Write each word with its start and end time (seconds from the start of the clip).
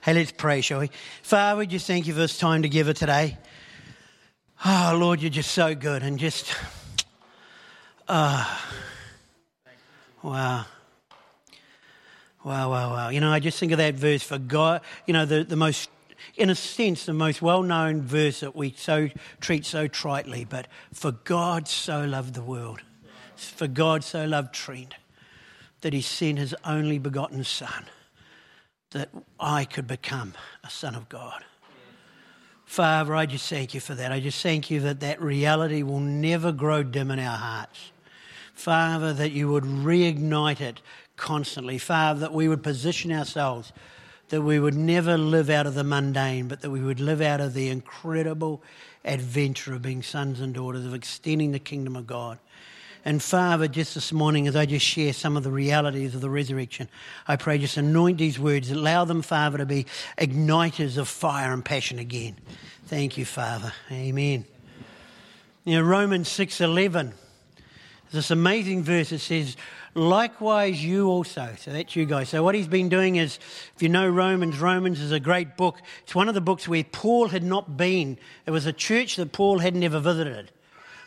Hey, 0.00 0.14
let's 0.14 0.30
pray, 0.30 0.60
shall 0.60 0.78
we? 0.78 0.90
Father, 1.22 1.58
we 1.58 1.66
just 1.66 1.84
thank 1.84 2.06
you 2.06 2.12
for 2.12 2.20
this 2.20 2.38
time 2.38 2.62
together 2.62 2.92
today. 2.92 3.36
Oh, 4.64 4.96
Lord, 4.98 5.20
you're 5.20 5.28
just 5.28 5.50
so 5.50 5.74
good 5.74 6.04
and 6.04 6.20
just, 6.20 6.54
uh, 8.06 8.58
wow. 10.22 10.66
Wow, 12.44 12.70
wow, 12.70 12.90
wow. 12.90 13.08
You 13.08 13.18
know, 13.18 13.32
I 13.32 13.40
just 13.40 13.58
think 13.58 13.72
of 13.72 13.78
that 13.78 13.96
verse 13.96 14.22
for 14.22 14.38
God, 14.38 14.82
you 15.08 15.12
know, 15.12 15.26
the, 15.26 15.42
the 15.42 15.56
most, 15.56 15.90
in 16.36 16.48
a 16.48 16.54
sense, 16.54 17.04
the 17.04 17.12
most 17.12 17.42
well 17.42 17.64
known 17.64 18.00
verse 18.00 18.38
that 18.40 18.54
we 18.54 18.74
so 18.76 19.08
treat 19.40 19.66
so 19.66 19.88
tritely, 19.88 20.48
but 20.48 20.68
for 20.92 21.10
God 21.10 21.66
so 21.66 22.04
loved 22.04 22.34
the 22.34 22.42
world, 22.42 22.82
for 23.34 23.66
God 23.66 24.04
so 24.04 24.24
loved 24.24 24.54
Trent, 24.54 24.94
that 25.80 25.92
he 25.92 26.02
sent 26.02 26.38
his 26.38 26.54
only 26.64 27.00
begotten 27.00 27.42
Son 27.42 27.86
that 28.90 29.10
I 29.38 29.64
could 29.64 29.86
become 29.86 30.34
a 30.64 30.70
son 30.70 30.94
of 30.94 31.08
God. 31.08 31.44
Father, 32.64 33.14
I 33.14 33.26
just 33.26 33.48
thank 33.48 33.74
you 33.74 33.80
for 33.80 33.94
that. 33.94 34.12
I 34.12 34.20
just 34.20 34.42
thank 34.42 34.70
you 34.70 34.80
that 34.80 35.00
that 35.00 35.20
reality 35.20 35.82
will 35.82 36.00
never 36.00 36.52
grow 36.52 36.82
dim 36.82 37.10
in 37.10 37.18
our 37.18 37.36
hearts. 37.36 37.92
Father, 38.54 39.12
that 39.14 39.32
you 39.32 39.50
would 39.50 39.64
reignite 39.64 40.60
it 40.60 40.80
constantly. 41.16 41.78
Father, 41.78 42.20
that 42.20 42.32
we 42.32 42.48
would 42.48 42.62
position 42.62 43.12
ourselves, 43.12 43.72
that 44.28 44.42
we 44.42 44.58
would 44.58 44.74
never 44.74 45.16
live 45.16 45.48
out 45.48 45.66
of 45.66 45.74
the 45.74 45.84
mundane, 45.84 46.48
but 46.48 46.60
that 46.60 46.70
we 46.70 46.80
would 46.80 47.00
live 47.00 47.20
out 47.20 47.40
of 47.40 47.54
the 47.54 47.68
incredible 47.68 48.62
adventure 49.04 49.74
of 49.74 49.82
being 49.82 50.02
sons 50.02 50.40
and 50.40 50.54
daughters, 50.54 50.84
of 50.84 50.94
extending 50.94 51.52
the 51.52 51.58
kingdom 51.58 51.96
of 51.96 52.06
God. 52.06 52.38
And 53.04 53.22
Father, 53.22 53.68
just 53.68 53.94
this 53.94 54.12
morning, 54.12 54.48
as 54.48 54.56
I 54.56 54.66
just 54.66 54.84
share 54.84 55.12
some 55.12 55.36
of 55.36 55.42
the 55.42 55.50
realities 55.50 56.14
of 56.14 56.20
the 56.20 56.28
resurrection, 56.28 56.88
I 57.26 57.36
pray 57.36 57.58
just 57.58 57.76
anoint 57.76 58.18
these 58.18 58.38
words, 58.38 58.70
allow 58.70 59.04
them, 59.04 59.22
Father, 59.22 59.58
to 59.58 59.66
be 59.66 59.86
igniters 60.18 60.98
of 60.98 61.08
fire 61.08 61.52
and 61.52 61.64
passion 61.64 61.98
again. 61.98 62.36
Thank 62.86 63.16
you, 63.16 63.24
Father. 63.24 63.72
Amen. 63.90 64.44
You 65.64 65.76
know, 65.76 65.82
Romans 65.82 66.28
6.11, 66.28 67.12
this 68.10 68.30
amazing 68.30 68.82
verse, 68.82 69.12
it 69.12 69.18
says, 69.20 69.56
likewise 69.94 70.82
you 70.82 71.08
also. 71.08 71.54
So 71.58 71.72
that's 71.72 71.94
you 71.94 72.06
guys. 72.06 72.30
So 72.30 72.42
what 72.42 72.54
he's 72.54 72.68
been 72.68 72.88
doing 72.88 73.16
is, 73.16 73.38
if 73.76 73.82
you 73.82 73.88
know 73.88 74.08
Romans, 74.08 74.58
Romans 74.58 75.00
is 75.00 75.12
a 75.12 75.20
great 75.20 75.56
book. 75.56 75.80
It's 76.02 76.14
one 76.14 76.28
of 76.28 76.34
the 76.34 76.40
books 76.40 76.66
where 76.66 76.84
Paul 76.84 77.28
had 77.28 77.42
not 77.42 77.76
been. 77.76 78.18
It 78.46 78.50
was 78.50 78.66
a 78.66 78.72
church 78.72 79.16
that 79.16 79.32
Paul 79.32 79.58
had 79.58 79.76
never 79.76 80.00
visited. 80.00 80.50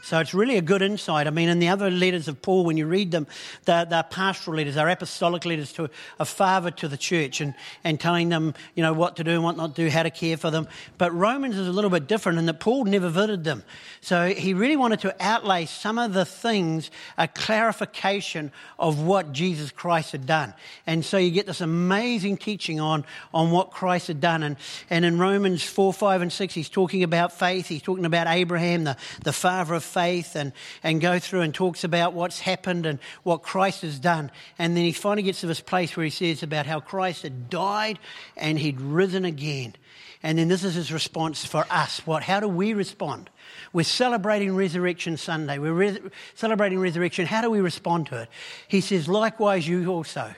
So 0.03 0.19
it's 0.19 0.33
really 0.33 0.57
a 0.57 0.61
good 0.61 0.81
insight. 0.81 1.27
I 1.27 1.30
mean, 1.30 1.47
in 1.47 1.59
the 1.59 1.69
other 1.69 1.91
letters 1.91 2.27
of 2.27 2.41
Paul, 2.41 2.66
when 2.66 2.75
you 2.75 2.88
read 2.88 3.11
them, 3.11 3.27
they're, 3.66 3.85
they're 3.85 4.03
pastoral 4.03 4.58
letters, 4.58 4.75
they're 4.75 4.89
apostolic 4.89 5.45
letters 5.45 5.71
to 5.73 5.89
a 6.19 6.25
father 6.25 6.71
to 6.71 6.88
the 6.88 6.97
church 6.97 7.39
and, 7.39 7.53
and 7.83 7.99
telling 7.99 8.30
them, 8.30 8.55
you 8.75 8.81
know, 8.81 8.93
what 8.93 9.17
to 9.17 9.23
do 9.23 9.31
and 9.31 9.43
what 9.43 9.58
not 9.58 9.75
to 9.75 9.83
do, 9.83 9.89
how 9.89 10.03
to 10.03 10.09
care 10.09 10.38
for 10.38 10.49
them. 10.49 10.67
But 10.97 11.13
Romans 11.13 11.55
is 11.55 11.67
a 11.67 11.71
little 11.71 11.91
bit 11.91 12.08
different 12.08 12.39
in 12.39 12.47
that 12.47 12.59
Paul 12.59 12.85
never 12.85 13.09
visited 13.09 13.43
them. 13.43 13.63
So 14.02 14.30
he 14.30 14.55
really 14.55 14.75
wanted 14.75 15.02
to 15.02 15.16
outlay 15.23 15.66
some 15.66 15.99
of 15.99 16.13
the 16.13 16.25
things, 16.25 16.89
a 17.17 17.27
clarification 17.27 18.52
of 18.80 19.02
what 19.02 19.31
Jesus 19.31 19.69
Christ 19.71 20.13
had 20.13 20.25
done. 20.25 20.55
And 20.88 21.05
so 21.05 21.17
you 21.17 21.30
get 21.30 21.45
this 21.45 21.61
amazing 21.61 22.38
teaching 22.38 22.80
on, 22.80 23.05
on 23.33 23.52
what 23.52 23.69
Christ 23.69 24.08
had 24.08 24.19
done. 24.19 24.41
And, 24.41 24.58
and 24.89 25.05
in 25.05 25.19
Romans 25.19 25.63
4, 25.63 25.93
5, 25.93 26.21
and 26.23 26.33
6, 26.33 26.53
he's 26.55 26.69
talking 26.69 27.03
about 27.03 27.31
faith. 27.31 27.67
He's 27.67 27.83
talking 27.83 28.05
about 28.05 28.25
Abraham, 28.25 28.83
the, 28.83 28.97
the 29.23 29.33
father 29.33 29.75
of 29.75 29.83
faith 29.92 30.36
and, 30.36 30.53
and 30.84 31.02
go 31.02 31.20
through 31.20 31.42
and 31.42 31.53
talks 31.53 31.84
about 31.84 32.14
what's 32.14 32.39
happened 32.39 32.86
and 32.86 33.00
what 33.23 33.44
Christ 33.44 33.81
has 33.81 34.00
done. 34.00 34.31
And 34.58 34.75
then 34.75 34.83
he 34.83 34.92
finally 34.92 35.23
gets 35.23 35.42
to 35.42 35.48
this 35.48 35.61
place 35.61 35.95
where 35.95 36.03
he 36.03 36.09
says 36.09 36.44
about 36.44 36.66
how 36.66 36.80
Christ 36.80 37.23
had 37.23 37.50
died 37.50 38.00
and 38.38 38.58
he'd 38.58 38.80
risen 38.81 39.25
again. 39.25 39.75
And 40.23 40.38
then 40.38 40.48
this 40.48 40.64
is 40.64 40.75
his 40.75 40.92
response 40.92 41.45
for 41.45 41.66
us. 41.70 42.06
What, 42.06 42.23
how 42.23 42.39
do 42.39 42.48
we 42.48 42.73
respond? 42.73 43.30
We're 43.73 43.83
celebrating 43.83 44.56
Resurrection 44.56 45.17
Sunday. 45.17 45.58
We're 45.58 45.73
re- 45.73 46.00
celebrating 46.36 46.80
resurrection. 46.80 47.26
How 47.26 47.42
do 47.42 47.49
we 47.49 47.60
respond 47.60 48.08
to 48.08 48.21
it? 48.21 48.30
He 48.67 48.82
says, 48.82 49.08
likewise, 49.08 49.67
you 49.67 49.88
also. 49.88 50.33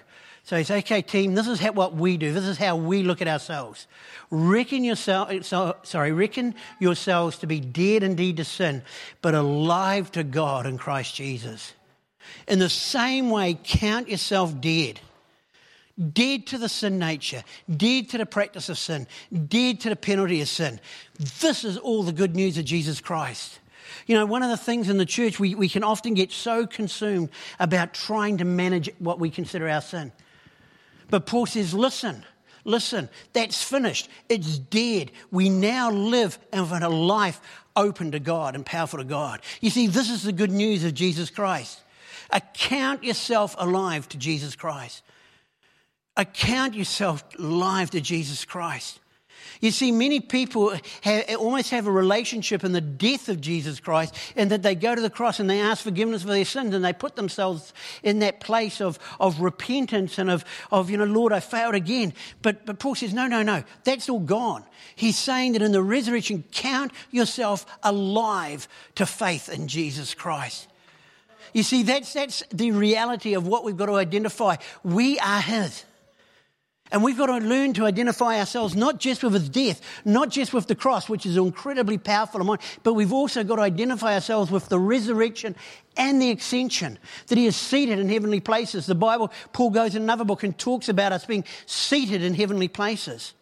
So 0.46 0.58
he 0.58 0.66
says, 0.66 0.84
okay, 0.84 1.02
team, 1.02 1.36
this 1.36 1.48
is 1.48 1.60
how, 1.60 1.72
what 1.72 1.96
we 1.96 2.18
do. 2.18 2.34
This 2.34 2.44
is 2.44 2.58
how 2.58 2.76
we 2.76 3.02
look 3.02 3.22
at 3.22 3.30
ourselves. 3.30 3.88
Reckon 4.30 4.84
yourself, 4.84 5.32
so, 5.46 5.78
sorry, 5.84 6.12
reckon 6.12 6.56
yourselves 6.80 7.38
to 7.40 7.48
be 7.48 7.62
dead 7.62 8.04
indeed 8.04 8.38
to 8.38 8.44
sin, 8.44 8.84
but 9.22 9.34
alive 9.34 10.12
to 10.12 10.24
God 10.24 10.66
in 10.66 10.78
Christ 10.78 11.16
Jesus. 11.16 11.74
In 12.48 12.60
the 12.60 12.70
same 12.70 13.30
way, 13.30 13.58
count 13.64 14.10
yourself 14.10 14.60
dead. 14.60 15.00
Dead 16.12 16.48
to 16.48 16.58
the 16.58 16.70
sin 16.70 16.98
nature, 16.98 17.44
dead 17.74 18.10
to 18.10 18.18
the 18.18 18.26
practice 18.26 18.68
of 18.68 18.80
sin, 18.80 19.08
dead 19.48 19.80
to 19.82 19.90
the 19.90 19.96
penalty 19.96 20.42
of 20.42 20.50
sin. 20.50 20.80
This 21.40 21.64
is 21.64 21.78
all 21.78 22.02
the 22.02 22.12
good 22.12 22.36
news 22.36 22.58
of 22.58 22.66
Jesus 22.66 23.00
Christ. 23.00 23.60
You 24.08 24.16
know, 24.16 24.26
one 24.26 24.42
of 24.42 24.50
the 24.50 24.58
things 24.58 24.90
in 24.90 24.98
the 24.98 25.06
church, 25.06 25.40
we, 25.40 25.54
we 25.54 25.70
can 25.70 25.84
often 25.84 26.16
get 26.16 26.32
so 26.32 26.66
consumed 26.66 27.30
about 27.60 27.94
trying 27.94 28.40
to 28.40 28.46
manage 28.46 28.90
what 28.98 29.20
we 29.20 29.30
consider 29.30 29.70
our 29.70 29.82
sin. 29.82 30.12
But 31.14 31.28
Paul 31.28 31.46
says, 31.46 31.76
listen, 31.76 32.26
listen, 32.64 33.08
that's 33.34 33.62
finished. 33.62 34.10
It's 34.30 34.58
dead. 34.58 35.12
We 35.30 35.48
now 35.48 35.92
live 35.92 36.40
in 36.52 36.64
a 36.82 36.90
life 36.90 37.40
open 37.76 38.14
to 38.14 38.20
God 38.20 38.56
and 38.56 38.66
powerful 38.66 38.98
to 38.98 39.06
God. 39.06 39.42
You 39.62 39.70
see, 39.70 39.86
this 39.86 40.10
is 40.10 40.24
the 40.24 40.32
good 40.32 40.50
news 40.50 40.84
of 40.84 40.96
Jesus 40.96 41.30
Christ. 41.30 41.80
Account 42.32 43.04
yourself 43.04 43.56
alive 43.60 44.10
to 44.10 44.18
Jesus 44.18 44.56
Christ. 44.56 45.04
Account 46.18 46.74
yourself 46.74 47.24
alive 47.38 47.92
to 47.92 48.02
Jesus 48.02 48.44
Christ. 48.44 49.00
You 49.62 49.72
see, 49.72 49.92
many 49.92 50.20
people 50.20 50.78
have, 51.02 51.36
almost 51.36 51.70
have 51.72 51.88
a 51.88 51.92
relationship 51.92 52.64
in 52.64 52.72
the 52.72 52.82
death 52.82 53.30
of 53.30 53.42
Jesus 53.42 53.80
Christ, 53.80 54.16
and 54.36 54.52
that 54.52 54.64
they 54.64 54.76
go 54.76 54.96
to 54.96 55.02
the 55.02 55.10
cross 55.10 55.40
and 55.40 55.50
they 55.50 55.60
ask 55.60 55.84
forgiveness 55.84 56.24
for 56.24 56.30
their 56.30 56.46
sins, 56.46 56.74
and 56.74 56.84
they 56.84 56.94
put 56.94 57.16
themselves 57.16 57.74
in 58.04 58.20
that 58.20 58.40
place 58.40 58.82
of, 58.82 59.00
of 59.20 59.42
repentance 59.42 60.18
and 60.18 60.30
of, 60.30 60.44
of, 60.72 60.90
you 60.90 60.98
know, 60.98 61.06
Lord, 61.06 61.34
I 61.34 61.40
failed 61.40 61.76
again. 61.76 62.14
But, 62.42 62.66
but 62.66 62.80
Paul 62.80 62.96
says, 62.96 63.14
no, 63.14 63.28
no, 63.28 63.44
no, 63.44 63.64
that's 63.84 64.10
all 64.10 64.20
gone. 64.20 64.64
He's 64.96 65.18
saying 65.18 65.54
that 65.54 65.62
in 65.62 65.72
the 65.72 65.84
resurrection, 65.84 66.44
count 66.52 66.92
yourself 67.12 67.66
alive 67.84 68.68
to 68.96 69.06
faith 69.06 69.50
in 69.50 69.68
Jesus 69.68 70.14
Christ. 70.14 70.68
You 71.54 71.64
see, 71.64 71.84
that's, 71.84 72.14
that's 72.14 72.44
the 72.50 72.72
reality 72.72 73.36
of 73.36 73.48
what 73.48 73.64
we've 73.64 73.78
got 73.78 73.86
to 73.86 73.96
identify. 73.96 74.56
We 74.84 75.20
are 75.20 75.42
His. 75.42 75.86
And 76.92 77.04
we've 77.04 77.18
got 77.18 77.26
to 77.26 77.38
learn 77.38 77.74
to 77.74 77.86
identify 77.86 78.38
ourselves 78.38 78.76
not 78.76 79.00
just 79.00 79.24
with 79.24 79.34
his 79.34 79.50
death, 79.50 79.82
not 80.06 80.30
just 80.30 80.54
with 80.54 80.68
the 80.68 80.76
cross, 80.76 81.10
which 81.10 81.26
is 81.26 81.38
incredibly 81.38 81.98
powerful, 81.98 82.58
but 82.84 82.94
we've 82.94 83.14
also 83.14 83.44
got 83.44 83.56
to 83.56 83.64
identify 83.64 84.14
ourselves 84.14 84.52
with 84.52 84.70
the 84.70 84.78
resurrection 84.78 85.56
and 85.98 86.22
the 86.22 86.32
ascension, 86.32 87.00
that 87.28 87.38
he 87.38 87.48
is 87.48 87.56
seated 87.56 87.98
in 88.00 88.10
heavenly 88.10 88.40
places. 88.40 88.86
The 88.86 88.96
Bible, 88.96 89.32
Paul 89.54 89.72
goes 89.72 89.96
in 89.96 90.04
another 90.04 90.26
book 90.26 90.44
and 90.44 90.56
talks 90.58 90.88
about 90.90 91.14
us 91.14 91.26
being 91.26 91.46
seated 91.66 92.22
in 92.22 92.36
heavenly 92.36 92.68
places. 92.68 93.34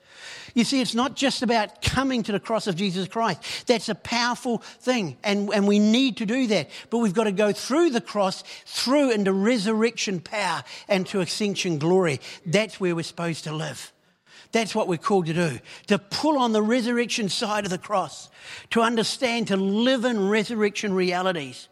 You 0.53 0.63
see, 0.63 0.81
it's 0.81 0.95
not 0.95 1.15
just 1.15 1.43
about 1.43 1.81
coming 1.81 2.23
to 2.23 2.31
the 2.31 2.39
cross 2.39 2.67
of 2.67 2.75
Jesus 2.75 3.07
Christ. 3.07 3.67
That's 3.67 3.89
a 3.89 3.95
powerful 3.95 4.59
thing, 4.59 5.17
and, 5.23 5.53
and 5.53 5.67
we 5.67 5.79
need 5.79 6.17
to 6.17 6.25
do 6.25 6.47
that. 6.47 6.69
But 6.89 6.99
we've 6.99 7.13
got 7.13 7.25
to 7.25 7.31
go 7.31 7.51
through 7.51 7.91
the 7.91 8.01
cross, 8.01 8.43
through 8.65 9.11
into 9.11 9.33
resurrection 9.33 10.19
power 10.19 10.63
and 10.87 11.07
to 11.07 11.21
ascension 11.21 11.77
glory. 11.77 12.19
That's 12.45 12.79
where 12.79 12.95
we're 12.95 13.03
supposed 13.03 13.45
to 13.45 13.53
live. 13.53 13.91
That's 14.51 14.75
what 14.75 14.87
we're 14.87 14.97
called 14.97 15.27
to 15.27 15.33
do 15.33 15.59
to 15.87 15.97
pull 15.97 16.37
on 16.37 16.51
the 16.51 16.61
resurrection 16.61 17.29
side 17.29 17.63
of 17.63 17.71
the 17.71 17.77
cross, 17.77 18.29
to 18.71 18.81
understand, 18.81 19.47
to 19.47 19.57
live 19.57 20.03
in 20.03 20.29
resurrection 20.29 20.93
realities. 20.93 21.69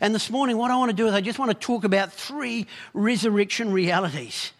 And 0.00 0.14
this 0.14 0.30
morning, 0.30 0.56
what 0.56 0.70
I 0.70 0.76
want 0.76 0.90
to 0.90 0.96
do 0.96 1.06
is 1.06 1.14
I 1.14 1.20
just 1.20 1.38
want 1.38 1.50
to 1.50 1.66
talk 1.66 1.84
about 1.84 2.12
three 2.12 2.66
resurrection 2.92 3.72
realities 3.72 4.52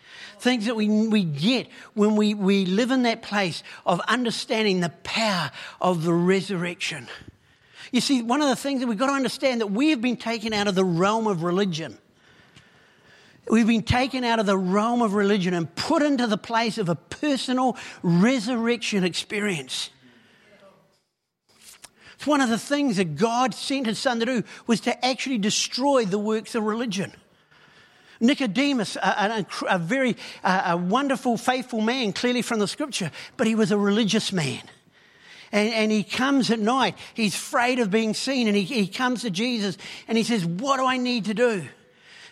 things 0.43 0.67
that 0.67 0.75
we, 0.75 0.89
we 0.89 1.23
get 1.23 1.69
when 1.95 2.17
we, 2.17 2.35
we 2.35 2.67
live 2.67 2.91
in 2.91 3.05
that 3.05 3.23
place 3.23 3.63
of 3.87 4.01
understanding 4.01 4.81
the 4.81 4.91
power 5.05 5.51
of 5.81 6.03
the 6.03 6.13
resurrection. 6.13 7.09
You 7.93 8.01
see, 8.01 8.23
one 8.23 8.43
of 8.43 8.49
the 8.49 8.57
things 8.57 8.81
that 8.81 8.89
we've 8.89 8.99
got 8.99 9.07
to 9.07 9.13
understand 9.13 9.61
that 9.61 9.69
we 9.69 9.91
have 9.91 10.01
been 10.01 10.17
taken 10.17 10.53
out 10.53 10.67
of 10.67 10.75
the 10.75 10.85
realm 10.85 11.27
of 11.27 11.43
religion. 11.43 11.97
We've 13.49 13.67
been 13.67 13.83
taken 13.83 14.25
out 14.25 14.41
of 14.41 14.47
the 14.47 14.59
realm 14.59 15.01
of 15.01 15.15
religion 15.15 15.55
and 15.55 15.73
put 15.75 16.03
into 16.03 16.27
the 16.27 16.37
place 16.37 16.79
of 16.79 16.89
a 16.89 16.95
personal 16.95 17.77
resurrection 18.03 19.05
experience. 19.05 19.91
It's 22.15 22.27
one 22.27 22.41
of 22.41 22.49
the 22.49 22.59
things 22.59 22.97
that 22.97 23.17
God 23.17 23.55
sent 23.55 23.87
his 23.87 23.99
son 23.99 24.21
to 24.21 24.27
do 24.27 24.43
was 24.67 24.81
to 24.83 25.05
actually 25.05 25.39
destroy 25.39 26.05
the 26.05 26.19
works 26.19 26.55
of 26.55 26.65
religion. 26.65 27.13
Nicodemus, 28.23 28.97
a, 28.97 29.01
a, 29.03 29.47
a 29.69 29.79
very 29.79 30.17
a 30.45 30.77
wonderful, 30.77 31.37
faithful 31.37 31.81
man, 31.81 32.13
clearly 32.13 32.41
from 32.41 32.61
the 32.61 32.69
scripture, 32.69 33.11
but 33.37 33.47
he 33.47 33.55
was 33.55 33.73
a 33.73 33.77
religious 33.77 34.33
man. 34.33 34.63
And, 35.51 35.69
and, 35.75 35.93
he 35.93 36.03
comes 36.03 36.51
at 36.51 36.59
night. 36.59 36.97
He's 37.13 37.35
afraid 37.35 37.79
of 37.79 37.91
being 37.91 38.15
seen. 38.15 38.49
And 38.49 38.57
he, 38.57 38.63
he 38.63 38.87
comes 38.87 39.21
to 39.21 39.31
Jesus 39.31 39.77
and 40.09 40.17
he 40.17 40.25
says, 40.25 40.47
What 40.47 40.79
do 40.79 40.87
I 40.87 40.97
need 40.97 41.27
to 41.27 41.35
do? 41.35 41.69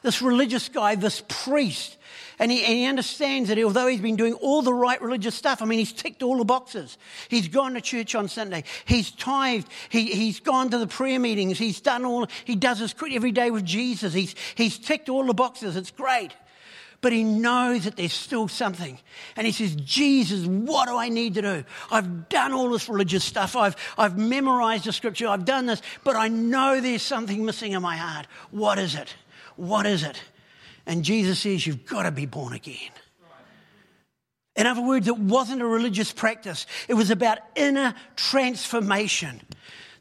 This 0.03 0.23
religious 0.23 0.71
guy, 0.71 0.95
this 0.95 1.23
priest, 1.29 1.99
And 2.41 2.51
he, 2.51 2.65
and 2.65 2.73
he, 2.73 2.87
understands 2.87 3.51
that 3.51 3.63
although 3.63 3.87
he's 3.87 4.01
been 4.01 4.17
doing 4.17 4.33
all 4.33 4.63
the 4.63 4.73
right 4.73 5.01
religious 5.03 5.35
stuff, 5.35 5.61
I 5.61 5.67
mean, 5.67 5.79
he's 5.79 5.93
ticked 5.93 6.23
all 6.23 6.39
the 6.39 6.45
boxes. 6.47 6.97
He's 7.29 7.49
gone 7.49 7.75
to 7.75 7.83
church 7.83 8.15
on 8.15 8.29
Sunday. 8.29 8.65
He's 8.87 9.11
tithed. 9.11 9.69
He, 9.91 10.07
he's 10.07 10.41
gone 10.41 10.71
to 10.71 10.79
the 10.79 10.87
prayer 10.87 11.21
meetings. 11.21 11.59
He's 11.59 11.83
done 11.83 12.07
all, 12.07 12.27
he 12.47 12.57
does 12.57 12.79
his 12.79 12.95
every 13.13 13.31
day 13.31 13.51
with 13.51 13.67
Jesus. 13.67 14.15
He's, 14.15 14.35
he's 14.55 14.79
ticked 14.79 15.11
all 15.11 15.27
the 15.27 15.35
boxes. 15.35 15.77
It's 15.77 15.91
great. 15.91 16.31
But 17.03 17.13
he 17.13 17.25
knows 17.25 17.85
that 17.85 17.97
there's 17.97 18.15
still 18.15 18.49
something. 18.49 18.99
And 19.37 19.47
he 19.47 19.53
says, 19.53 19.77
Jesus, 19.77 20.47
what 20.47 20.89
do 20.89 20.97
I 20.97 21.11
need 21.11 21.35
to 21.35 21.43
do? 21.43 21.65
I've 21.91 22.31
done 22.31 22.55
all 22.55 22.71
this 22.71 22.89
religious 22.89 23.23
stuff. 23.23 23.55
I've, 23.55 23.77
I've 23.99 24.17
memorized 24.17 24.87
the 24.87 24.93
scripture. 24.93 25.29
I've 25.29 25.45
done 25.45 25.67
this, 25.67 25.83
but 26.05 26.17
I 26.17 26.29
know 26.29 26.81
there's 26.81 27.03
something 27.03 27.45
missing 27.45 27.73
in 27.73 27.83
my 27.83 27.99
heart. 27.99 28.27
What 28.51 28.79
is 28.79 28.95
it? 28.95 29.15
What 29.57 29.85
is 29.85 30.05
it? 30.05 30.23
And 30.91 31.05
Jesus 31.05 31.39
says, 31.39 31.65
You've 31.65 31.87
got 31.87 32.03
to 32.03 32.11
be 32.11 32.27
born 32.27 32.53
again. 32.53 32.91
In 34.57 34.67
other 34.67 34.83
words, 34.83 35.07
it 35.07 35.17
wasn't 35.17 35.63
a 35.63 35.67
religious 35.67 36.13
practice, 36.13 36.67
it 36.89 36.95
was 36.95 37.13
about 37.13 37.39
inner 37.55 37.95
transformation 38.17 39.41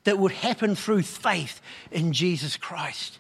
that 0.06 0.18
would 0.18 0.32
happen 0.32 0.74
through 0.74 1.04
faith 1.04 1.62
in 1.92 2.12
Jesus 2.12 2.58
Christ. 2.58 3.20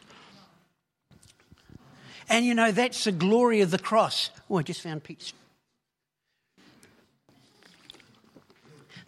And 2.27 2.43
you 2.43 2.55
know, 2.55 2.71
that's 2.71 3.03
the 3.03 3.11
glory 3.11 3.61
of 3.61 3.69
the 3.69 3.77
cross. 3.77 4.31
Oh, 4.49 4.57
I 4.57 4.63
just 4.63 4.81
found 4.81 5.03
peace. 5.03 5.31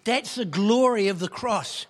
That's 0.04 0.36
the 0.36 0.46
glory 0.46 1.08
of 1.08 1.18
the 1.18 1.30
cross. 1.30 1.88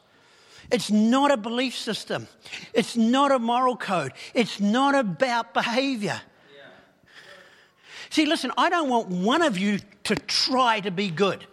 It's 0.72 0.90
not 0.90 1.32
a 1.32 1.38
belief 1.38 1.76
system. 1.76 2.30
It's 2.74 2.96
not 2.96 3.34
a 3.34 3.40
moral 3.40 3.76
code. 3.76 4.14
It's 4.34 4.62
not 4.62 4.96
about 4.96 5.54
behavior. 5.54 6.22
See, 8.12 8.26
listen, 8.26 8.52
I 8.58 8.70
don't 8.70 8.90
want 8.90 9.08
one 9.08 9.42
of 9.42 9.58
you 9.58 9.80
to 10.04 10.16
try 10.16 10.82
to 10.82 10.92
be 10.92 11.10
good. 11.10 11.46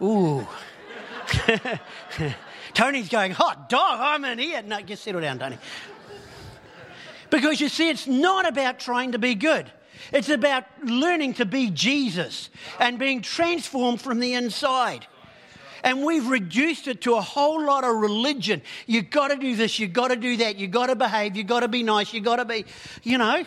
Ooh. 0.00 0.46
Tony's 2.74 3.10
going, 3.10 3.32
hot 3.32 3.68
dog, 3.68 4.00
I'm 4.00 4.24
in 4.24 4.38
here. 4.38 4.62
No, 4.62 4.80
just 4.80 5.04
settle 5.04 5.20
down, 5.20 5.38
Tony. 5.38 5.58
Because 7.28 7.60
you 7.60 7.68
see, 7.68 7.90
it's 7.90 8.06
not 8.06 8.48
about 8.48 8.78
trying 8.78 9.12
to 9.12 9.18
be 9.18 9.34
good. 9.34 9.70
It's 10.12 10.30
about 10.30 10.64
learning 10.82 11.34
to 11.34 11.44
be 11.44 11.68
Jesus 11.68 12.48
and 12.80 12.98
being 12.98 13.20
transformed 13.20 14.00
from 14.00 14.18
the 14.18 14.32
inside. 14.32 15.06
And 15.84 16.06
we've 16.06 16.26
reduced 16.26 16.88
it 16.88 17.02
to 17.02 17.16
a 17.16 17.20
whole 17.20 17.62
lot 17.62 17.84
of 17.84 17.94
religion. 17.96 18.62
You've 18.86 19.10
got 19.10 19.28
to 19.28 19.36
do 19.36 19.56
this, 19.56 19.78
you've 19.78 19.92
got 19.92 20.08
to 20.08 20.16
do 20.16 20.38
that, 20.38 20.56
you've 20.56 20.70
got 20.70 20.86
to 20.86 20.96
behave, 20.96 21.36
you've 21.36 21.46
got 21.46 21.60
to 21.60 21.68
be 21.68 21.82
nice, 21.82 22.14
you've 22.14 22.24
got 22.24 22.36
to 22.36 22.46
be, 22.46 22.64
you 23.02 23.18
know. 23.18 23.44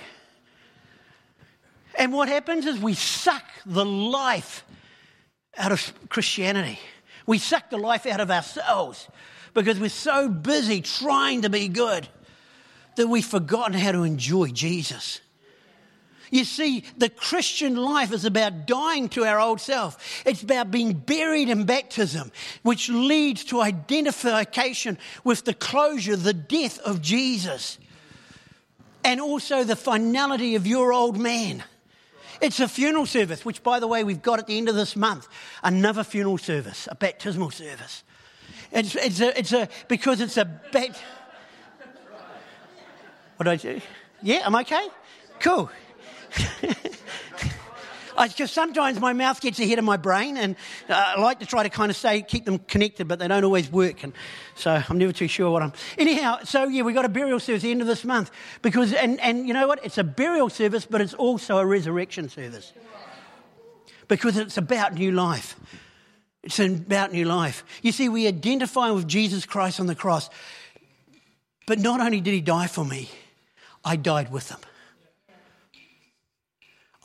And 1.98 2.14
what 2.14 2.30
happens 2.30 2.66
is 2.66 2.80
we 2.80 2.94
suck 2.94 3.44
the 3.66 3.86
life 3.86 4.64
out 5.58 5.72
of 5.72 5.94
Christianity. 6.10 6.80
We 7.26 7.38
suck 7.38 7.70
the 7.70 7.78
life 7.78 8.06
out 8.06 8.22
of 8.22 8.32
ourselves 8.32 9.08
because 9.54 9.80
we're 9.80 9.90
so 9.90 10.30
busy 10.30 10.82
trying 10.82 11.42
to 11.44 11.50
be 11.50 11.68
good 11.68 12.08
that 12.96 13.08
we've 13.08 13.26
forgotten 13.26 13.74
how 13.74 13.92
to 13.92 14.04
enjoy 14.04 14.48
Jesus. 14.48 15.22
You 16.32 16.44
see, 16.44 16.84
the 16.98 17.10
Christian 17.10 17.76
life 17.76 18.14
is 18.14 18.24
about 18.24 18.68
dying 18.68 19.10
to 19.10 19.26
our 19.26 19.40
old 19.40 19.60
self. 19.60 20.24
It's 20.26 20.44
about 20.44 20.70
being 20.70 20.94
buried 20.94 21.50
in 21.50 21.66
baptism, 21.66 22.32
which 22.62 22.90
leads 22.90 23.46
to 23.46 23.62
identification 23.62 24.98
with 25.24 25.46
the 25.46 25.56
closure, 25.56 26.16
the 26.16 26.34
death 26.34 26.80
of 26.80 27.02
Jesus, 27.02 27.80
and 29.04 29.20
also 29.20 29.64
the 29.64 29.76
finality 29.76 30.56
of 30.56 30.68
your 30.68 30.94
old 30.94 31.18
man. 31.18 31.64
It's 32.42 32.60
a 32.60 32.68
funeral 32.68 33.06
service, 33.06 33.44
which, 33.44 33.64
by 33.64 33.80
the 33.80 33.88
way, 33.88 34.04
we've 34.04 34.22
got 34.22 34.40
at 34.40 34.48
the 34.48 34.58
end 34.58 34.70
of 34.70 34.76
this 34.76 34.96
month 34.96 35.28
another 35.64 36.04
funeral 36.04 36.38
service, 36.38 36.88
a 36.90 36.96
baptismal 36.96 37.52
service. 37.52 38.04
It's, 38.72 38.96
it's, 38.96 39.20
a, 39.20 39.38
it's 39.38 39.52
a, 39.52 39.68
because 39.88 40.22
it's 40.22 40.38
a 40.38 40.46
bat. 40.46 40.98
What 43.38 43.46
do 43.46 43.52
I 43.52 43.56
do? 43.56 43.82
Yeah, 44.22 44.42
I'm 44.46 44.56
okay? 44.56 44.88
Cool. 45.40 45.70
Because 48.22 48.52
sometimes 48.52 49.00
my 49.00 49.14
mouth 49.14 49.40
gets 49.40 49.60
ahead 49.60 49.80
of 49.80 49.86
my 49.86 49.98
brain, 49.98 50.36
and 50.36 50.56
uh, 50.90 51.14
I 51.18 51.22
like 51.22 51.40
to 51.40 51.46
try 51.46 51.64
to 51.64 51.70
kind 51.70 51.90
of 51.90 51.96
say 51.96 52.22
keep 52.22 52.46
them 52.46 52.60
connected, 52.60 53.08
but 53.08 53.20
they 53.20 53.28
don't 53.28 53.44
always 53.44 53.72
work, 53.72 54.04
and 54.04 54.14
so 54.56 54.82
I'm 54.90 54.98
never 54.98 55.14
too 55.14 55.28
sure 55.28 55.50
what 55.52 55.64
I'm. 55.64 55.74
Anyhow, 55.98 56.40
so 56.44 56.66
yeah, 56.66 56.82
we've 56.82 56.96
got 56.96 57.06
a 57.06 57.10
burial 57.10 57.40
service 57.40 57.64
at 57.64 57.68
the 57.68 57.72
end 57.72 57.82
of 57.82 57.88
this 57.88 58.04
month 58.04 58.32
because, 58.62 58.94
and 58.94 59.20
and 59.22 59.48
you 59.48 59.54
know 59.54 59.68
what? 59.68 59.86
It's 59.86 59.98
a 59.98 60.04
burial 60.04 60.50
service, 60.50 60.86
but 60.86 61.00
it's 61.00 61.14
also 61.14 61.60
a 61.60 61.66
resurrection 61.66 62.28
service 62.28 62.74
because 64.10 64.36
it's 64.38 64.58
about 64.58 64.96
new 64.96 65.12
life. 65.12 65.56
It's 66.44 66.60
about 66.60 67.14
new 67.14 67.26
life. 67.26 67.64
You 67.82 67.92
see, 67.92 68.10
we 68.10 68.28
identify 68.28 68.92
with 68.92 69.08
Jesus 69.08 69.46
Christ 69.46 69.80
on 69.80 69.88
the 69.88 69.96
cross, 69.96 70.30
but 71.68 71.80
not 71.80 72.02
only 72.02 72.20
did 72.20 72.34
He 72.34 72.42
die 72.42 72.68
for 72.68 72.84
me, 72.84 73.10
I 73.86 73.96
died 73.96 74.32
with 74.32 74.50
Him. 74.50 74.60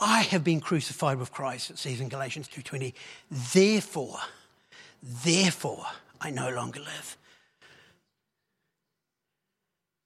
I 0.00 0.23
have 0.23 0.43
been 0.43 0.61
crucified 0.61 1.19
with 1.19 1.32
Christ, 1.32 1.70
it 1.70 1.79
says 1.79 2.00
in 2.00 2.08
Galatians 2.08 2.49
2.20. 2.49 2.94
Therefore, 3.31 4.19
therefore, 5.02 5.87
I 6.20 6.31
no 6.31 6.50
longer 6.50 6.81
live. 6.81 7.17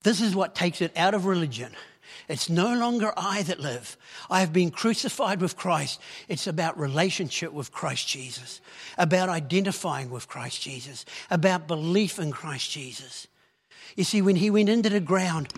This 0.02 0.20
is 0.20 0.34
what 0.34 0.54
takes 0.54 0.80
it 0.80 0.96
out 0.96 1.14
of 1.14 1.24
religion. 1.24 1.72
It's 2.28 2.50
no 2.50 2.74
longer 2.74 3.12
I 3.16 3.42
that 3.44 3.60
live. 3.60 3.96
I 4.30 4.40
have 4.40 4.52
been 4.52 4.70
crucified 4.70 5.40
with 5.40 5.56
Christ. 5.56 6.00
It's 6.28 6.46
about 6.46 6.78
relationship 6.78 7.52
with 7.52 7.72
Christ 7.72 8.06
Jesus, 8.08 8.60
about 8.98 9.28
identifying 9.28 10.10
with 10.10 10.28
Christ 10.28 10.60
Jesus, 10.60 11.04
about 11.30 11.66
belief 11.66 12.18
in 12.18 12.30
Christ 12.30 12.70
Jesus. 12.70 13.26
You 13.96 14.04
see, 14.04 14.20
when 14.22 14.36
he 14.36 14.50
went 14.50 14.68
into 14.68 14.90
the 14.90 15.00
ground, 15.00 15.52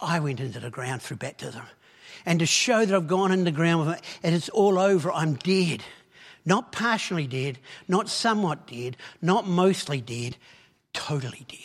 I 0.00 0.20
went 0.20 0.40
into 0.40 0.60
the 0.60 0.70
ground 0.70 1.02
through 1.02 1.18
baptism 1.18 1.62
and 2.26 2.38
to 2.40 2.46
show 2.46 2.84
that 2.84 2.94
I've 2.94 3.06
gone 3.06 3.32
in 3.32 3.44
the 3.44 3.50
ground 3.50 4.00
and 4.22 4.34
it's 4.34 4.48
all 4.48 4.78
over, 4.78 5.12
I'm 5.12 5.34
dead. 5.34 5.82
Not 6.46 6.72
partially 6.72 7.26
dead, 7.26 7.58
not 7.88 8.08
somewhat 8.08 8.66
dead, 8.66 8.96
not 9.22 9.46
mostly 9.46 10.00
dead, 10.00 10.36
totally 10.92 11.46
dead. 11.48 11.58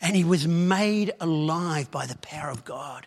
And 0.00 0.16
he 0.16 0.24
was 0.24 0.46
made 0.46 1.12
alive 1.20 1.90
by 1.90 2.06
the 2.06 2.16
power 2.18 2.50
of 2.50 2.64
God. 2.64 3.06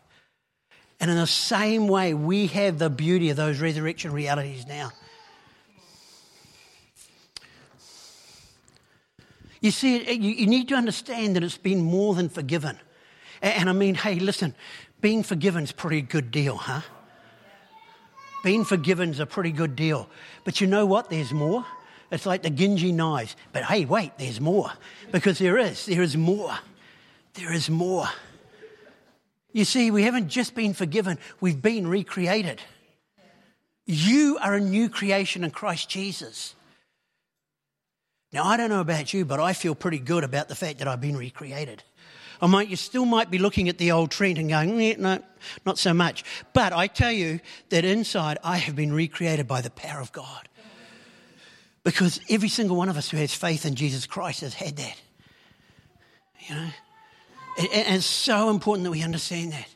And 0.99 1.11
in 1.11 1.17
the 1.17 1.27
same 1.27 1.87
way, 1.87 2.13
we 2.13 2.47
have 2.47 2.79
the 2.79 2.89
beauty 2.89 3.29
of 3.29 3.37
those 3.37 3.59
resurrection 3.59 4.11
realities 4.11 4.65
now. 4.65 4.91
You 9.61 9.71
see, 9.71 10.11
you 10.11 10.47
need 10.47 10.69
to 10.69 10.75
understand 10.75 11.35
that 11.35 11.43
it's 11.43 11.57
been 11.57 11.81
more 11.81 12.13
than 12.13 12.29
forgiven. 12.29 12.79
And 13.41 13.69
I 13.69 13.73
mean, 13.73 13.95
hey, 13.95 14.15
listen, 14.15 14.55
being 15.01 15.23
forgiven's 15.23 15.71
a 15.71 15.75
pretty 15.75 16.01
good 16.01 16.31
deal, 16.31 16.55
huh? 16.55 16.81
Being 18.43 18.65
forgiven's 18.65 19.19
a 19.19 19.25
pretty 19.25 19.51
good 19.51 19.75
deal. 19.75 20.09
But 20.43 20.61
you 20.61 20.67
know 20.67 20.85
what? 20.85 21.09
There's 21.09 21.33
more. 21.33 21.65
It's 22.11 22.25
like 22.25 22.43
the 22.43 22.51
Ginsu 22.51 22.93
knives. 22.93 23.35
But 23.51 23.63
hey, 23.63 23.85
wait, 23.85 24.17
there's 24.17 24.39
more. 24.39 24.71
Because 25.11 25.37
there 25.39 25.57
is. 25.57 25.85
There 25.85 26.01
is 26.01 26.15
more. 26.15 26.57
There 27.33 27.51
is 27.51 27.69
more. 27.69 28.07
You 29.51 29.65
see, 29.65 29.91
we 29.91 30.03
haven't 30.03 30.29
just 30.29 30.55
been 30.55 30.73
forgiven, 30.73 31.17
we've 31.39 31.61
been 31.61 31.87
recreated. 31.87 32.61
You 33.85 34.37
are 34.41 34.53
a 34.53 34.59
new 34.59 34.89
creation 34.89 35.43
in 35.43 35.51
Christ 35.51 35.89
Jesus. 35.89 36.53
Now, 38.33 38.43
I 38.43 38.57
don't 38.57 38.69
know 38.69 38.81
about 38.81 39.13
you, 39.13 39.23
but 39.23 39.39
I 39.39 39.53
feel 39.53 39.73
pretty 39.73 39.99
good 39.99 40.23
about 40.23 40.49
the 40.49 40.55
fact 40.55 40.79
that 40.79 40.87
I've 40.87 40.99
been 40.99 41.15
recreated. 41.15 41.83
I 42.41 42.47
might, 42.47 42.67
you 42.67 42.75
still 42.75 43.05
might 43.05 43.31
be 43.31 43.37
looking 43.37 43.69
at 43.69 43.77
the 43.77 43.91
old 43.91 44.11
Trent 44.11 44.37
and 44.37 44.49
going, 44.49 44.81
eh, 44.81 44.95
no, 44.97 45.19
not 45.65 45.77
so 45.77 45.93
much. 45.93 46.23
But 46.53 46.73
I 46.73 46.87
tell 46.87 47.11
you 47.11 47.39
that 47.69 47.85
inside 47.85 48.37
I 48.43 48.57
have 48.57 48.75
been 48.75 48.93
recreated 48.93 49.47
by 49.47 49.61
the 49.61 49.69
power 49.69 50.01
of 50.01 50.11
God. 50.11 50.49
Because 51.83 52.19
every 52.29 52.49
single 52.49 52.75
one 52.75 52.89
of 52.89 52.97
us 52.97 53.09
who 53.09 53.17
has 53.17 53.33
faith 53.33 53.65
in 53.65 53.75
Jesus 53.75 54.05
Christ 54.05 54.41
has 54.41 54.53
had 54.53 54.75
that. 54.75 55.01
You 56.39 56.55
know? 56.55 56.69
And 57.57 57.95
it's 57.95 58.05
so 58.05 58.49
important 58.49 58.83
that 58.83 58.91
we 58.91 59.03
understand 59.03 59.53
that. 59.53 59.67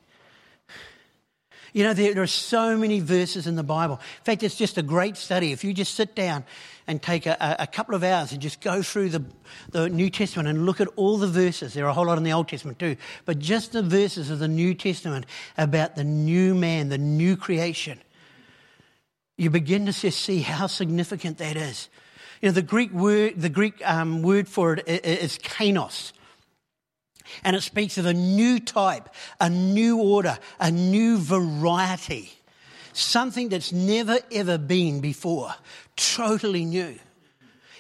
You 1.74 1.84
know, 1.86 1.94
there, 1.94 2.22
are 2.22 2.28
so 2.28 2.78
many 2.78 3.00
verses 3.00 3.48
in 3.48 3.56
the 3.56 3.64
Bible. 3.64 3.96
In 3.96 4.24
fact, 4.26 4.44
it's 4.44 4.56
just 4.56 4.78
a 4.78 4.82
great 4.82 5.16
study. 5.16 5.54
If 5.54 5.64
you 5.64 5.74
just 5.74 5.96
sit 5.96 6.16
down 6.16 6.44
and 6.86 7.02
take 7.02 7.26
a, 7.26 7.56
a, 7.60 7.68
couple 7.68 7.96
of 7.96 8.04
hours 8.04 8.34
and 8.34 8.42
just 8.42 8.60
go 8.60 8.82
through 8.82 9.10
the, 9.10 9.24
the 9.70 9.88
New 9.88 10.10
Testament 10.10 10.50
and 10.50 10.66
look 10.66 10.82
at 10.82 10.90
all 10.98 11.18
the 11.18 11.28
verses, 11.28 11.74
there 11.74 11.86
are 11.86 11.90
a 11.90 11.94
whole 11.94 12.08
lot 12.08 12.18
in 12.18 12.26
the 12.26 12.34
Old 12.34 12.50
Testament 12.50 12.78
too, 12.78 12.98
but 13.26 13.40
just 13.40 13.72
the 13.72 13.82
verses 13.82 14.30
of 14.30 14.40
the 14.40 14.50
New 14.50 14.74
Testament 14.74 15.26
about 15.58 15.96
the 15.96 16.04
new 16.04 16.54
man, 16.54 16.90
the 16.90 16.98
new 16.98 17.38
creation, 17.38 18.02
you 19.38 19.50
begin 19.50 19.86
to 19.86 19.94
just 19.94 20.20
see 20.20 20.42
how 20.42 20.68
significant 20.68 21.38
that 21.38 21.56
is. 21.56 21.88
You 22.42 22.50
know, 22.50 22.54
the 22.54 22.62
Greek 22.62 22.92
word, 22.92 23.40
the 23.40 23.50
Greek 23.50 23.82
um, 23.88 24.24
word 24.24 24.50
for 24.50 24.74
it 24.74 25.06
is 25.06 25.38
kainos. 25.38 26.12
And 27.44 27.56
it 27.56 27.62
speaks 27.62 27.98
of 27.98 28.06
a 28.06 28.14
new 28.14 28.60
type, 28.60 29.10
a 29.40 29.50
new 29.50 29.98
order, 29.98 30.38
a 30.60 30.72
new 30.72 31.18
variety. 31.18 32.32
Something 32.94 33.50
that's 33.50 33.72
never 33.72 34.20
ever 34.32 34.58
been 34.58 35.00
before. 35.00 35.54
Totally 35.96 36.66
new. 36.66 36.96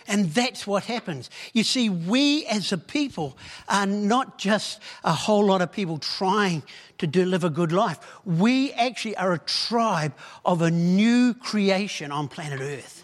And 0.07 0.31
that's 0.33 0.65
what 0.65 0.85
happens. 0.85 1.29
You 1.53 1.63
see, 1.63 1.89
we 1.89 2.45
as 2.47 2.71
a 2.71 2.77
people 2.77 3.37
are 3.69 3.85
not 3.85 4.37
just 4.37 4.79
a 5.03 5.13
whole 5.13 5.45
lot 5.45 5.61
of 5.61 5.71
people 5.71 5.99
trying 5.99 6.63
to 6.97 7.25
live 7.25 7.43
a 7.43 7.49
good 7.49 7.71
life. 7.71 7.99
We 8.25 8.73
actually 8.73 9.15
are 9.17 9.33
a 9.33 9.39
tribe 9.39 10.13
of 10.43 10.61
a 10.61 10.71
new 10.71 11.33
creation 11.33 12.11
on 12.11 12.27
planet 12.27 12.61
Earth. 12.61 13.03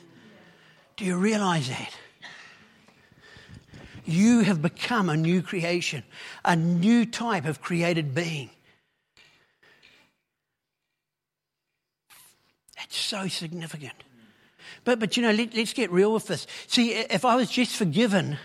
Do 0.95 1.05
you 1.05 1.17
realize 1.17 1.69
that? 1.69 1.93
You 4.07 4.39
have 4.39 4.61
become 4.61 5.09
a 5.09 5.17
new 5.17 5.41
creation, 5.41 6.03
a 6.45 6.55
new 6.55 7.05
type 7.05 7.45
of 7.45 7.61
created 7.61 8.15
being. 8.15 8.49
That's 12.77 12.95
so 12.95 13.27
significant. 13.27 13.93
But, 14.85 14.99
but 14.99 15.17
you 15.17 15.23
know, 15.23 15.31
let, 15.31 15.53
us 15.57 15.73
get 15.73 15.91
real 15.91 16.13
with 16.13 16.27
this. 16.27 16.47
See, 16.67 16.93
if 16.93 17.25
I 17.25 17.35
was 17.35 17.51
just 17.51 17.75
forgiven, 17.75 18.37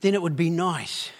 then 0.00 0.14
it 0.14 0.20
would 0.20 0.34
be 0.34 0.50
nice. 0.50 1.10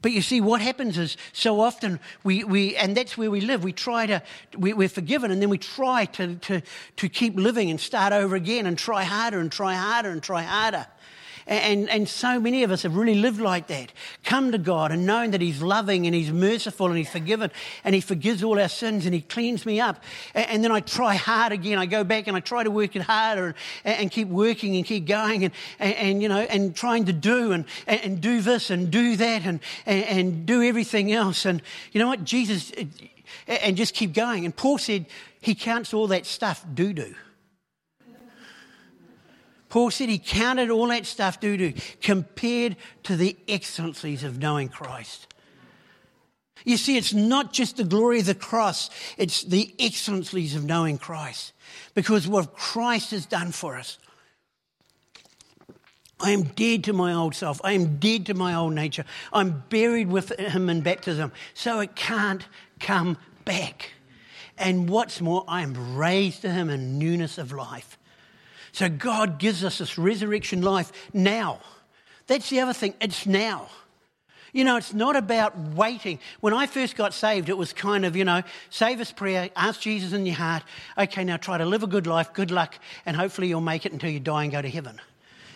But 0.00 0.12
you 0.12 0.22
see, 0.22 0.40
what 0.40 0.60
happens 0.60 0.98
is 0.98 1.16
so 1.32 1.60
often 1.60 1.98
we, 2.22 2.44
we 2.44 2.76
and 2.76 2.96
that's 2.96 3.18
where 3.18 3.28
we 3.28 3.40
live, 3.40 3.64
we 3.64 3.72
try 3.72 4.06
to, 4.06 4.22
we, 4.56 4.72
we're 4.72 4.88
forgiven 4.88 5.32
and 5.32 5.42
then 5.42 5.48
we 5.48 5.58
try 5.58 6.04
to, 6.04 6.36
to, 6.36 6.62
to 6.98 7.08
keep 7.08 7.34
living 7.34 7.70
and 7.70 7.80
start 7.80 8.12
over 8.12 8.36
again 8.36 8.66
and 8.66 8.78
try 8.78 9.02
harder 9.02 9.40
and 9.40 9.50
try 9.50 9.74
harder 9.74 10.10
and 10.10 10.22
try 10.22 10.42
harder. 10.42 10.86
And, 11.48 11.88
and 11.88 12.08
so 12.08 12.40
many 12.40 12.64
of 12.64 12.72
us 12.72 12.82
have 12.82 12.96
really 12.96 13.14
lived 13.14 13.40
like 13.40 13.68
that. 13.68 13.92
Come 14.24 14.50
to 14.50 14.58
God 14.58 14.90
and 14.90 15.06
known 15.06 15.30
that 15.30 15.40
He's 15.40 15.62
loving 15.62 16.06
and 16.06 16.14
He's 16.14 16.32
merciful 16.32 16.88
and 16.88 16.96
He's 16.96 17.08
forgiven 17.08 17.52
and 17.84 17.94
He 17.94 18.00
forgives 18.00 18.42
all 18.42 18.58
our 18.58 18.68
sins 18.68 19.06
and 19.06 19.14
He 19.14 19.20
cleans 19.20 19.64
me 19.64 19.80
up. 19.80 20.02
And, 20.34 20.46
and 20.48 20.64
then 20.64 20.72
I 20.72 20.80
try 20.80 21.14
hard 21.14 21.52
again. 21.52 21.78
I 21.78 21.86
go 21.86 22.02
back 22.02 22.26
and 22.26 22.36
I 22.36 22.40
try 22.40 22.64
to 22.64 22.70
work 22.70 22.96
it 22.96 23.02
harder 23.02 23.54
and, 23.84 24.00
and 24.00 24.10
keep 24.10 24.26
working 24.26 24.74
and 24.74 24.84
keep 24.84 25.06
going 25.06 25.44
and, 25.44 25.54
and, 25.78 26.20
you 26.20 26.28
know, 26.28 26.40
and 26.40 26.74
trying 26.74 27.04
to 27.04 27.12
do 27.12 27.52
and, 27.52 27.64
and, 27.86 28.20
do 28.20 28.40
this 28.40 28.70
and 28.70 28.90
do 28.90 29.16
that 29.16 29.44
and, 29.44 29.60
and, 29.86 30.46
do 30.46 30.62
everything 30.62 31.12
else. 31.12 31.44
And 31.44 31.62
you 31.92 32.00
know 32.00 32.08
what? 32.08 32.24
Jesus, 32.24 32.72
uh, 32.72 32.84
and 33.46 33.76
just 33.76 33.94
keep 33.94 34.12
going. 34.12 34.44
And 34.44 34.56
Paul 34.56 34.78
said 34.78 35.06
he 35.40 35.54
counts 35.54 35.94
all 35.94 36.08
that 36.08 36.26
stuff 36.26 36.64
doo 36.74 36.92
doo. 36.92 37.14
Paul 39.76 39.90
said 39.90 40.08
he 40.08 40.18
counted 40.18 40.70
all 40.70 40.86
that 40.86 41.04
stuff 41.04 41.38
doo 41.38 41.58
doo 41.58 41.74
compared 42.00 42.76
to 43.02 43.14
the 43.14 43.36
excellencies 43.46 44.24
of 44.24 44.38
knowing 44.38 44.70
Christ. 44.70 45.26
You 46.64 46.78
see, 46.78 46.96
it's 46.96 47.12
not 47.12 47.52
just 47.52 47.76
the 47.76 47.84
glory 47.84 48.20
of 48.20 48.24
the 48.24 48.34
cross, 48.34 48.88
it's 49.18 49.42
the 49.42 49.74
excellencies 49.78 50.56
of 50.56 50.64
knowing 50.64 50.96
Christ. 50.96 51.52
Because 51.92 52.26
what 52.26 52.54
Christ 52.54 53.10
has 53.10 53.26
done 53.26 53.52
for 53.52 53.76
us. 53.76 53.98
I 56.18 56.30
am 56.30 56.44
dead 56.44 56.84
to 56.84 56.94
my 56.94 57.12
old 57.12 57.34
self. 57.34 57.60
I 57.62 57.72
am 57.72 57.98
dead 57.98 58.24
to 58.26 58.34
my 58.34 58.54
old 58.54 58.72
nature. 58.72 59.04
I'm 59.30 59.62
buried 59.68 60.08
with 60.08 60.30
him 60.40 60.70
in 60.70 60.80
baptism, 60.80 61.32
so 61.52 61.80
it 61.80 61.94
can't 61.94 62.46
come 62.80 63.18
back. 63.44 63.90
And 64.56 64.88
what's 64.88 65.20
more, 65.20 65.44
I 65.46 65.60
am 65.60 65.98
raised 65.98 66.40
to 66.40 66.50
him 66.50 66.70
in 66.70 66.98
newness 66.98 67.36
of 67.36 67.52
life. 67.52 67.98
So 68.76 68.90
God 68.90 69.38
gives 69.38 69.64
us 69.64 69.78
this 69.78 69.96
resurrection 69.96 70.60
life 70.60 70.92
now. 71.14 71.60
That's 72.26 72.50
the 72.50 72.60
other 72.60 72.74
thing, 72.74 72.92
it's 73.00 73.24
now. 73.24 73.70
You 74.52 74.64
know, 74.64 74.76
it's 74.76 74.92
not 74.92 75.16
about 75.16 75.58
waiting. 75.58 76.18
When 76.40 76.52
I 76.52 76.66
first 76.66 76.94
got 76.94 77.14
saved, 77.14 77.48
it 77.48 77.56
was 77.56 77.72
kind 77.72 78.04
of, 78.04 78.16
you 78.16 78.26
know, 78.26 78.42
save 78.68 79.00
us 79.00 79.10
prayer, 79.10 79.48
ask 79.56 79.80
Jesus 79.80 80.12
in 80.12 80.26
your 80.26 80.34
heart. 80.34 80.62
Okay, 80.98 81.24
now 81.24 81.38
try 81.38 81.56
to 81.56 81.64
live 81.64 81.84
a 81.84 81.86
good 81.86 82.06
life, 82.06 82.34
good 82.34 82.50
luck, 82.50 82.74
and 83.06 83.16
hopefully 83.16 83.48
you'll 83.48 83.62
make 83.62 83.86
it 83.86 83.92
until 83.92 84.10
you 84.10 84.20
die 84.20 84.42
and 84.42 84.52
go 84.52 84.60
to 84.60 84.68
heaven. 84.68 85.00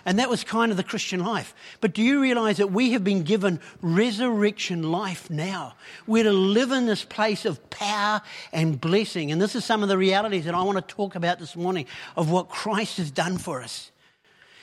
And 0.04 0.18
that 0.18 0.30
was 0.30 0.44
kind 0.44 0.70
of 0.70 0.76
the 0.76 0.84
Christian 0.84 1.20
life. 1.20 1.54
But 1.80 1.92
do 1.92 2.02
you 2.02 2.20
realize 2.20 2.56
that 2.56 2.72
we 2.72 2.92
have 2.92 3.04
been 3.04 3.22
given 3.22 3.60
resurrection 3.82 4.90
life 4.90 5.28
now? 5.30 5.74
We're 6.06 6.24
to 6.24 6.32
live 6.32 6.70
in 6.72 6.86
this 6.86 7.04
place 7.04 7.44
of 7.44 7.70
power 7.70 8.22
and 8.52 8.80
blessing. 8.80 9.30
And 9.30 9.40
this 9.40 9.54
is 9.54 9.64
some 9.64 9.82
of 9.82 9.88
the 9.88 9.98
realities 9.98 10.46
that 10.46 10.54
I 10.54 10.62
want 10.62 10.76
to 10.76 10.94
talk 10.94 11.14
about 11.14 11.38
this 11.38 11.56
morning 11.56 11.86
of 12.16 12.30
what 12.30 12.48
Christ 12.48 12.98
has 12.98 13.10
done 13.10 13.38
for 13.38 13.62
us. 13.62 13.90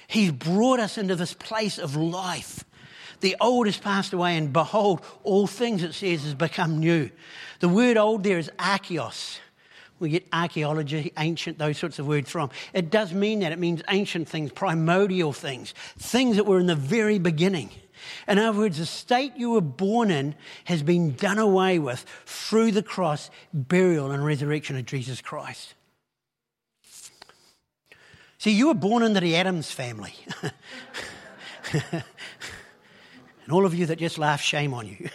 He's 0.08 0.32
brought 0.32 0.80
us 0.80 0.98
into 0.98 1.16
this 1.16 1.34
place 1.34 1.78
of 1.78 1.96
life. 1.96 2.64
The 3.20 3.36
old 3.42 3.66
has 3.66 3.78
passed 3.78 4.14
away, 4.14 4.38
and 4.38 4.54
behold, 4.54 5.02
all 5.24 5.48
things, 5.48 5.84
it 5.84 5.94
says, 5.94 6.24
has 6.24 6.36
become 6.36 6.80
new. 6.80 7.10
The 7.60 7.70
word 7.70 7.98
old 7.98 8.24
there 8.24 8.38
is 8.38 8.52
archaios 8.60 9.40
we 10.00 10.10
get 10.10 10.28
archaeology, 10.32 11.12
ancient, 11.18 11.58
those 11.58 11.78
sorts 11.78 12.00
of 12.00 12.08
words 12.08 12.30
from. 12.30 12.50
It 12.74 12.90
does 12.90 13.14
mean 13.14 13.40
that. 13.40 13.52
It 13.52 13.60
means 13.60 13.82
ancient 13.90 14.28
things, 14.28 14.52
primordial 14.52 15.34
things, 15.34 15.74
things 15.98 16.36
that 16.36 16.46
were 16.46 16.60
in 16.60 16.68
the 16.68 16.76
very 16.76 17.20
beginning. 17.20 17.70
In 18.28 18.38
other 18.40 18.58
words, 18.58 18.78
the 18.78 18.86
state 18.86 19.34
you 19.36 19.52
were 19.52 19.62
born 19.62 20.12
in 20.12 20.36
has 20.66 20.84
been 20.84 21.16
done 21.16 21.40
away 21.40 21.80
with 21.80 22.06
through 22.26 22.72
the 22.72 22.84
cross, 22.84 23.30
burial, 23.54 24.12
and 24.12 24.24
resurrection 24.24 24.76
of 24.78 24.86
Jesus 24.86 25.22
Christ. 25.22 25.74
See, 28.38 28.52
you 28.52 28.68
were 28.68 28.76
born 28.76 29.02
into 29.02 29.20
the 29.20 29.36
Adams 29.36 29.72
family. 29.72 30.14
and 31.74 32.04
all 33.52 33.66
of 33.66 33.74
you 33.74 33.88
that 33.88 33.98
just 33.98 34.20
laugh, 34.20 34.42
shame 34.42 34.74
on 34.74 34.88
you. 34.88 35.10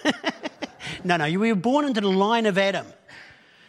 no, 1.05 1.17
no, 1.17 1.25
you 1.27 1.39
were 1.39 1.55
born 1.55 1.85
into 1.85 2.01
the 2.01 2.11
line 2.11 2.47
of 2.47 2.59
Adam. 2.59 2.87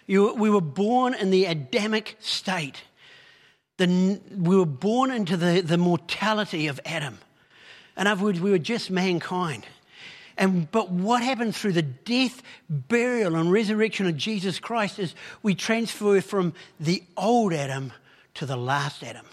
You, 0.06 0.34
we 0.34 0.50
were 0.50 0.62
born 0.62 1.14
in 1.14 1.30
the 1.30 1.46
Adamic 1.46 2.18
state. 2.20 2.84
The, 3.78 4.20
we 4.36 4.56
were 4.56 4.66
born 4.66 5.12
into 5.12 5.38
the, 5.38 5.62
the 5.62 5.78
mortality 5.78 6.68
of 6.68 6.80
Adam. 6.86 7.20
In 7.98 8.08
other 8.08 8.24
words, 8.24 8.40
we 8.40 8.52
were 8.52 8.60
just 8.60 8.92
mankind. 8.92 9.66
And, 10.38 10.70
but 10.72 10.92
what 10.92 11.22
happened 11.22 11.56
through 11.56 11.74
the 11.74 11.84
death, 11.84 12.42
burial, 12.70 13.36
and 13.36 13.52
resurrection 13.52 14.08
of 14.08 14.18
Jesus 14.18 14.60
Christ 14.60 15.00
is 15.00 15.14
we 15.44 15.54
transfer 15.54 16.22
from 16.22 16.54
the 16.80 17.04
old 17.16 17.54
Adam 17.54 17.94
to 18.36 18.46
the 18.46 18.58
last 18.58 19.04
Adam. 19.04 19.26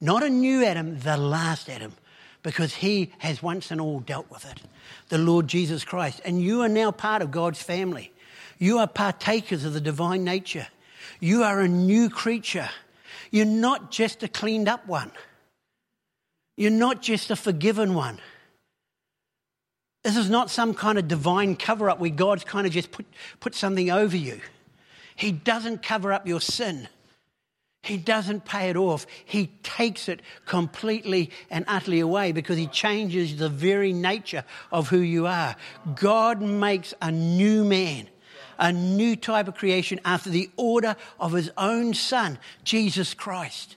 Not 0.00 0.22
a 0.22 0.30
new 0.30 0.64
Adam, 0.64 0.98
the 0.98 1.16
last 1.16 1.68
Adam, 1.68 1.92
because 2.42 2.74
he 2.74 3.12
has 3.18 3.42
once 3.42 3.70
and 3.70 3.80
all 3.80 4.00
dealt 4.00 4.30
with 4.30 4.44
it. 4.44 4.60
The 5.08 5.18
Lord 5.18 5.48
Jesus 5.48 5.84
Christ. 5.84 6.20
And 6.24 6.42
you 6.42 6.62
are 6.62 6.68
now 6.68 6.90
part 6.90 7.22
of 7.22 7.30
God's 7.30 7.62
family. 7.62 8.12
You 8.58 8.78
are 8.78 8.86
partakers 8.86 9.64
of 9.64 9.72
the 9.72 9.80
divine 9.80 10.24
nature. 10.24 10.66
You 11.20 11.44
are 11.44 11.60
a 11.60 11.68
new 11.68 12.10
creature. 12.10 12.68
You're 13.30 13.46
not 13.46 13.90
just 13.90 14.22
a 14.22 14.28
cleaned 14.28 14.68
up 14.68 14.86
one. 14.86 15.12
You're 16.56 16.70
not 16.70 17.02
just 17.02 17.30
a 17.30 17.36
forgiven 17.36 17.94
one. 17.94 18.18
This 20.02 20.16
is 20.16 20.30
not 20.30 20.50
some 20.50 20.74
kind 20.74 20.98
of 20.98 21.08
divine 21.08 21.56
cover 21.56 21.90
up 21.90 22.00
where 22.00 22.10
God's 22.10 22.44
kind 22.44 22.66
of 22.66 22.72
just 22.72 22.90
put, 22.90 23.06
put 23.40 23.54
something 23.54 23.90
over 23.90 24.16
you. 24.16 24.40
He 25.16 25.32
doesn't 25.32 25.82
cover 25.82 26.12
up 26.12 26.26
your 26.26 26.40
sin. 26.40 26.88
He 27.82 27.96
doesn't 27.96 28.44
pay 28.44 28.70
it 28.70 28.76
off. 28.76 29.06
He 29.24 29.48
takes 29.62 30.08
it 30.08 30.20
completely 30.46 31.30
and 31.50 31.64
utterly 31.68 32.00
away 32.00 32.32
because 32.32 32.56
He 32.56 32.66
changes 32.66 33.36
the 33.36 33.48
very 33.48 33.92
nature 33.92 34.44
of 34.72 34.88
who 34.88 34.98
you 34.98 35.26
are. 35.26 35.56
God 35.94 36.40
makes 36.42 36.92
a 37.00 37.10
new 37.10 37.64
man 37.64 38.08
a 38.58 38.72
new 38.72 39.16
type 39.16 39.48
of 39.48 39.54
creation 39.54 40.00
after 40.04 40.30
the 40.30 40.50
order 40.56 40.96
of 41.18 41.32
his 41.32 41.50
own 41.56 41.94
son, 41.94 42.38
Jesus 42.64 43.14
Christ. 43.14 43.76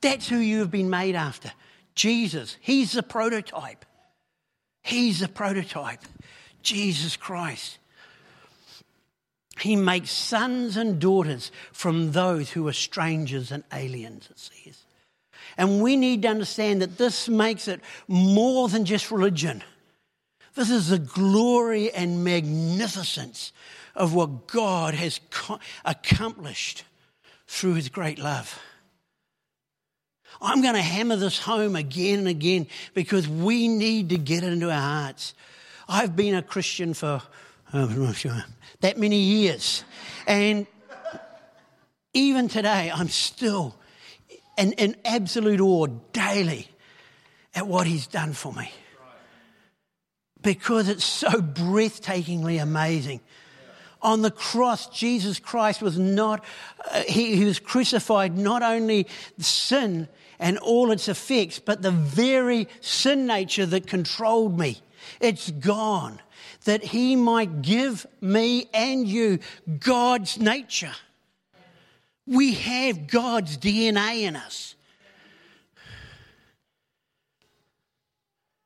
That's 0.00 0.28
who 0.28 0.38
you 0.38 0.58
have 0.60 0.70
been 0.70 0.90
made 0.90 1.14
after. 1.14 1.52
Jesus. 1.94 2.56
He's 2.60 2.92
the 2.92 3.02
prototype. 3.02 3.84
He's 4.82 5.20
the 5.20 5.28
prototype. 5.28 6.00
Jesus 6.62 7.16
Christ. 7.16 7.78
He 9.60 9.76
makes 9.76 10.10
sons 10.10 10.76
and 10.76 10.98
daughters 10.98 11.52
from 11.72 12.12
those 12.12 12.50
who 12.50 12.66
are 12.66 12.72
strangers 12.72 13.52
and 13.52 13.62
aliens, 13.72 14.28
it 14.30 14.38
says. 14.38 14.84
And 15.56 15.80
we 15.80 15.96
need 15.96 16.22
to 16.22 16.28
understand 16.28 16.82
that 16.82 16.98
this 16.98 17.28
makes 17.28 17.68
it 17.68 17.80
more 18.08 18.68
than 18.68 18.84
just 18.84 19.10
religion. 19.10 19.62
This 20.54 20.70
is 20.70 20.88
the 20.88 20.98
glory 20.98 21.92
and 21.92 22.24
magnificence 22.24 23.52
of 23.94 24.14
what 24.14 24.46
God 24.46 24.94
has 24.94 25.20
accomplished 25.84 26.84
through 27.46 27.74
his 27.74 27.88
great 27.88 28.18
love. 28.18 28.60
I'm 30.40 30.62
going 30.62 30.74
to 30.74 30.82
hammer 30.82 31.16
this 31.16 31.38
home 31.38 31.76
again 31.76 32.20
and 32.20 32.28
again 32.28 32.66
because 32.92 33.28
we 33.28 33.68
need 33.68 34.10
to 34.10 34.18
get 34.18 34.42
it 34.44 34.52
into 34.52 34.70
our 34.70 34.80
hearts. 34.80 35.34
I've 35.88 36.16
been 36.16 36.34
a 36.34 36.42
Christian 36.42 36.94
for 36.94 37.22
oh, 37.72 38.12
sure, 38.12 38.44
that 38.80 38.98
many 38.98 39.18
years. 39.18 39.84
And 40.26 40.66
even 42.12 42.48
today, 42.48 42.90
I'm 42.94 43.08
still 43.08 43.74
in, 44.56 44.72
in 44.72 44.96
absolute 45.04 45.60
awe 45.60 45.86
daily 46.12 46.68
at 47.54 47.66
what 47.66 47.86
he's 47.86 48.06
done 48.06 48.32
for 48.32 48.52
me. 48.52 48.70
Because 50.44 50.88
it's 50.88 51.04
so 51.04 51.30
breathtakingly 51.30 52.62
amazing. 52.62 53.20
On 54.00 54.20
the 54.20 54.30
cross, 54.30 54.86
Jesus 54.88 55.40
Christ 55.40 55.80
was 55.80 55.98
not, 55.98 56.44
uh, 56.92 57.02
he, 57.08 57.36
he 57.36 57.44
was 57.44 57.58
crucified 57.58 58.36
not 58.36 58.62
only 58.62 59.08
sin 59.38 60.06
and 60.38 60.58
all 60.58 60.92
its 60.92 61.08
effects, 61.08 61.58
but 61.58 61.80
the 61.80 61.90
very 61.90 62.68
sin 62.80 63.26
nature 63.26 63.64
that 63.64 63.86
controlled 63.86 64.58
me. 64.58 64.80
It's 65.20 65.50
gone. 65.50 66.20
That 66.66 66.82
he 66.82 67.16
might 67.16 67.62
give 67.62 68.06
me 68.20 68.68
and 68.72 69.06
you 69.06 69.38
God's 69.80 70.38
nature. 70.38 70.94
We 72.26 72.54
have 72.54 73.06
God's 73.06 73.56
DNA 73.58 74.22
in 74.22 74.36
us. 74.36 74.74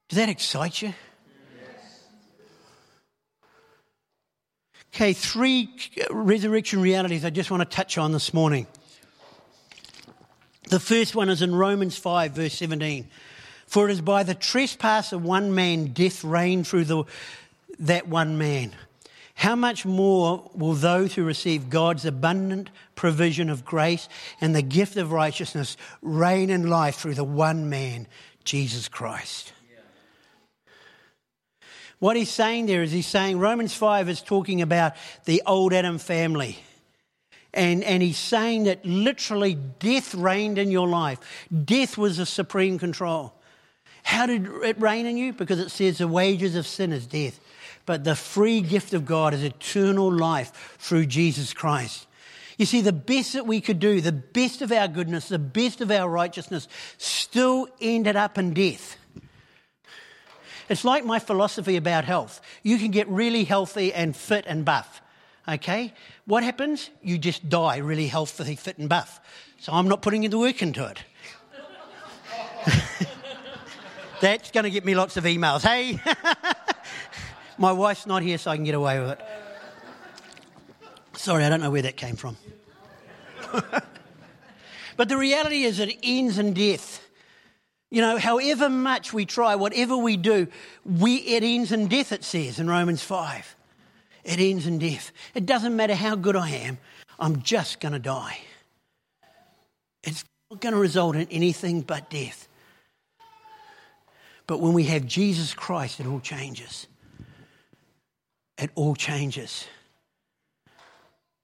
Does 0.08 0.16
that 0.16 0.28
excite 0.28 0.82
you? 0.82 0.94
Okay, 4.98 5.12
three 5.12 5.68
resurrection 6.10 6.82
realities 6.82 7.24
I 7.24 7.30
just 7.30 7.52
want 7.52 7.60
to 7.60 7.76
touch 7.76 7.98
on 7.98 8.10
this 8.10 8.34
morning. 8.34 8.66
The 10.70 10.80
first 10.80 11.14
one 11.14 11.28
is 11.28 11.40
in 11.40 11.54
Romans 11.54 11.96
5, 11.96 12.32
verse 12.32 12.54
17. 12.54 13.06
For 13.68 13.88
it 13.88 13.92
is 13.92 14.00
by 14.00 14.24
the 14.24 14.34
trespass 14.34 15.12
of 15.12 15.22
one 15.22 15.54
man 15.54 15.92
death 15.92 16.24
reigned 16.24 16.66
through 16.66 16.86
the, 16.86 17.04
that 17.78 18.08
one 18.08 18.38
man. 18.38 18.72
How 19.36 19.54
much 19.54 19.86
more 19.86 20.50
will 20.52 20.74
those 20.74 21.14
who 21.14 21.22
receive 21.22 21.70
God's 21.70 22.04
abundant 22.04 22.68
provision 22.96 23.50
of 23.50 23.64
grace 23.64 24.08
and 24.40 24.52
the 24.52 24.62
gift 24.62 24.96
of 24.96 25.12
righteousness 25.12 25.76
reign 26.02 26.50
in 26.50 26.68
life 26.68 26.96
through 26.96 27.14
the 27.14 27.22
one 27.22 27.70
man, 27.70 28.08
Jesus 28.42 28.88
Christ? 28.88 29.52
What 31.98 32.16
he's 32.16 32.30
saying 32.30 32.66
there 32.66 32.82
is 32.82 32.92
he's 32.92 33.06
saying 33.06 33.38
Romans 33.38 33.74
5 33.74 34.08
is 34.08 34.22
talking 34.22 34.62
about 34.62 34.94
the 35.24 35.42
old 35.46 35.72
Adam 35.72 35.98
family. 35.98 36.58
And, 37.52 37.82
and 37.82 38.02
he's 38.02 38.18
saying 38.18 38.64
that 38.64 38.84
literally 38.84 39.54
death 39.54 40.14
reigned 40.14 40.58
in 40.58 40.70
your 40.70 40.86
life. 40.86 41.18
Death 41.64 41.98
was 41.98 42.18
the 42.18 42.26
supreme 42.26 42.78
control. 42.78 43.34
How 44.04 44.26
did 44.26 44.46
it 44.62 44.80
reign 44.80 45.06
in 45.06 45.16
you? 45.16 45.32
Because 45.32 45.58
it 45.58 45.70
says 45.70 45.98
the 45.98 46.08
wages 46.08 46.54
of 46.54 46.66
sin 46.66 46.92
is 46.92 47.06
death. 47.06 47.40
But 47.84 48.04
the 48.04 48.14
free 48.14 48.60
gift 48.60 48.94
of 48.94 49.04
God 49.04 49.34
is 49.34 49.42
eternal 49.42 50.12
life 50.12 50.76
through 50.78 51.06
Jesus 51.06 51.52
Christ. 51.52 52.06
You 52.58 52.66
see, 52.66 52.80
the 52.80 52.92
best 52.92 53.34
that 53.34 53.46
we 53.46 53.60
could 53.60 53.78
do, 53.78 54.00
the 54.00 54.12
best 54.12 54.62
of 54.62 54.72
our 54.72 54.88
goodness, 54.88 55.28
the 55.28 55.38
best 55.38 55.80
of 55.80 55.90
our 55.90 56.08
righteousness, 56.08 56.68
still 56.98 57.68
ended 57.80 58.16
up 58.16 58.36
in 58.36 58.52
death. 58.52 58.96
It's 60.68 60.84
like 60.84 61.04
my 61.04 61.18
philosophy 61.18 61.76
about 61.76 62.04
health. 62.04 62.40
You 62.62 62.78
can 62.78 62.90
get 62.90 63.08
really 63.08 63.44
healthy 63.44 63.92
and 63.92 64.14
fit 64.14 64.44
and 64.46 64.64
buff. 64.64 65.00
Okay? 65.48 65.94
What 66.26 66.42
happens? 66.42 66.90
You 67.02 67.16
just 67.18 67.48
die 67.48 67.78
really 67.78 68.06
healthy, 68.06 68.54
fit, 68.54 68.78
and 68.78 68.88
buff. 68.88 69.20
So 69.58 69.72
I'm 69.72 69.88
not 69.88 70.02
putting 70.02 70.28
the 70.28 70.38
work 70.38 70.62
into 70.62 70.86
it. 70.86 71.02
That's 74.20 74.50
going 74.50 74.64
to 74.64 74.70
get 74.70 74.84
me 74.84 74.94
lots 74.94 75.16
of 75.16 75.24
emails. 75.24 75.62
Hey, 75.62 75.98
my 77.58 77.72
wife's 77.72 78.06
not 78.06 78.22
here, 78.22 78.36
so 78.36 78.50
I 78.50 78.56
can 78.56 78.64
get 78.64 78.74
away 78.74 79.00
with 79.00 79.10
it. 79.10 79.20
Sorry, 81.14 81.44
I 81.44 81.48
don't 81.48 81.60
know 81.60 81.70
where 81.70 81.82
that 81.82 81.96
came 81.96 82.16
from. 82.16 82.36
but 84.96 85.08
the 85.08 85.16
reality 85.16 85.62
is, 85.62 85.78
it 85.78 85.96
ends 86.02 86.38
in 86.38 86.52
death. 86.52 87.07
You 87.90 88.02
know, 88.02 88.18
however 88.18 88.68
much 88.68 89.12
we 89.12 89.24
try, 89.24 89.54
whatever 89.54 89.96
we 89.96 90.16
do, 90.16 90.48
we, 90.84 91.16
it 91.16 91.42
ends 91.42 91.72
in 91.72 91.88
death, 91.88 92.12
it 92.12 92.22
says 92.22 92.58
in 92.58 92.68
Romans 92.68 93.02
5. 93.02 93.56
It 94.24 94.38
ends 94.38 94.66
in 94.66 94.78
death. 94.78 95.10
It 95.34 95.46
doesn't 95.46 95.74
matter 95.74 95.94
how 95.94 96.14
good 96.14 96.36
I 96.36 96.50
am, 96.50 96.78
I'm 97.18 97.42
just 97.42 97.80
going 97.80 97.92
to 97.92 97.98
die. 97.98 98.38
It's 100.02 100.24
not 100.50 100.60
going 100.60 100.74
to 100.74 100.80
result 100.80 101.16
in 101.16 101.26
anything 101.30 101.80
but 101.80 102.10
death. 102.10 102.46
But 104.46 104.60
when 104.60 104.72
we 104.72 104.84
have 104.84 105.06
Jesus 105.06 105.54
Christ, 105.54 106.00
it 106.00 106.06
all 106.06 106.20
changes. 106.20 106.86
It 108.56 108.70
all 108.74 108.94
changes. 108.94 109.66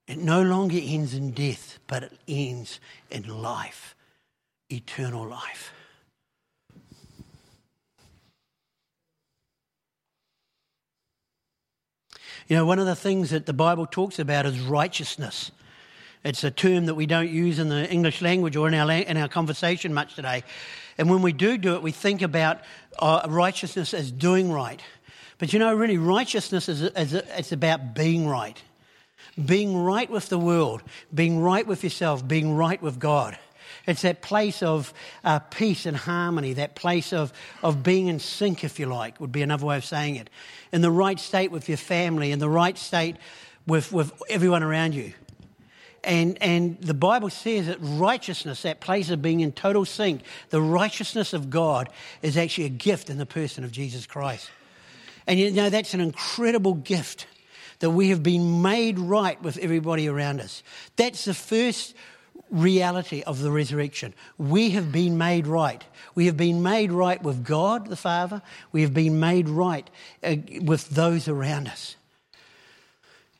It 0.06 0.18
no 0.18 0.42
longer 0.42 0.78
ends 0.80 1.14
in 1.14 1.32
death, 1.32 1.78
but 1.86 2.02
it 2.02 2.12
ends 2.28 2.80
in 3.10 3.42
life, 3.42 3.94
eternal 4.70 5.26
life. 5.26 5.72
You 12.48 12.56
know, 12.56 12.66
one 12.66 12.78
of 12.78 12.86
the 12.86 12.96
things 12.96 13.30
that 13.30 13.46
the 13.46 13.52
Bible 13.52 13.86
talks 13.86 14.18
about 14.18 14.44
is 14.44 14.60
righteousness. 14.60 15.50
It's 16.24 16.44
a 16.44 16.50
term 16.50 16.86
that 16.86 16.94
we 16.94 17.06
don't 17.06 17.30
use 17.30 17.58
in 17.58 17.68
the 17.68 17.90
English 17.90 18.22
language 18.22 18.56
or 18.56 18.68
in 18.68 18.74
our, 18.74 18.90
in 18.90 19.16
our 19.16 19.28
conversation 19.28 19.92
much 19.92 20.14
today. 20.14 20.42
And 20.98 21.10
when 21.10 21.22
we 21.22 21.32
do 21.32 21.58
do 21.58 21.74
it, 21.74 21.82
we 21.82 21.90
think 21.90 22.22
about 22.22 22.60
uh, 22.98 23.26
righteousness 23.28 23.94
as 23.94 24.10
doing 24.10 24.50
right. 24.52 24.80
But 25.38 25.52
you 25.52 25.58
know, 25.58 25.74
really, 25.74 25.98
righteousness 25.98 26.68
is, 26.68 26.82
is 26.82 27.14
it's 27.14 27.52
about 27.52 27.94
being 27.94 28.26
right. 28.26 28.60
Being 29.42 29.76
right 29.76 30.08
with 30.08 30.28
the 30.28 30.38
world, 30.38 30.82
being 31.12 31.40
right 31.40 31.66
with 31.66 31.82
yourself, 31.82 32.26
being 32.26 32.54
right 32.54 32.80
with 32.80 32.98
God. 32.98 33.36
It's 33.86 34.02
that 34.02 34.22
place 34.22 34.62
of 34.62 34.94
uh, 35.24 35.40
peace 35.40 35.84
and 35.84 35.96
harmony, 35.96 36.54
that 36.54 36.74
place 36.74 37.12
of, 37.12 37.32
of 37.62 37.82
being 37.82 38.06
in 38.06 38.18
sync, 38.18 38.64
if 38.64 38.78
you 38.78 38.86
like, 38.86 39.20
would 39.20 39.32
be 39.32 39.42
another 39.42 39.66
way 39.66 39.76
of 39.76 39.84
saying 39.84 40.16
it. 40.16 40.30
In 40.72 40.80
the 40.80 40.90
right 40.90 41.20
state 41.20 41.50
with 41.50 41.68
your 41.68 41.78
family, 41.78 42.32
in 42.32 42.38
the 42.38 42.48
right 42.48 42.78
state 42.78 43.16
with, 43.66 43.92
with 43.92 44.12
everyone 44.30 44.62
around 44.62 44.94
you. 44.94 45.12
And, 46.02 46.40
and 46.42 46.78
the 46.80 46.94
Bible 46.94 47.30
says 47.30 47.66
that 47.66 47.78
righteousness, 47.80 48.62
that 48.62 48.80
place 48.80 49.10
of 49.10 49.22
being 49.22 49.40
in 49.40 49.52
total 49.52 49.84
sync, 49.84 50.22
the 50.50 50.60
righteousness 50.60 51.32
of 51.32 51.50
God 51.50 51.88
is 52.22 52.36
actually 52.36 52.64
a 52.64 52.70
gift 52.70 53.08
in 53.10 53.18
the 53.18 53.26
person 53.26 53.64
of 53.64 53.72
Jesus 53.72 54.06
Christ. 54.06 54.50
And 55.26 55.38
you 55.38 55.50
know, 55.50 55.70
that's 55.70 55.94
an 55.94 56.00
incredible 56.00 56.74
gift 56.74 57.26
that 57.78 57.90
we 57.90 58.10
have 58.10 58.22
been 58.22 58.62
made 58.62 58.98
right 58.98 59.40
with 59.42 59.58
everybody 59.58 60.08
around 60.08 60.40
us. 60.40 60.62
That's 60.96 61.24
the 61.24 61.34
first 61.34 61.94
reality 62.50 63.22
of 63.22 63.40
the 63.40 63.50
resurrection. 63.50 64.14
We 64.38 64.70
have 64.70 64.92
been 64.92 65.18
made 65.18 65.46
right. 65.46 65.82
We 66.14 66.26
have 66.26 66.36
been 66.36 66.62
made 66.62 66.92
right 66.92 67.22
with 67.22 67.44
God 67.44 67.88
the 67.88 67.96
Father. 67.96 68.42
We 68.72 68.82
have 68.82 68.94
been 68.94 69.20
made 69.20 69.48
right 69.48 69.88
uh, 70.22 70.36
with 70.62 70.88
those 70.90 71.28
around 71.28 71.68
us. 71.68 71.96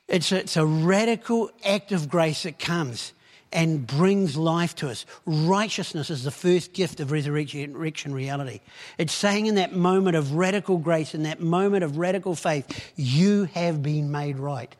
It's 0.07 0.31
a, 0.31 0.39
it's 0.39 0.57
a 0.57 0.65
radical 0.65 1.49
act 1.63 1.91
of 1.91 2.09
grace 2.09 2.43
that 2.43 2.59
comes 2.59 3.13
and 3.51 3.87
brings 3.87 4.35
life 4.35 4.75
to 4.75 4.89
us. 4.89 5.05
Righteousness 5.25 6.09
is 6.09 6.23
the 6.23 6.31
first 6.31 6.73
gift 6.73 6.99
of 6.99 7.11
resurrection 7.11 8.13
reality. 8.13 8.59
It's 8.97 9.13
saying 9.13 9.45
in 9.45 9.55
that 9.55 9.73
moment 9.73 10.17
of 10.17 10.33
radical 10.33 10.77
grace, 10.77 11.15
in 11.15 11.23
that 11.23 11.39
moment 11.39 11.83
of 11.83 11.97
radical 11.97 12.35
faith, 12.35 12.91
you 12.97 13.45
have 13.45 13.81
been 13.81 14.11
made 14.11 14.37
right. 14.37 14.75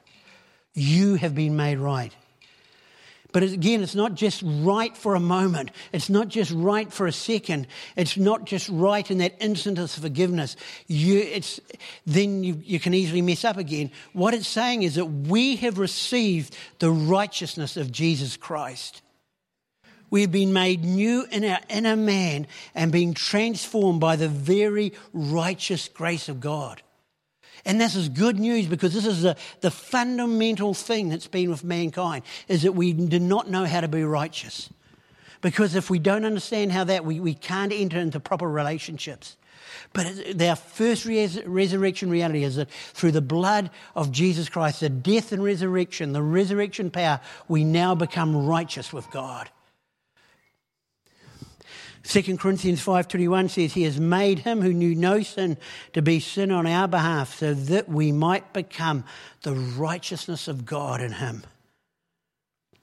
You 0.73 1.15
have 1.15 1.33
been 1.33 1.55
made 1.55 1.77
right. 1.77 2.13
But 3.35 3.43
again, 3.43 3.83
it's 3.83 3.95
not 3.95 4.13
just 4.13 4.41
right 4.45 4.95
for 4.95 5.13
a 5.13 5.19
moment. 5.19 5.71
It's 5.91 6.09
not 6.09 6.29
just 6.29 6.51
right 6.51 6.89
for 6.89 7.05
a 7.05 7.11
second. 7.11 7.67
It's 7.97 8.15
not 8.15 8.45
just 8.45 8.69
right 8.69 9.11
in 9.11 9.17
that 9.17 9.35
instant 9.41 9.77
of 9.77 9.91
forgiveness. 9.91 10.55
You, 10.87 11.19
it's, 11.19 11.59
then 12.05 12.45
you, 12.45 12.61
you 12.63 12.79
can 12.79 12.93
easily 12.93 13.21
mess 13.21 13.43
up 13.43 13.57
again. 13.57 13.91
What 14.13 14.33
it's 14.33 14.47
saying 14.47 14.83
is 14.83 14.95
that 14.95 15.07
we 15.07 15.57
have 15.57 15.79
received 15.79 16.55
the 16.79 16.89
righteousness 16.89 17.75
of 17.75 17.91
Jesus 17.91 18.37
Christ. 18.37 19.01
We've 20.09 20.31
been 20.31 20.53
made 20.53 20.85
new 20.85 21.25
in 21.29 21.43
our 21.43 21.59
inner 21.67 21.97
man 21.97 22.47
and 22.73 22.89
being 22.89 23.13
transformed 23.13 23.99
by 23.99 24.15
the 24.15 24.29
very 24.29 24.93
righteous 25.11 25.89
grace 25.89 26.29
of 26.29 26.39
God. 26.39 26.81
And 27.65 27.81
this 27.81 27.95
is 27.95 28.09
good 28.09 28.39
news 28.39 28.67
because 28.67 28.93
this 28.93 29.07
is 29.07 29.23
the, 29.23 29.35
the 29.61 29.71
fundamental 29.71 30.73
thing 30.73 31.09
that's 31.09 31.27
been 31.27 31.49
with 31.49 31.63
mankind 31.63 32.23
is 32.47 32.61
that 32.61 32.73
we 32.73 32.93
do 32.93 33.19
not 33.19 33.49
know 33.49 33.65
how 33.65 33.81
to 33.81 33.87
be 33.87 34.03
righteous. 34.03 34.69
Because 35.41 35.75
if 35.75 35.89
we 35.89 35.99
don't 35.99 36.25
understand 36.25 36.71
how 36.71 36.83
that, 36.85 37.05
we, 37.05 37.19
we 37.19 37.33
can't 37.33 37.73
enter 37.73 37.99
into 37.99 38.19
proper 38.19 38.49
relationships. 38.49 39.35
But 39.93 40.41
our 40.41 40.55
first 40.55 41.05
res- 41.05 41.43
resurrection 41.45 42.09
reality 42.09 42.43
is 42.43 42.57
that 42.57 42.69
through 42.69 43.11
the 43.11 43.21
blood 43.21 43.71
of 43.95 44.11
Jesus 44.11 44.47
Christ, 44.47 44.79
the 44.79 44.89
death 44.89 45.31
and 45.31 45.43
resurrection, 45.43 46.13
the 46.13 46.21
resurrection 46.21 46.91
power, 46.91 47.19
we 47.47 47.63
now 47.63 47.95
become 47.95 48.45
righteous 48.45 48.93
with 48.93 49.09
God. 49.11 49.49
2 52.07 52.37
Corinthians 52.37 52.85
5.21 52.85 53.49
says, 53.49 53.73
He 53.73 53.83
has 53.83 53.99
made 53.99 54.39
him 54.39 54.61
who 54.61 54.73
knew 54.73 54.93
no 54.93 55.23
sin 55.23 55.57
to 55.93 56.01
be 56.01 56.19
sin 56.19 56.51
on 56.51 56.67
our 56.67 56.87
behalf 56.87 57.39
so 57.39 57.53
that 57.53 57.89
we 57.89 58.11
might 58.11 58.53
become 58.53 59.03
the 59.41 59.53
righteousness 59.53 60.47
of 60.47 60.65
God 60.65 61.01
in 61.01 61.13
him. 61.13 61.43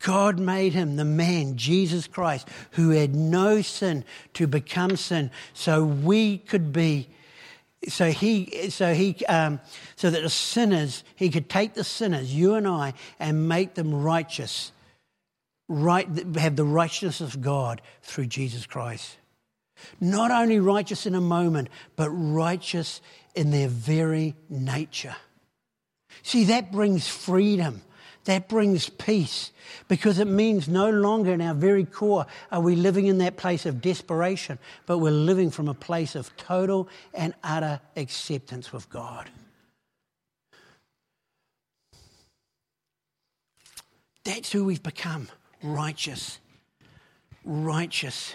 God 0.00 0.40
made 0.40 0.72
him, 0.72 0.96
the 0.96 1.04
man, 1.04 1.56
Jesus 1.56 2.08
Christ, 2.08 2.48
who 2.72 2.90
had 2.90 3.14
no 3.14 3.62
sin, 3.62 4.04
to 4.34 4.48
become 4.48 4.96
sin 4.96 5.30
so 5.54 5.84
we 5.84 6.38
could 6.38 6.72
be 6.72 7.08
So 7.88 8.10
he, 8.10 8.70
so 8.70 8.94
he, 8.94 9.24
um, 9.26 9.60
so 9.96 10.10
that 10.10 10.22
the 10.22 10.30
sinners, 10.30 11.04
he 11.16 11.30
could 11.30 11.48
take 11.48 11.74
the 11.74 11.84
sinners, 11.84 12.34
you 12.34 12.54
and 12.54 12.66
I, 12.66 12.94
and 13.18 13.48
make 13.48 13.74
them 13.74 13.94
righteous, 13.94 14.72
right, 15.72 16.08
have 16.36 16.56
the 16.56 16.64
righteousness 16.64 17.20
of 17.20 17.40
God 17.40 17.80
through 18.02 18.26
Jesus 18.26 18.66
Christ. 18.66 19.16
Not 20.00 20.30
only 20.30 20.60
righteous 20.60 21.06
in 21.06 21.14
a 21.14 21.20
moment, 21.20 21.68
but 21.96 22.10
righteous 22.10 23.00
in 23.34 23.50
their 23.50 23.68
very 23.68 24.36
nature. 24.48 25.16
See, 26.22 26.44
that 26.44 26.70
brings 26.70 27.08
freedom. 27.08 27.82
That 28.24 28.48
brings 28.48 28.88
peace 28.88 29.50
because 29.88 30.20
it 30.20 30.28
means 30.28 30.68
no 30.68 30.90
longer 30.90 31.32
in 31.32 31.40
our 31.40 31.54
very 31.54 31.84
core 31.84 32.26
are 32.52 32.60
we 32.60 32.76
living 32.76 33.06
in 33.06 33.18
that 33.18 33.36
place 33.36 33.66
of 33.66 33.80
desperation, 33.80 34.60
but 34.86 34.98
we're 34.98 35.10
living 35.10 35.50
from 35.50 35.66
a 35.66 35.74
place 35.74 36.14
of 36.14 36.36
total 36.36 36.88
and 37.14 37.34
utter 37.42 37.80
acceptance 37.96 38.72
with 38.72 38.88
God. 38.88 39.28
That's 44.24 44.52
who 44.52 44.64
we've 44.64 44.82
become 44.82 45.28
righteous. 45.62 46.38
Righteous. 47.44 48.34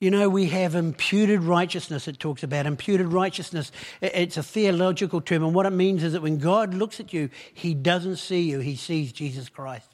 You 0.00 0.10
know, 0.10 0.28
we 0.28 0.46
have 0.46 0.74
imputed 0.74 1.44
righteousness, 1.44 2.08
it 2.08 2.18
talks 2.18 2.42
about. 2.42 2.66
Imputed 2.66 3.06
righteousness, 3.12 3.70
it's 4.00 4.36
a 4.36 4.42
theological 4.42 5.20
term, 5.20 5.44
and 5.44 5.54
what 5.54 5.64
it 5.64 5.70
means 5.70 6.02
is 6.02 6.14
that 6.14 6.22
when 6.22 6.38
God 6.38 6.74
looks 6.74 6.98
at 6.98 7.12
you, 7.12 7.30
he 7.54 7.72
doesn't 7.72 8.16
see 8.16 8.40
you, 8.40 8.58
he 8.58 8.74
sees 8.74 9.12
Jesus 9.12 9.48
Christ. 9.48 9.88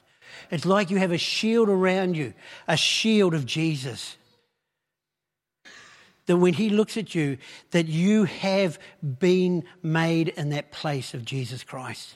It's 0.49 0.65
like 0.65 0.89
you 0.89 0.97
have 0.97 1.11
a 1.11 1.17
shield 1.19 1.69
around 1.69 2.17
you, 2.17 2.33
a 2.67 2.75
shield 2.75 3.35
of 3.35 3.45
Jesus. 3.45 4.17
That 6.25 6.37
when 6.37 6.55
he 6.55 6.69
looks 6.69 6.97
at 6.97 7.13
you, 7.13 7.37
that 7.71 7.87
you 7.87 8.23
have 8.23 8.79
been 9.19 9.63
made 9.83 10.29
in 10.29 10.49
that 10.49 10.71
place 10.71 11.13
of 11.13 11.23
Jesus 11.23 11.63
Christ. 11.63 12.15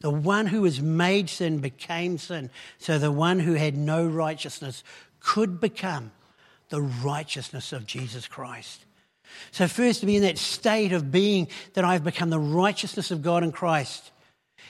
The 0.00 0.10
one 0.10 0.46
who 0.46 0.62
was 0.62 0.80
made 0.80 1.28
sin 1.28 1.58
became 1.58 2.16
sin, 2.16 2.50
so 2.78 2.98
the 2.98 3.12
one 3.12 3.38
who 3.38 3.54
had 3.54 3.76
no 3.76 4.06
righteousness 4.06 4.82
could 5.20 5.60
become 5.60 6.10
the 6.70 6.80
righteousness 6.80 7.72
of 7.72 7.86
Jesus 7.86 8.26
Christ. 8.26 8.84
So, 9.50 9.68
first, 9.68 10.00
to 10.00 10.06
be 10.06 10.16
in 10.16 10.22
that 10.22 10.38
state 10.38 10.92
of 10.92 11.12
being 11.12 11.48
that 11.74 11.84
I've 11.84 12.02
become 12.02 12.30
the 12.30 12.38
righteousness 12.38 13.10
of 13.10 13.22
God 13.22 13.44
in 13.44 13.52
Christ. 13.52 14.10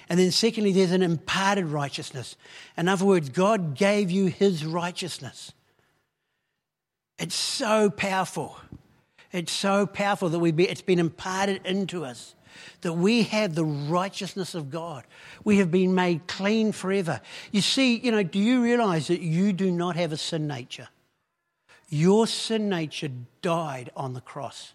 And 0.08 0.18
then, 0.18 0.32
secondly, 0.32 0.72
there's 0.72 0.90
an 0.90 1.02
imparted 1.02 1.66
righteousness. 1.66 2.36
In 2.76 2.88
other 2.88 3.04
words, 3.04 3.28
God 3.28 3.76
gave 3.76 4.10
you 4.10 4.26
his 4.26 4.64
righteousness. 4.64 5.52
It's 7.18 7.34
so 7.34 7.90
powerful. 7.90 8.58
It's 9.32 9.52
so 9.52 9.86
powerful 9.86 10.28
that 10.30 10.40
we 10.40 10.50
be, 10.50 10.68
it's 10.68 10.82
been 10.82 10.98
imparted 10.98 11.64
into 11.64 12.04
us 12.04 12.34
that 12.82 12.94
we 12.94 13.22
have 13.24 13.54
the 13.54 13.64
righteousness 13.64 14.54
of 14.54 14.70
God. 14.70 15.04
We 15.44 15.58
have 15.58 15.70
been 15.70 15.94
made 15.94 16.26
clean 16.26 16.72
forever. 16.72 17.20
You 17.52 17.60
see, 17.60 17.96
you 17.96 18.10
know, 18.12 18.22
do 18.22 18.38
you 18.38 18.62
realize 18.62 19.08
that 19.08 19.20
you 19.20 19.52
do 19.52 19.70
not 19.70 19.96
have 19.96 20.12
a 20.12 20.16
sin 20.16 20.46
nature? 20.46 20.88
Your 21.88 22.26
sin 22.26 22.68
nature 22.68 23.10
died 23.42 23.90
on 23.96 24.14
the 24.14 24.20
cross. 24.20 24.74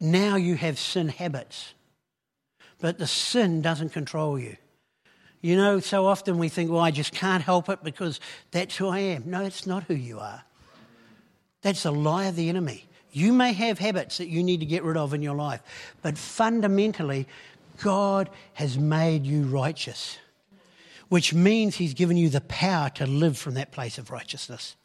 Now 0.00 0.36
you 0.36 0.56
have 0.56 0.78
sin 0.78 1.08
habits, 1.08 1.74
but 2.78 2.98
the 2.98 3.06
sin 3.06 3.62
doesn't 3.62 3.90
control 3.90 4.38
you. 4.38 4.56
You 5.40 5.56
know, 5.56 5.80
so 5.80 6.06
often 6.06 6.38
we 6.38 6.48
think, 6.48 6.70
well, 6.70 6.80
I 6.80 6.90
just 6.90 7.12
can't 7.12 7.42
help 7.42 7.68
it 7.68 7.82
because 7.82 8.20
that's 8.50 8.76
who 8.76 8.88
I 8.88 8.98
am. 8.98 9.24
No, 9.26 9.42
it's 9.42 9.66
not 9.66 9.84
who 9.84 9.94
you 9.94 10.18
are. 10.18 10.42
That's 11.62 11.84
a 11.84 11.90
lie 11.90 12.26
of 12.26 12.36
the 12.36 12.48
enemy. 12.48 12.86
You 13.16 13.32
may 13.32 13.54
have 13.54 13.78
habits 13.78 14.18
that 14.18 14.28
you 14.28 14.42
need 14.42 14.60
to 14.60 14.66
get 14.66 14.84
rid 14.84 14.98
of 14.98 15.14
in 15.14 15.22
your 15.22 15.34
life, 15.34 15.62
but 16.02 16.18
fundamentally, 16.18 17.26
God 17.82 18.28
has 18.52 18.76
made 18.76 19.24
you 19.24 19.44
righteous, 19.44 20.18
which 21.08 21.32
means 21.32 21.76
He's 21.76 21.94
given 21.94 22.18
you 22.18 22.28
the 22.28 22.42
power 22.42 22.90
to 22.90 23.06
live 23.06 23.38
from 23.38 23.54
that 23.54 23.72
place 23.72 23.96
of 23.96 24.10
righteousness. 24.10 24.76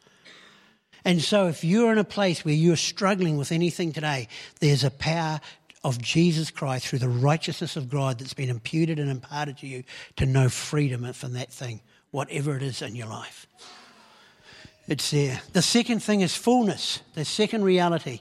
And 1.04 1.20
so, 1.20 1.48
if 1.48 1.62
you're 1.62 1.92
in 1.92 1.98
a 1.98 2.04
place 2.04 2.42
where 2.42 2.54
you're 2.54 2.74
struggling 2.74 3.36
with 3.36 3.52
anything 3.52 3.92
today, 3.92 4.28
there's 4.60 4.82
a 4.82 4.90
power 4.90 5.38
of 5.84 6.00
Jesus 6.00 6.50
Christ 6.50 6.86
through 6.86 7.00
the 7.00 7.10
righteousness 7.10 7.76
of 7.76 7.90
God 7.90 8.18
that's 8.18 8.32
been 8.32 8.48
imputed 8.48 8.98
and 8.98 9.10
imparted 9.10 9.58
to 9.58 9.66
you 9.66 9.84
to 10.16 10.24
know 10.24 10.48
freedom 10.48 11.12
from 11.12 11.34
that 11.34 11.52
thing, 11.52 11.82
whatever 12.12 12.56
it 12.56 12.62
is 12.62 12.80
in 12.80 12.96
your 12.96 13.08
life. 13.08 13.46
It's 14.92 15.10
there. 15.10 15.40
The 15.54 15.62
second 15.62 16.00
thing 16.00 16.20
is 16.20 16.36
fullness. 16.36 17.00
The 17.14 17.24
second 17.24 17.64
reality 17.64 18.20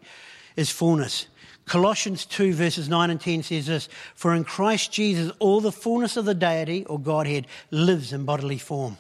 is 0.55 0.69
fullness. 0.69 1.27
Colossians 1.65 2.25
2, 2.25 2.53
verses 2.53 2.88
9 2.88 3.10
and 3.10 3.19
10 3.19 3.43
says 3.43 3.65
this 3.65 3.89
For 4.15 4.34
in 4.34 4.45
Christ 4.45 4.89
Jesus, 4.89 5.34
all 5.39 5.60
the 5.60 5.73
fullness 5.73 6.15
of 6.15 6.23
the 6.23 6.34
deity 6.34 6.86
or 6.86 6.97
Godhead 6.97 7.45
lives 7.71 8.13
in 8.13 8.23
bodily 8.23 8.57
form. 8.57 8.97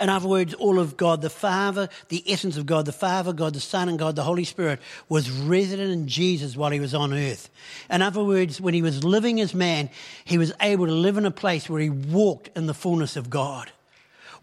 In 0.00 0.08
other 0.08 0.28
words, 0.28 0.54
all 0.54 0.78
of 0.78 0.96
God 0.96 1.22
the 1.22 1.30
Father, 1.30 1.88
the 2.08 2.22
essence 2.30 2.56
of 2.56 2.66
God 2.66 2.84
the 2.84 2.92
Father, 2.92 3.32
God 3.32 3.54
the 3.54 3.60
Son, 3.60 3.88
and 3.88 3.98
God 3.98 4.16
the 4.16 4.22
Holy 4.22 4.44
Spirit 4.44 4.80
was 5.08 5.30
resident 5.30 5.90
in 5.90 6.08
Jesus 6.08 6.56
while 6.56 6.70
he 6.70 6.78
was 6.78 6.94
on 6.94 7.12
earth. 7.12 7.50
In 7.90 8.02
other 8.02 8.22
words, 8.22 8.60
when 8.60 8.74
he 8.74 8.82
was 8.82 9.02
living 9.02 9.40
as 9.40 9.54
man, 9.54 9.90
he 10.24 10.38
was 10.38 10.52
able 10.60 10.86
to 10.86 10.92
live 10.92 11.16
in 11.16 11.24
a 11.24 11.30
place 11.30 11.68
where 11.68 11.80
he 11.80 11.90
walked 11.90 12.50
in 12.56 12.66
the 12.66 12.74
fullness 12.74 13.16
of 13.16 13.30
God. 13.30 13.72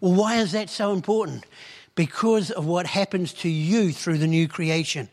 Well, 0.00 0.14
why 0.14 0.36
is 0.36 0.52
that 0.52 0.70
so 0.70 0.92
important? 0.92 1.44
Because 1.94 2.50
of 2.50 2.66
what 2.66 2.86
happens 2.86 3.32
to 3.34 3.48
you 3.48 3.92
through 3.92 4.18
the 4.18 4.26
new 4.26 4.48
creation. 4.48 5.08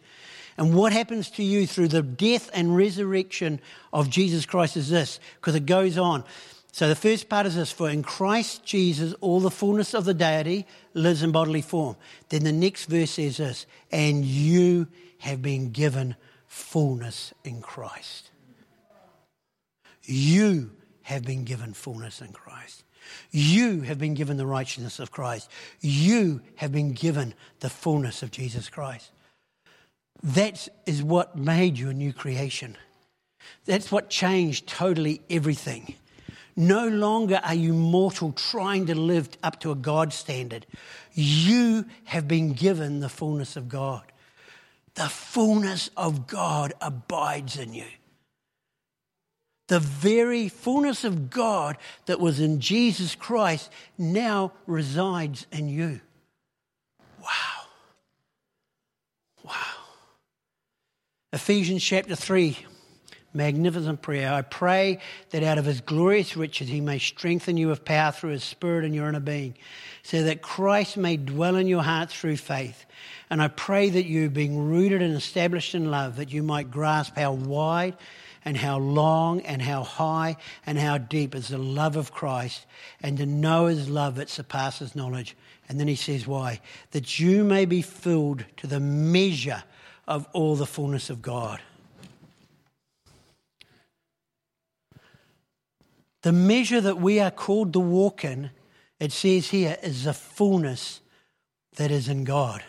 And 0.57 0.75
what 0.75 0.93
happens 0.93 1.29
to 1.31 1.43
you 1.43 1.65
through 1.65 1.87
the 1.87 2.01
death 2.01 2.49
and 2.53 2.75
resurrection 2.75 3.59
of 3.91 4.09
Jesus 4.09 4.45
Christ 4.45 4.77
is 4.77 4.89
this, 4.89 5.19
because 5.35 5.55
it 5.55 5.65
goes 5.65 5.97
on. 5.97 6.23
So 6.71 6.89
the 6.89 6.95
first 6.95 7.29
part 7.29 7.45
is 7.45 7.55
this 7.55 7.71
For 7.71 7.89
in 7.89 8.03
Christ 8.03 8.65
Jesus, 8.65 9.13
all 9.21 9.39
the 9.39 9.51
fullness 9.51 9.93
of 9.93 10.05
the 10.05 10.13
deity 10.13 10.65
lives 10.93 11.23
in 11.23 11.31
bodily 11.31 11.61
form. 11.61 11.95
Then 12.29 12.43
the 12.43 12.51
next 12.51 12.85
verse 12.85 13.11
says 13.11 13.37
this 13.37 13.65
And 13.91 14.25
you 14.25 14.87
have 15.19 15.41
been 15.41 15.71
given 15.71 16.15
fullness 16.47 17.33
in 17.43 17.61
Christ. 17.61 18.31
You 20.03 20.71
have 21.03 21.23
been 21.23 21.43
given 21.43 21.73
fullness 21.73 22.21
in 22.21 22.33
Christ. 22.33 22.82
You 23.31 23.81
have 23.81 23.97
been 23.97 24.13
given 24.13 24.37
the 24.37 24.45
righteousness 24.45 24.99
of 24.99 25.11
Christ. 25.11 25.49
You 25.81 26.41
have 26.55 26.71
been 26.71 26.93
given 26.93 27.33
the 27.59 27.69
fullness 27.69 28.23
of 28.23 28.31
Jesus 28.31 28.69
Christ. 28.69 29.11
That 30.21 30.67
is 30.85 31.03
what 31.03 31.37
made 31.37 31.77
you 31.77 31.89
a 31.89 31.93
new 31.93 32.13
creation. 32.13 32.77
That's 33.65 33.91
what 33.91 34.09
changed 34.09 34.67
totally 34.67 35.21
everything. 35.29 35.95
No 36.55 36.87
longer 36.87 37.41
are 37.43 37.55
you 37.55 37.73
mortal 37.73 38.31
trying 38.31 38.85
to 38.85 38.95
live 38.95 39.29
up 39.41 39.59
to 39.61 39.71
a 39.71 39.75
God 39.75 40.13
standard. 40.13 40.65
You 41.13 41.85
have 42.05 42.27
been 42.27 42.53
given 42.53 42.99
the 42.99 43.09
fullness 43.09 43.55
of 43.55 43.67
God. 43.67 44.03
The 44.95 45.09
fullness 45.09 45.89
of 45.97 46.27
God 46.27 46.73
abides 46.79 47.57
in 47.57 47.73
you. 47.73 47.87
The 49.73 49.79
very 49.79 50.49
fullness 50.49 51.03
of 51.03 51.31
God 51.31 51.79
that 52.05 52.19
was 52.19 52.39
in 52.39 52.59
Jesus 52.59 53.15
Christ 53.15 53.71
now 53.97 54.51
resides 54.67 55.47
in 55.51 55.67
you. 55.67 55.99
Wow. 57.19 57.63
Wow. 59.43 59.53
Ephesians 61.31 61.83
chapter 61.83 62.15
3 62.15 62.55
magnificent 63.33 64.03
prayer. 64.03 64.31
I 64.31 64.43
pray 64.43 64.99
that 65.31 65.41
out 65.41 65.57
of 65.57 65.65
his 65.65 65.81
glorious 65.81 66.37
riches 66.37 66.67
he 66.67 66.79
may 66.79 66.99
strengthen 66.99 67.57
you 67.57 67.69
with 67.69 67.83
power 67.83 68.11
through 68.11 68.29
his 68.29 68.43
spirit 68.43 68.85
in 68.85 68.93
your 68.93 69.09
inner 69.09 69.19
being, 69.19 69.55
so 70.03 70.21
that 70.21 70.43
Christ 70.43 70.97
may 70.97 71.17
dwell 71.17 71.55
in 71.55 71.65
your 71.65 71.81
hearts 71.81 72.13
through 72.13 72.37
faith. 72.37 72.85
And 73.31 73.41
I 73.41 73.47
pray 73.47 73.89
that 73.89 74.05
you, 74.05 74.29
being 74.29 74.69
rooted 74.69 75.01
and 75.01 75.15
established 75.15 75.73
in 75.73 75.89
love, 75.89 76.17
that 76.17 76.31
you 76.31 76.43
might 76.43 76.69
grasp 76.69 77.15
how 77.15 77.31
wide 77.31 77.97
and 78.45 78.57
how 78.57 78.77
long 78.77 79.41
and 79.41 79.61
how 79.61 79.83
high 79.83 80.37
and 80.65 80.77
how 80.77 80.97
deep 80.97 81.35
is 81.35 81.47
the 81.47 81.57
love 81.57 81.95
of 81.95 82.11
Christ, 82.11 82.65
and 83.01 83.17
to 83.17 83.25
know 83.25 83.67
his 83.67 83.89
love 83.89 84.15
that 84.15 84.29
surpasses 84.29 84.95
knowledge. 84.95 85.35
And 85.69 85.79
then 85.79 85.87
he 85.87 85.95
says, 85.95 86.27
Why? 86.27 86.59
That 86.91 87.19
you 87.19 87.43
may 87.43 87.65
be 87.65 87.81
filled 87.81 88.45
to 88.57 88.67
the 88.67 88.79
measure 88.79 89.63
of 90.07 90.27
all 90.33 90.55
the 90.55 90.65
fullness 90.65 91.09
of 91.09 91.21
God. 91.21 91.61
The 96.23 96.31
measure 96.31 96.79
that 96.81 96.99
we 96.99 97.19
are 97.19 97.31
called 97.31 97.73
to 97.73 97.79
walk 97.79 98.23
in, 98.23 98.51
it 98.99 99.11
says 99.11 99.49
here, 99.49 99.77
is 99.83 100.05
the 100.05 100.13
fullness 100.13 101.01
that 101.75 101.91
is 101.91 102.07
in 102.07 102.23
God. 102.23 102.63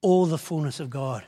All 0.00 0.26
the 0.26 0.38
fullness 0.38 0.78
of 0.78 0.90
God. 0.90 1.24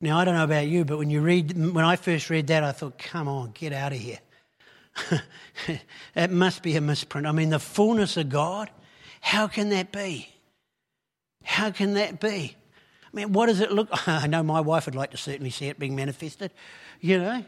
Now, 0.00 0.18
I 0.18 0.24
don't 0.24 0.34
know 0.34 0.44
about 0.44 0.66
you, 0.66 0.84
but 0.84 0.98
when 0.98 1.10
you 1.10 1.20
read, 1.22 1.56
when 1.56 1.84
I 1.84 1.96
first 1.96 2.28
read 2.28 2.48
that, 2.48 2.62
I 2.62 2.72
thought, 2.72 2.98
come 2.98 3.28
on, 3.28 3.52
get 3.52 3.72
out 3.72 3.92
of 3.92 3.98
here. 3.98 4.18
it 6.14 6.30
must 6.30 6.62
be 6.62 6.76
a 6.76 6.80
misprint. 6.80 7.26
I 7.26 7.32
mean, 7.32 7.50
the 7.50 7.58
fullness 7.58 8.16
of 8.16 8.28
God, 8.28 8.70
How 9.20 9.46
can 9.46 9.70
that 9.70 9.92
be? 9.92 10.28
How 11.42 11.70
can 11.70 11.94
that 11.94 12.20
be? 12.20 12.56
I 13.12 13.16
mean, 13.16 13.32
what 13.32 13.46
does 13.46 13.60
it 13.60 13.72
look 13.72 13.88
I 14.08 14.26
know 14.26 14.42
my 14.42 14.60
wife 14.60 14.86
would 14.86 14.94
like 14.94 15.12
to 15.12 15.16
certainly 15.16 15.50
see 15.50 15.66
it 15.66 15.78
being 15.78 15.96
manifested. 15.96 16.50
You 17.00 17.18
know, 17.18 17.44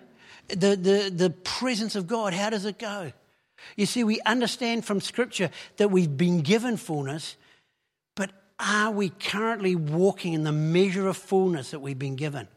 the, 0.48 0.76
the, 0.76 1.12
the 1.14 1.30
presence 1.30 1.94
of 1.96 2.06
God, 2.06 2.32
how 2.32 2.50
does 2.50 2.64
it 2.64 2.78
go? 2.78 3.12
You 3.76 3.86
see, 3.86 4.04
we 4.04 4.20
understand 4.22 4.84
from 4.84 5.00
Scripture 5.00 5.50
that 5.76 5.90
we've 5.90 6.16
been 6.16 6.40
given 6.40 6.76
fullness, 6.76 7.36
are 8.58 8.90
we 8.90 9.10
currently 9.10 9.74
walking 9.74 10.32
in 10.32 10.44
the 10.44 10.52
measure 10.52 11.08
of 11.08 11.16
fullness 11.16 11.70
that 11.70 11.80
we've 11.80 11.98
been 11.98 12.16
given? 12.16 12.48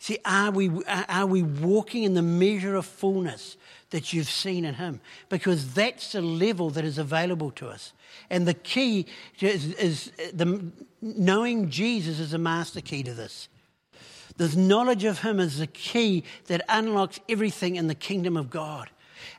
See, 0.00 0.18
are 0.24 0.52
we, 0.52 0.70
are 0.86 1.26
we 1.26 1.42
walking 1.42 2.04
in 2.04 2.14
the 2.14 2.22
measure 2.22 2.76
of 2.76 2.86
fullness 2.86 3.56
that 3.90 4.12
you've 4.12 4.30
seen 4.30 4.64
in 4.64 4.74
Him? 4.74 5.00
Because 5.28 5.74
that's 5.74 6.12
the 6.12 6.22
level 6.22 6.70
that 6.70 6.84
is 6.84 6.98
available 6.98 7.50
to 7.52 7.66
us. 7.66 7.92
And 8.30 8.46
the 8.46 8.54
key 8.54 9.06
is, 9.40 9.74
is 9.74 10.12
the, 10.32 10.70
knowing 11.02 11.68
Jesus 11.68 12.20
is 12.20 12.32
a 12.32 12.38
master 12.38 12.80
key 12.80 13.02
to 13.02 13.12
this. 13.12 13.48
This 14.36 14.54
knowledge 14.54 15.02
of 15.02 15.18
Him 15.18 15.40
is 15.40 15.58
the 15.58 15.66
key 15.66 16.22
that 16.46 16.64
unlocks 16.68 17.18
everything 17.28 17.74
in 17.74 17.88
the 17.88 17.94
kingdom 17.96 18.36
of 18.36 18.50
God. 18.50 18.90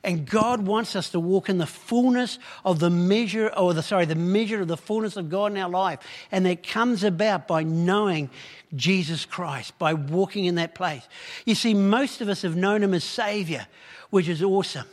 And 0.04 0.26
God 0.26 0.66
wants 0.66 0.96
us 0.96 1.10
to 1.12 1.20
walk 1.20 1.50
in 1.50 1.58
the 1.58 1.66
fullness 1.66 2.40
of 2.64 2.80
the 2.80 2.90
measure, 2.90 3.50
or 3.50 3.74
the 3.74 3.84
sorry, 3.84 4.06
the 4.06 4.16
measure 4.16 4.62
of 4.62 4.68
the 4.68 4.78
fullness 4.78 5.18
of 5.18 5.30
God 5.30 5.52
in 5.52 5.58
our 5.58 5.70
life. 5.70 6.00
And 6.32 6.46
that 6.46 6.64
comes 6.68 7.04
about 7.04 7.48
by 7.48 7.64
knowing 7.64 8.30
Jesus 8.76 9.26
Christ, 9.26 9.78
by 9.80 9.94
walking 9.94 10.46
in 10.46 10.56
that 10.56 10.76
place. 10.76 11.08
You 11.46 11.56
see, 11.56 11.74
most 11.74 12.22
of 12.22 12.30
us 12.30 12.42
have 12.44 12.56
known 12.56 12.84
him 12.84 12.94
as 12.94 13.04
Savior, 13.04 13.68
which 14.10 14.28
is 14.28 14.44
awesome. 14.44 14.88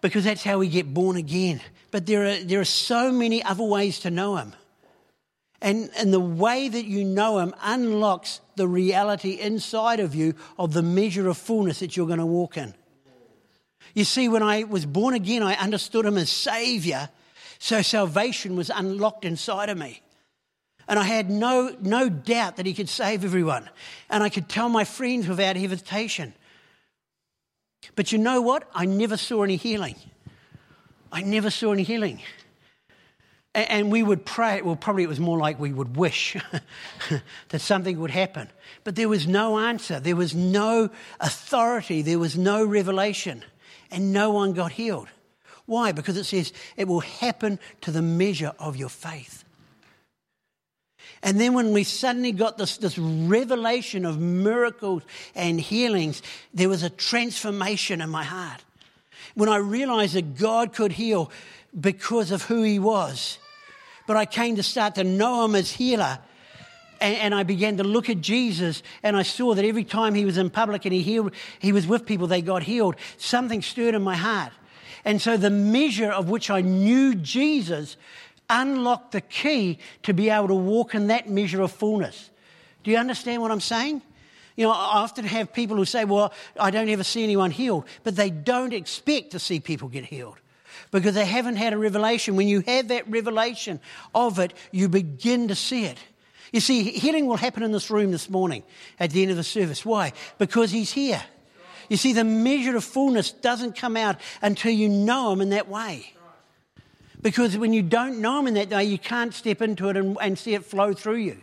Because 0.00 0.24
that's 0.24 0.44
how 0.44 0.58
we 0.58 0.68
get 0.68 0.94
born 0.94 1.16
again. 1.16 1.60
But 1.90 2.06
there 2.06 2.26
are, 2.26 2.36
there 2.36 2.60
are 2.60 2.64
so 2.64 3.10
many 3.10 3.42
other 3.42 3.64
ways 3.64 4.00
to 4.00 4.10
know 4.10 4.36
him. 4.36 4.52
And, 5.60 5.90
and 5.96 6.12
the 6.12 6.20
way 6.20 6.68
that 6.68 6.84
you 6.84 7.04
know 7.04 7.38
Him 7.38 7.54
unlocks 7.62 8.40
the 8.56 8.68
reality 8.68 9.32
inside 9.32 10.00
of 10.00 10.14
you 10.14 10.34
of 10.58 10.72
the 10.72 10.82
measure 10.82 11.28
of 11.28 11.36
fullness 11.36 11.80
that 11.80 11.96
you're 11.96 12.06
going 12.06 12.20
to 12.20 12.26
walk 12.26 12.56
in. 12.56 12.74
You 13.94 14.04
see, 14.04 14.28
when 14.28 14.42
I 14.42 14.64
was 14.64 14.86
born 14.86 15.14
again, 15.14 15.42
I 15.42 15.54
understood 15.54 16.04
Him 16.04 16.18
as 16.18 16.30
Savior, 16.30 17.08
so 17.58 17.82
salvation 17.82 18.56
was 18.56 18.70
unlocked 18.70 19.24
inside 19.24 19.68
of 19.68 19.78
me. 19.78 20.02
And 20.88 20.98
I 20.98 21.04
had 21.04 21.30
no, 21.30 21.76
no 21.80 22.08
doubt 22.08 22.56
that 22.56 22.66
He 22.66 22.74
could 22.74 22.88
save 22.88 23.24
everyone. 23.24 23.68
And 24.08 24.22
I 24.22 24.28
could 24.28 24.48
tell 24.48 24.68
my 24.68 24.84
friends 24.84 25.28
without 25.28 25.56
hesitation. 25.56 26.34
But 27.94 28.12
you 28.12 28.18
know 28.18 28.40
what? 28.40 28.68
I 28.74 28.86
never 28.86 29.16
saw 29.16 29.42
any 29.42 29.56
healing. 29.56 29.96
I 31.10 31.22
never 31.22 31.50
saw 31.50 31.72
any 31.72 31.82
healing. 31.82 32.20
And 33.54 33.90
we 33.90 34.02
would 34.02 34.24
pray, 34.24 34.62
well, 34.62 34.76
probably 34.76 35.02
it 35.02 35.08
was 35.08 35.18
more 35.18 35.38
like 35.38 35.58
we 35.58 35.72
would 35.72 35.96
wish 35.96 36.36
that 37.48 37.60
something 37.60 37.98
would 37.98 38.10
happen. 38.10 38.48
But 38.84 38.94
there 38.94 39.08
was 39.08 39.26
no 39.26 39.58
answer, 39.58 39.98
there 39.98 40.16
was 40.16 40.34
no 40.34 40.90
authority, 41.18 42.02
there 42.02 42.18
was 42.18 42.36
no 42.36 42.64
revelation, 42.64 43.42
and 43.90 44.12
no 44.12 44.30
one 44.30 44.52
got 44.52 44.72
healed. 44.72 45.08
Why? 45.66 45.92
Because 45.92 46.16
it 46.16 46.24
says 46.24 46.52
it 46.76 46.88
will 46.88 47.00
happen 47.00 47.58
to 47.82 47.90
the 47.90 48.02
measure 48.02 48.52
of 48.58 48.76
your 48.76 48.88
faith. 48.88 49.44
And 51.22 51.40
then 51.40 51.52
when 51.52 51.72
we 51.72 51.84
suddenly 51.84 52.32
got 52.32 52.58
this, 52.58 52.78
this 52.78 52.96
revelation 52.98 54.04
of 54.04 54.20
miracles 54.20 55.02
and 55.34 55.60
healings, 55.60 56.22
there 56.54 56.68
was 56.68 56.82
a 56.82 56.90
transformation 56.90 58.00
in 58.00 58.08
my 58.08 58.24
heart. 58.24 58.64
When 59.34 59.48
I 59.48 59.56
realized 59.56 60.14
that 60.14 60.36
God 60.36 60.72
could 60.72 60.92
heal 60.92 61.30
because 61.78 62.30
of 62.30 62.42
who 62.42 62.62
He 62.62 62.78
was, 62.78 63.38
but 64.06 64.16
I 64.16 64.24
came 64.24 64.56
to 64.56 64.62
start 64.62 64.94
to 64.94 65.04
know 65.04 65.44
him 65.44 65.54
as 65.54 65.70
healer. 65.70 66.18
And, 67.00 67.16
and, 67.16 67.34
I 67.34 67.42
began 67.42 67.76
to 67.76 67.84
look 67.84 68.10
at 68.10 68.20
Jesus, 68.20 68.82
and 69.02 69.16
I 69.16 69.22
saw 69.22 69.54
that 69.54 69.64
every 69.64 69.84
time 69.84 70.14
he 70.14 70.24
was 70.24 70.36
in 70.36 70.50
public 70.50 70.84
and 70.84 70.92
he 70.92 71.02
healed, 71.02 71.32
he 71.58 71.72
was 71.72 71.86
with 71.86 72.06
people, 72.06 72.26
they 72.26 72.42
got 72.42 72.62
healed. 72.62 72.96
Something 73.18 73.62
stirred 73.62 73.94
in 73.94 74.02
my 74.02 74.16
heart. 74.16 74.52
And 75.04 75.22
so 75.22 75.36
the 75.36 75.50
measure 75.50 76.10
of 76.10 76.28
which 76.28 76.50
I 76.50 76.60
knew 76.60 77.14
Jesus 77.14 77.96
unlocked 78.50 79.12
the 79.12 79.20
key 79.20 79.78
to 80.02 80.14
be 80.14 80.30
able 80.30 80.48
to 80.48 80.54
walk 80.54 80.94
in 80.94 81.08
that 81.08 81.28
measure 81.28 81.62
of 81.62 81.72
fullness. 81.72 82.30
Do 82.82 82.90
you 82.90 82.96
understand 82.96 83.42
what 83.42 83.50
I'm 83.50 83.60
saying? 83.60 84.02
You 84.56 84.64
know, 84.66 84.72
I 84.72 85.02
often 85.02 85.24
have 85.24 85.52
people 85.52 85.76
who 85.76 85.84
say, 85.84 86.04
Well, 86.04 86.32
I 86.58 86.70
don't 86.70 86.88
ever 86.88 87.04
see 87.04 87.22
anyone 87.22 87.50
healed, 87.50 87.84
but 88.02 88.16
they 88.16 88.30
don't 88.30 88.72
expect 88.72 89.32
to 89.32 89.38
see 89.38 89.60
people 89.60 89.88
get 89.88 90.04
healed 90.04 90.38
because 90.90 91.14
they 91.14 91.24
haven't 91.24 91.56
had 91.56 91.72
a 91.72 91.78
revelation. 91.78 92.34
When 92.36 92.48
you 92.48 92.60
have 92.62 92.88
that 92.88 93.08
revelation 93.08 93.80
of 94.14 94.38
it, 94.38 94.54
you 94.72 94.88
begin 94.88 95.48
to 95.48 95.54
see 95.54 95.84
it. 95.84 95.98
You 96.52 96.60
see, 96.60 96.84
healing 96.84 97.26
will 97.26 97.36
happen 97.36 97.62
in 97.62 97.72
this 97.72 97.90
room 97.90 98.10
this 98.10 98.30
morning 98.30 98.62
at 98.98 99.10
the 99.10 99.22
end 99.22 99.30
of 99.30 99.36
the 99.36 99.44
service. 99.44 99.84
Why? 99.84 100.12
Because 100.38 100.70
He's 100.70 100.92
here. 100.92 101.22
You 101.88 101.96
see, 101.96 102.12
the 102.12 102.24
measure 102.24 102.76
of 102.76 102.84
fullness 102.84 103.30
doesn't 103.32 103.76
come 103.76 103.96
out 103.96 104.16
until 104.42 104.72
you 104.72 104.88
know 104.88 105.32
Him 105.32 105.40
in 105.40 105.50
that 105.50 105.68
way. 105.68 106.12
Because 107.20 107.56
when 107.56 107.72
you 107.72 107.82
don't 107.82 108.20
know 108.20 108.40
Him 108.40 108.46
in 108.48 108.54
that 108.54 108.70
way, 108.70 108.84
you 108.84 108.98
can't 108.98 109.34
step 109.34 109.62
into 109.62 109.88
it 109.88 109.96
and, 109.96 110.16
and 110.20 110.38
see 110.38 110.54
it 110.54 110.64
flow 110.64 110.92
through 110.92 111.16
you. 111.16 111.38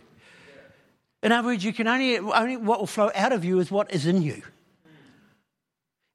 In 1.22 1.32
other 1.32 1.48
words, 1.48 1.64
you 1.64 1.72
can 1.72 1.88
only, 1.88 2.18
only 2.18 2.56
what 2.56 2.78
will 2.78 2.86
flow 2.86 3.10
out 3.14 3.32
of 3.32 3.44
you 3.44 3.58
is 3.58 3.70
what 3.70 3.92
is 3.92 4.06
in 4.06 4.22
you. 4.22 4.42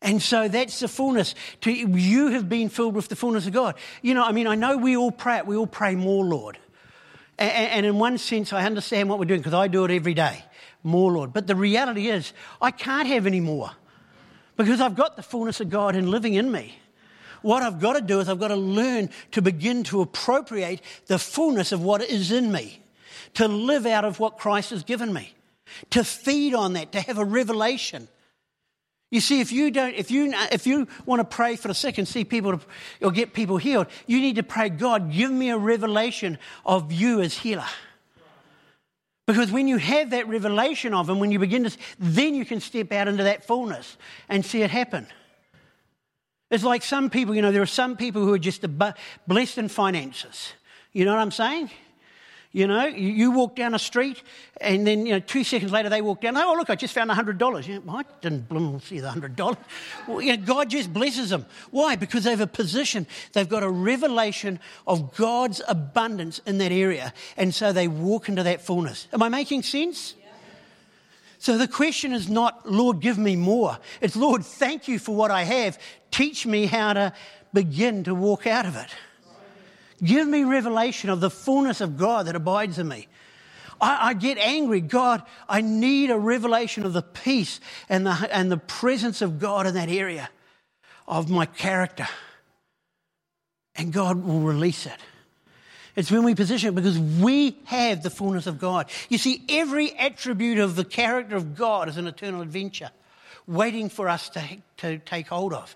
And 0.02 0.22
so 0.22 0.48
that's 0.48 0.80
the 0.80 0.88
fullness. 0.88 1.36
To, 1.62 1.72
you 1.72 2.28
have 2.30 2.50
been 2.50 2.70
filled 2.70 2.96
with 2.96 3.08
the 3.08 3.16
fullness 3.16 3.46
of 3.46 3.54
God. 3.54 3.76
You 4.02 4.14
know, 4.14 4.24
I 4.24 4.32
mean, 4.32 4.48
I 4.48 4.56
know 4.56 4.78
we 4.78 4.98
all 4.98 5.12
pray, 5.12 5.42
we 5.44 5.56
all 5.56 5.68
pray 5.68 5.96
more, 5.96 6.24
Lord. 6.24 6.58
And, 7.42 7.86
in 7.88 7.98
one 7.98 8.20
sense, 8.20 8.54
I 8.54 8.66
understand 8.66 9.10
what 9.10 9.18
we're 9.18 9.26
doing 9.26 9.40
because 9.40 9.56
I 9.56 9.68
do 9.68 9.84
it 9.84 9.92
every 9.92 10.14
day. 10.14 10.46
More, 10.84 11.12
Lord. 11.12 11.34
But 11.34 11.48
the 11.48 11.56
reality 11.56 12.08
is, 12.08 12.34
I 12.62 12.70
can't 12.70 13.08
have 13.08 13.26
any 13.26 13.40
more 13.40 13.72
because 14.58 14.80
I've 14.80 14.96
got 14.96 15.16
the 15.16 15.24
fullness 15.24 15.60
of 15.60 15.70
God 15.70 15.96
in 15.96 16.12
living 16.12 16.36
in 16.36 16.52
me. 16.52 16.78
What 17.42 17.64
I've 17.64 17.80
got 17.80 17.94
to 17.94 18.02
do 18.02 18.20
is 18.20 18.30
I've 18.30 18.40
got 18.40 18.50
to 18.50 18.56
learn 18.56 19.10
to 19.32 19.42
begin 19.42 19.84
to 19.86 20.02
appropriate 20.02 20.82
the 21.08 21.18
fullness 21.18 21.72
of 21.72 21.82
what 21.82 22.04
is 22.04 22.32
in 22.32 22.52
me, 22.52 22.84
to 23.34 23.48
live 23.48 23.88
out 23.88 24.06
of 24.06 24.20
what 24.20 24.38
Christ 24.38 24.70
has 24.70 24.84
given 24.84 25.12
me, 25.12 25.34
to 25.90 26.04
feed 26.04 26.54
on 26.54 26.74
that, 26.74 26.92
to 26.92 27.02
have 27.02 27.18
a 27.18 27.26
revelation 27.26 28.08
you 29.12 29.20
see, 29.20 29.42
if 29.42 29.52
you 29.52 29.72
don't, 29.72 29.94
if 29.94 30.10
you, 30.10 30.34
if 30.52 30.66
you 30.66 30.88
want 31.06 31.20
to 31.20 31.26
pray 31.26 31.58
for 31.58 31.68
the 31.68 31.74
sick 31.74 31.98
and 31.98 32.08
see 32.08 32.24
people 32.24 32.62
or 33.02 33.12
get 33.12 33.34
people 33.34 33.58
healed, 33.58 33.88
you 34.08 34.22
need 34.22 34.38
to 34.38 34.44
pray, 34.44 34.70
God, 34.70 35.12
give 35.12 35.30
me 35.30 35.50
a 35.50 35.58
revelation 35.58 36.38
of 36.66 36.94
you 36.94 37.20
as 37.20 37.38
healer. 37.38 37.68
Because 39.28 39.52
when 39.52 39.68
you 39.68 39.78
have 39.78 40.12
that 40.12 40.30
revelation 40.30 40.94
of 40.94 41.10
Him, 41.10 41.20
when 41.20 41.32
you 41.32 41.40
begin 41.40 41.66
to, 41.66 41.78
then 42.00 42.36
you 42.36 42.46
can 42.46 42.62
step 42.62 42.92
out 42.94 43.10
into 43.10 43.24
that 43.24 43.46
fullness 43.46 43.98
and 44.30 44.46
see 44.46 44.62
it 44.62 44.72
happen. 44.72 45.06
It's 46.50 46.64
like 46.64 46.82
some 46.82 47.10
people, 47.10 47.36
you 47.36 47.42
know, 47.42 47.52
there 47.52 47.62
are 47.62 47.66
some 47.66 47.98
people 47.98 48.24
who 48.24 48.34
are 48.34 48.40
just 48.40 48.66
blessed 49.28 49.58
in 49.58 49.68
finances. 49.68 50.54
You 50.94 51.06
know 51.06 51.14
what 51.14 51.22
I'm 51.22 51.32
saying? 51.32 51.70
You 52.54 52.68
know, 52.68 52.86
you 52.86 53.32
walk 53.32 53.56
down 53.56 53.74
a 53.74 53.80
street 53.80 54.22
and 54.60 54.86
then, 54.86 55.06
you 55.06 55.14
know, 55.14 55.20
two 55.20 55.46
seconds 55.46 55.72
later 55.72 55.88
they 55.88 56.02
walk 56.02 56.20
down, 56.20 56.36
oh, 56.36 56.54
look, 56.58 56.70
I 56.70 56.76
just 56.76 56.94
found 56.94 57.10
$100. 57.10 57.68
You 57.68 57.80
know, 57.80 57.94
I 57.94 58.04
didn't 58.20 58.82
see 58.82 59.00
the 59.00 59.08
$100. 59.08 59.58
Well, 60.06 60.22
you 60.22 60.36
know, 60.36 60.44
God 60.44 60.70
just 60.70 60.92
blesses 60.92 61.30
them. 61.30 61.46
Why? 61.70 61.96
Because 61.96 62.26
they 62.26 62.32
have 62.32 62.42
a 62.42 62.48
position, 62.48 63.08
they've 63.32 63.48
got 63.48 63.64
a 63.64 63.70
revelation 63.70 64.60
of 64.86 65.16
God's 65.16 65.62
abundance 65.66 66.40
in 66.46 66.58
that 66.58 66.74
area. 66.74 67.14
And 67.38 67.56
so 67.56 67.72
they 67.72 67.88
walk 67.88 68.28
into 68.28 68.44
that 68.44 68.60
fullness. 68.60 69.08
Am 69.14 69.24
I 69.24 69.30
making 69.30 69.64
sense? 69.64 70.16
So 71.40 71.58
the 71.58 71.70
question 71.70 72.12
is 72.12 72.30
not, 72.30 72.70
Lord, 72.70 73.00
give 73.00 73.18
me 73.18 73.38
more. 73.38 73.80
It's, 74.02 74.18
Lord, 74.18 74.46
thank 74.46 74.90
you 74.90 75.00
for 75.00 75.16
what 75.16 75.32
I 75.32 75.44
have. 75.44 75.80
Teach 76.12 76.46
me 76.46 76.66
how 76.66 76.94
to 76.94 77.14
begin 77.54 78.04
to 78.04 78.14
walk 78.14 78.46
out 78.46 78.66
of 78.66 78.76
it. 78.76 78.90
Give 80.04 80.28
me 80.28 80.44
revelation 80.44 81.10
of 81.10 81.20
the 81.20 81.30
fullness 81.30 81.82
of 81.82 81.98
God 81.98 82.28
that 82.28 82.36
abides 82.36 82.80
in 82.80 82.88
me. 82.88 83.08
I, 83.80 84.10
I, 84.10 84.14
get 84.14 84.38
angry. 84.38 84.82
God, 84.82 85.24
I 85.50 85.62
need 85.62 86.12
a 86.12 86.18
revelation 86.18 86.86
of 86.86 86.94
the 86.94 87.02
peace 87.02 87.60
and 87.90 88.06
the, 88.06 88.12
and 88.32 88.52
the 88.52 88.58
presence 88.58 89.22
of 89.22 89.40
God 89.40 89.68
in 89.68 89.74
that 89.74 89.90
area 89.90 90.30
of 91.08 91.30
my 91.30 91.46
character. 91.46 92.08
And 93.76 93.92
God 93.92 94.24
will 94.24 94.42
release 94.42 94.86
it. 94.86 94.98
It's 95.96 96.12
when 96.12 96.24
we 96.24 96.36
position 96.36 96.70
it 96.70 96.76
because 96.76 96.98
we 96.98 97.58
have 97.66 98.02
the 98.02 98.10
fullness 98.10 98.48
of 98.48 98.60
God. 98.60 98.90
You 99.10 99.18
see, 99.18 99.44
every 99.50 99.92
attribute 99.92 100.60
of 100.60 100.76
the 100.76 100.86
character 100.86 101.36
of 101.36 101.56
God 101.56 101.90
is 101.90 101.98
an 101.98 102.08
eternal 102.08 102.42
adventure 102.42 102.92
waiting 103.46 103.90
for 103.90 104.08
us 104.08 104.30
to, 104.30 104.44
to 104.78 105.00
take 105.00 105.28
hold 105.28 105.54
of. 105.54 105.76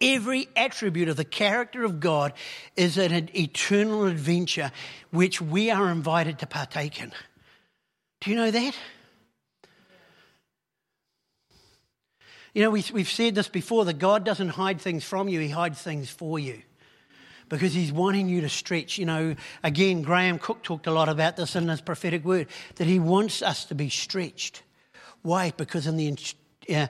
Every 0.00 0.48
attribute 0.56 1.08
of 1.08 1.16
the 1.16 1.24
character 1.24 1.84
of 1.84 2.00
God 2.00 2.32
is 2.76 2.98
an 2.98 3.30
eternal 3.34 4.06
adventure 4.06 4.72
which 5.10 5.40
we 5.40 5.70
are 5.70 5.90
invited 5.90 6.38
to 6.40 6.46
partake 6.46 7.00
in. 7.00 7.12
Do 8.20 8.30
you 8.30 8.36
know 8.36 8.50
that? 8.50 8.76
You 12.54 12.62
know, 12.62 12.70
we, 12.70 12.84
we've 12.92 13.08
said 13.08 13.34
this 13.34 13.48
before 13.48 13.84
that 13.84 13.98
God 13.98 14.24
doesn't 14.24 14.48
hide 14.50 14.80
things 14.80 15.04
from 15.04 15.28
you, 15.28 15.40
He 15.40 15.50
hides 15.50 15.80
things 15.80 16.08
for 16.08 16.38
you 16.38 16.62
because 17.48 17.72
he's 17.72 17.92
wanting 17.92 18.28
you 18.28 18.40
to 18.40 18.48
stretch. 18.48 18.98
You 18.98 19.06
know, 19.06 19.36
again, 19.62 20.02
Graham 20.02 20.38
Cooke 20.38 20.62
talked 20.62 20.86
a 20.86 20.92
lot 20.92 21.08
about 21.08 21.36
this 21.36 21.56
in 21.56 21.68
his 21.68 21.80
prophetic 21.80 22.24
word 22.24 22.48
that 22.76 22.86
he 22.86 22.98
wants 22.98 23.42
us 23.42 23.64
to 23.66 23.74
be 23.74 23.88
stretched. 23.88 24.62
Why? 25.22 25.52
Because 25.56 25.86
in 25.86 25.96
the 25.96 26.16
uh, 26.74 26.86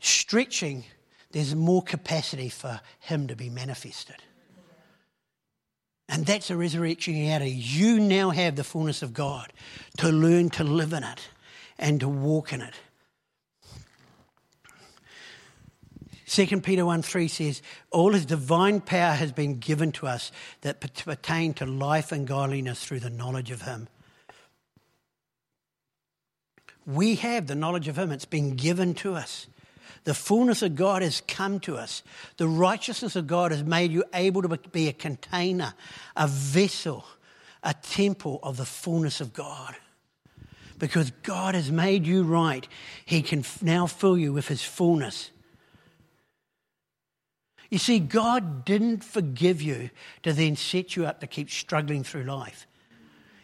stretching, 0.00 0.84
there's 1.32 1.54
more 1.54 1.82
capacity 1.82 2.48
for 2.48 2.80
him 3.00 3.26
to 3.28 3.36
be 3.36 3.50
manifested. 3.50 4.16
And 6.08 6.24
that's 6.24 6.50
a 6.50 6.56
resurrection 6.56 7.14
reality. 7.14 7.50
You 7.50 7.98
now 7.98 8.30
have 8.30 8.56
the 8.56 8.64
fullness 8.64 9.02
of 9.02 9.12
God 9.12 9.52
to 9.98 10.08
learn 10.08 10.50
to 10.50 10.64
live 10.64 10.92
in 10.92 11.02
it 11.02 11.28
and 11.78 11.98
to 12.00 12.08
walk 12.08 12.52
in 12.52 12.60
it. 12.60 12.74
2 16.28 16.60
Peter 16.60 16.84
1 16.84 17.02
3 17.02 17.28
says, 17.28 17.62
All 17.90 18.12
his 18.12 18.26
divine 18.26 18.80
power 18.80 19.14
has 19.14 19.32
been 19.32 19.58
given 19.58 19.92
to 19.92 20.06
us 20.06 20.32
that 20.62 20.80
pertain 20.80 21.54
to 21.54 21.66
life 21.66 22.12
and 22.12 22.26
godliness 22.26 22.84
through 22.84 23.00
the 23.00 23.10
knowledge 23.10 23.50
of 23.50 23.62
him. 23.62 23.88
We 26.84 27.16
have 27.16 27.46
the 27.46 27.54
knowledge 27.54 27.88
of 27.88 27.98
him, 27.98 28.12
it's 28.12 28.24
been 28.24 28.54
given 28.54 28.94
to 28.94 29.14
us. 29.14 29.46
The 30.06 30.14
fullness 30.14 30.62
of 30.62 30.76
God 30.76 31.02
has 31.02 31.20
come 31.26 31.58
to 31.60 31.76
us. 31.76 32.04
The 32.36 32.46
righteousness 32.46 33.16
of 33.16 33.26
God 33.26 33.50
has 33.50 33.64
made 33.64 33.90
you 33.90 34.04
able 34.14 34.40
to 34.42 34.56
be 34.70 34.86
a 34.86 34.92
container, 34.92 35.74
a 36.16 36.28
vessel, 36.28 37.04
a 37.64 37.74
temple 37.74 38.38
of 38.44 38.56
the 38.56 38.64
fullness 38.64 39.20
of 39.20 39.32
God. 39.32 39.74
Because 40.78 41.10
God 41.24 41.56
has 41.56 41.72
made 41.72 42.06
you 42.06 42.22
right, 42.22 42.68
He 43.04 43.20
can 43.20 43.44
now 43.60 43.88
fill 43.88 44.16
you 44.16 44.32
with 44.32 44.46
His 44.46 44.62
fullness. 44.62 45.32
You 47.68 47.78
see, 47.78 47.98
God 47.98 48.64
didn't 48.64 49.02
forgive 49.02 49.60
you 49.60 49.90
to 50.22 50.32
then 50.32 50.54
set 50.54 50.94
you 50.94 51.04
up 51.04 51.18
to 51.18 51.26
keep 51.26 51.50
struggling 51.50 52.04
through 52.04 52.22
life. 52.22 52.68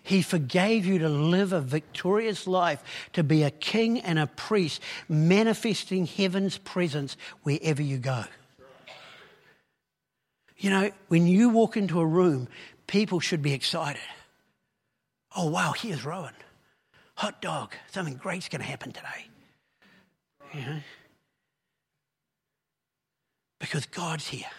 He 0.02 0.22
forgave 0.22 0.84
you 0.84 0.98
to 0.98 1.08
live 1.08 1.52
a 1.52 1.60
victorious 1.60 2.46
life, 2.46 2.82
to 3.12 3.22
be 3.22 3.42
a 3.42 3.50
king 3.50 4.00
and 4.00 4.18
a 4.18 4.26
priest, 4.26 4.80
manifesting 5.08 6.06
heaven's 6.06 6.58
presence 6.58 7.16
wherever 7.42 7.82
you 7.82 7.98
go. 7.98 8.24
You 10.58 10.70
know, 10.70 10.90
when 11.08 11.26
you 11.26 11.48
walk 11.48 11.76
into 11.76 12.00
a 12.00 12.06
room, 12.06 12.48
people 12.86 13.20
should 13.20 13.42
be 13.42 13.52
excited. 13.52 14.02
Oh, 15.36 15.48
wow, 15.48 15.72
here's 15.72 16.04
Rowan. 16.04 16.34
Hot 17.16 17.40
dog. 17.40 17.74
Something 17.90 18.16
great's 18.16 18.48
going 18.48 18.60
to 18.60 18.66
happen 18.66 18.92
today. 18.92 19.26
You 20.54 20.60
know? 20.60 20.80
because 23.62 23.86
God's 23.86 24.26
here. 24.26 24.50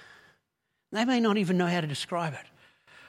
They 0.94 1.04
may 1.04 1.20
not 1.20 1.38
even 1.38 1.58
know 1.58 1.68
how 1.68 1.82
to 1.82 1.88
describe 1.88 2.34
it. 2.34 2.48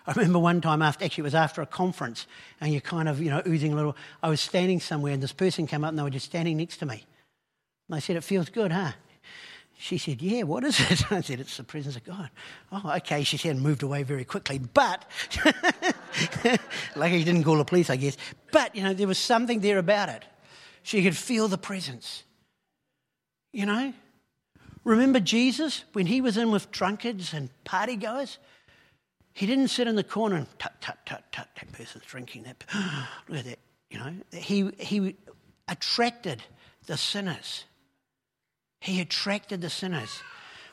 I 0.07 0.13
remember 0.13 0.39
one 0.39 0.61
time 0.61 0.83
after, 0.83 1.05
actually 1.05 1.23
it 1.23 1.25
was 1.25 1.35
after 1.35 1.63
a 1.63 1.67
conference, 1.67 2.27
and 2.61 2.73
you're 2.73 2.81
kind 2.81 3.09
of, 3.09 3.21
you 3.21 3.31
know, 3.31 3.43
oozing 3.47 3.73
a 3.73 3.77
little. 3.77 3.97
I 4.23 4.29
was 4.29 4.41
standing 4.41 4.81
somewhere, 4.81 5.13
and 5.13 5.23
this 5.23 5.33
person 5.33 5.67
came 5.67 5.85
up, 5.85 5.91
and 5.91 5.99
they 5.99 6.03
were 6.03 6.11
just 6.11 6.27
standing 6.27 6.59
next 6.59 6.79
to 6.79 6.87
me. 6.87 7.07
And 7.89 7.97
I 7.97 8.01
said, 8.01 8.17
"It 8.17 8.25
feels 8.25 8.51
good, 8.51 8.71
huh?" 8.71 8.93
She 9.79 9.97
said, 9.97 10.21
"Yeah, 10.21 10.43
what 10.43 10.63
is 10.65 10.79
it?" 10.79 11.05
I 11.13 11.23
said, 11.23 11.41
"It's 11.41 11.57
the 11.57 11.65
presence 11.65 11.97
of 11.97 12.05
God." 12.05 12.29
Oh, 12.71 12.93
okay. 12.97 13.25
She 13.25 13.39
said, 13.39 13.53
and 13.53 13.63
moved 13.63 13.83
away 13.83 14.03
very 14.03 14.25
quickly. 14.25 14.59
But, 14.59 15.05
like 16.97 17.13
he 17.13 17.25
didn't 17.25 17.45
call 17.45 17.57
the 17.57 17.65
police, 17.65 17.89
I 17.89 17.97
guess. 17.97 18.17
But 18.53 18.77
you 18.77 18.83
know, 18.83 18.93
there 18.93 19.09
was 19.09 19.19
something 19.19 19.61
there 19.61 19.79
about 19.79 20.11
it. 20.11 20.23
She 20.83 21.03
could 21.03 21.17
feel 21.17 21.49
the 21.49 21.59
presence. 21.59 22.25
You 23.53 23.67
know, 23.67 23.95
Remember 24.85 25.19
Jesus 25.19 25.85
when 25.95 26.07
he 26.07 26.21
was 26.21 26.37
in 26.37 26.51
with 26.51 26.71
drunkards 26.71 27.33
and 27.33 27.49
party 27.65 27.97
goers? 27.97 28.39
He 29.35 29.47
didn't 29.47 29.69
sit 29.69 29.89
in 29.89 29.97
the 29.97 30.05
corner 30.05 30.37
and 30.37 30.47
tut, 30.59 30.81
tut, 30.81 30.99
tut, 31.05 31.25
tut, 31.33 31.49
that 31.57 31.73
person's 31.73 32.05
drinking. 32.05 32.45
That, 32.45 32.65
look 33.29 33.41
at 33.41 33.45
that. 33.47 33.59
You 33.91 33.99
know, 33.99 34.15
he, 34.33 34.71
he 34.79 35.17
attracted 35.69 36.43
the 36.87 36.97
sinners. 36.97 37.65
He 38.81 39.01
attracted 39.01 39.61
the 39.61 39.71
sinners. 39.71 40.21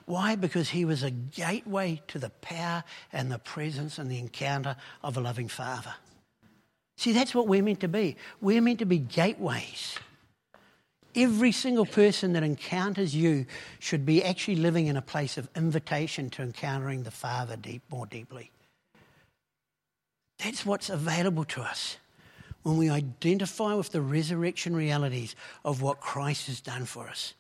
Why? 0.06 0.36
Because 0.36 0.70
he 0.70 0.86
was 0.86 1.04
a 1.04 1.12
gateway 1.12 2.02
to 2.08 2.20
the 2.20 2.30
power 2.30 2.84
and 3.12 3.32
the 3.32 3.40
presence 3.40 3.98
and 3.98 4.10
the 4.10 4.20
encounter 4.20 4.76
of 5.04 5.18
a 5.18 5.22
loving 5.22 5.48
Father. 5.48 5.94
See, 6.98 7.14
that's 7.14 7.34
what 7.34 7.48
we're 7.48 7.64
meant 7.64 7.80
to 7.82 7.88
be. 7.88 8.16
We're 8.42 8.62
meant 8.62 8.80
to 8.80 8.86
be 8.86 9.00
gateways. 9.00 9.98
Every 11.16 11.52
single 11.52 11.86
person 11.86 12.34
that 12.34 12.44
encounters 12.44 13.16
you 13.16 13.46
should 13.80 14.06
be 14.06 14.24
actually 14.24 14.56
living 14.56 14.88
in 14.88 14.96
a 14.96 15.02
place 15.02 15.38
of 15.38 15.50
invitation 15.56 16.30
to 16.32 16.42
encountering 16.42 17.04
the 17.04 17.12
Father 17.12 17.56
deep, 17.56 17.84
more 17.90 18.06
deeply. 18.06 18.52
That's 20.44 20.66
what's 20.66 20.90
available 20.90 21.44
to 21.46 21.62
us 21.62 21.98
when 22.64 22.78
we 22.78 22.90
identify 22.90 23.74
with 23.74 23.92
the 23.92 24.02
resurrection 24.02 24.76
realities 24.76 25.36
of 25.66 25.82
what 25.82 26.00
Christ 26.00 26.48
has 26.48 26.62
done 26.62 26.86
for 26.86 27.08
us. 27.08 27.34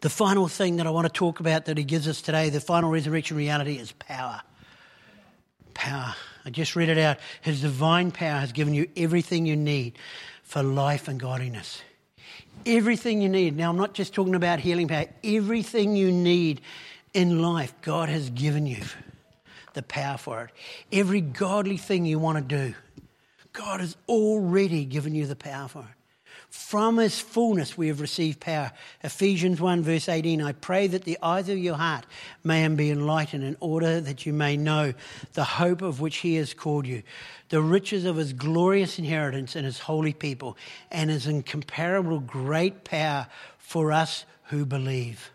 The 0.00 0.10
final 0.10 0.48
thing 0.48 0.76
that 0.76 0.86
I 0.86 0.90
want 0.90 1.06
to 1.06 1.12
talk 1.12 1.40
about 1.40 1.66
that 1.66 1.76
he 1.76 1.84
gives 1.84 2.08
us 2.08 2.22
today, 2.22 2.48
the 2.48 2.60
final 2.60 2.90
resurrection 2.90 3.36
reality, 3.36 3.76
is 3.76 3.92
power. 3.92 4.40
Power. 5.74 6.14
I 6.44 6.50
just 6.50 6.76
read 6.76 6.88
it 6.88 6.98
out. 6.98 7.18
His 7.42 7.60
divine 7.60 8.10
power 8.10 8.38
has 8.38 8.52
given 8.52 8.74
you 8.74 8.88
everything 8.96 9.46
you 9.46 9.56
need 9.56 9.98
for 10.42 10.62
life 10.62 11.08
and 11.08 11.20
godliness. 11.20 11.82
Everything 12.66 13.22
you 13.22 13.28
need. 13.28 13.56
Now, 13.56 13.70
I'm 13.70 13.76
not 13.76 13.94
just 13.94 14.14
talking 14.14 14.34
about 14.34 14.60
healing 14.60 14.88
power. 14.88 15.06
Everything 15.22 15.96
you 15.96 16.12
need 16.12 16.60
in 17.14 17.40
life, 17.42 17.74
God 17.82 18.08
has 18.08 18.30
given 18.30 18.66
you 18.66 18.82
the 19.74 19.82
power 19.82 20.18
for 20.18 20.44
it. 20.44 20.50
Every 20.92 21.20
godly 21.20 21.76
thing 21.76 22.04
you 22.04 22.18
want 22.18 22.38
to 22.38 22.56
do, 22.56 22.74
God 23.52 23.80
has 23.80 23.96
already 24.08 24.84
given 24.84 25.14
you 25.14 25.26
the 25.26 25.36
power 25.36 25.68
for 25.68 25.80
it. 25.80 25.99
From 26.50 26.98
his 26.98 27.20
fullness 27.20 27.78
we 27.78 27.86
have 27.86 28.00
received 28.00 28.40
power. 28.40 28.72
Ephesians 29.04 29.60
1, 29.60 29.82
verse 29.82 30.08
18 30.08 30.42
I 30.42 30.50
pray 30.50 30.88
that 30.88 31.04
the 31.04 31.16
eyes 31.22 31.48
of 31.48 31.56
your 31.58 31.76
heart 31.76 32.06
may 32.42 32.66
be 32.66 32.90
enlightened 32.90 33.44
in 33.44 33.56
order 33.60 34.00
that 34.00 34.26
you 34.26 34.32
may 34.32 34.56
know 34.56 34.92
the 35.34 35.44
hope 35.44 35.80
of 35.80 36.00
which 36.00 36.16
he 36.18 36.34
has 36.34 36.52
called 36.52 36.88
you, 36.88 37.04
the 37.50 37.62
riches 37.62 38.04
of 38.04 38.16
his 38.16 38.32
glorious 38.32 38.98
inheritance 38.98 39.54
in 39.54 39.64
his 39.64 39.78
holy 39.78 40.12
people, 40.12 40.56
and 40.90 41.08
his 41.08 41.28
incomparable 41.28 42.18
great 42.18 42.82
power 42.82 43.28
for 43.58 43.92
us 43.92 44.24
who 44.44 44.66
believe. 44.66 45.30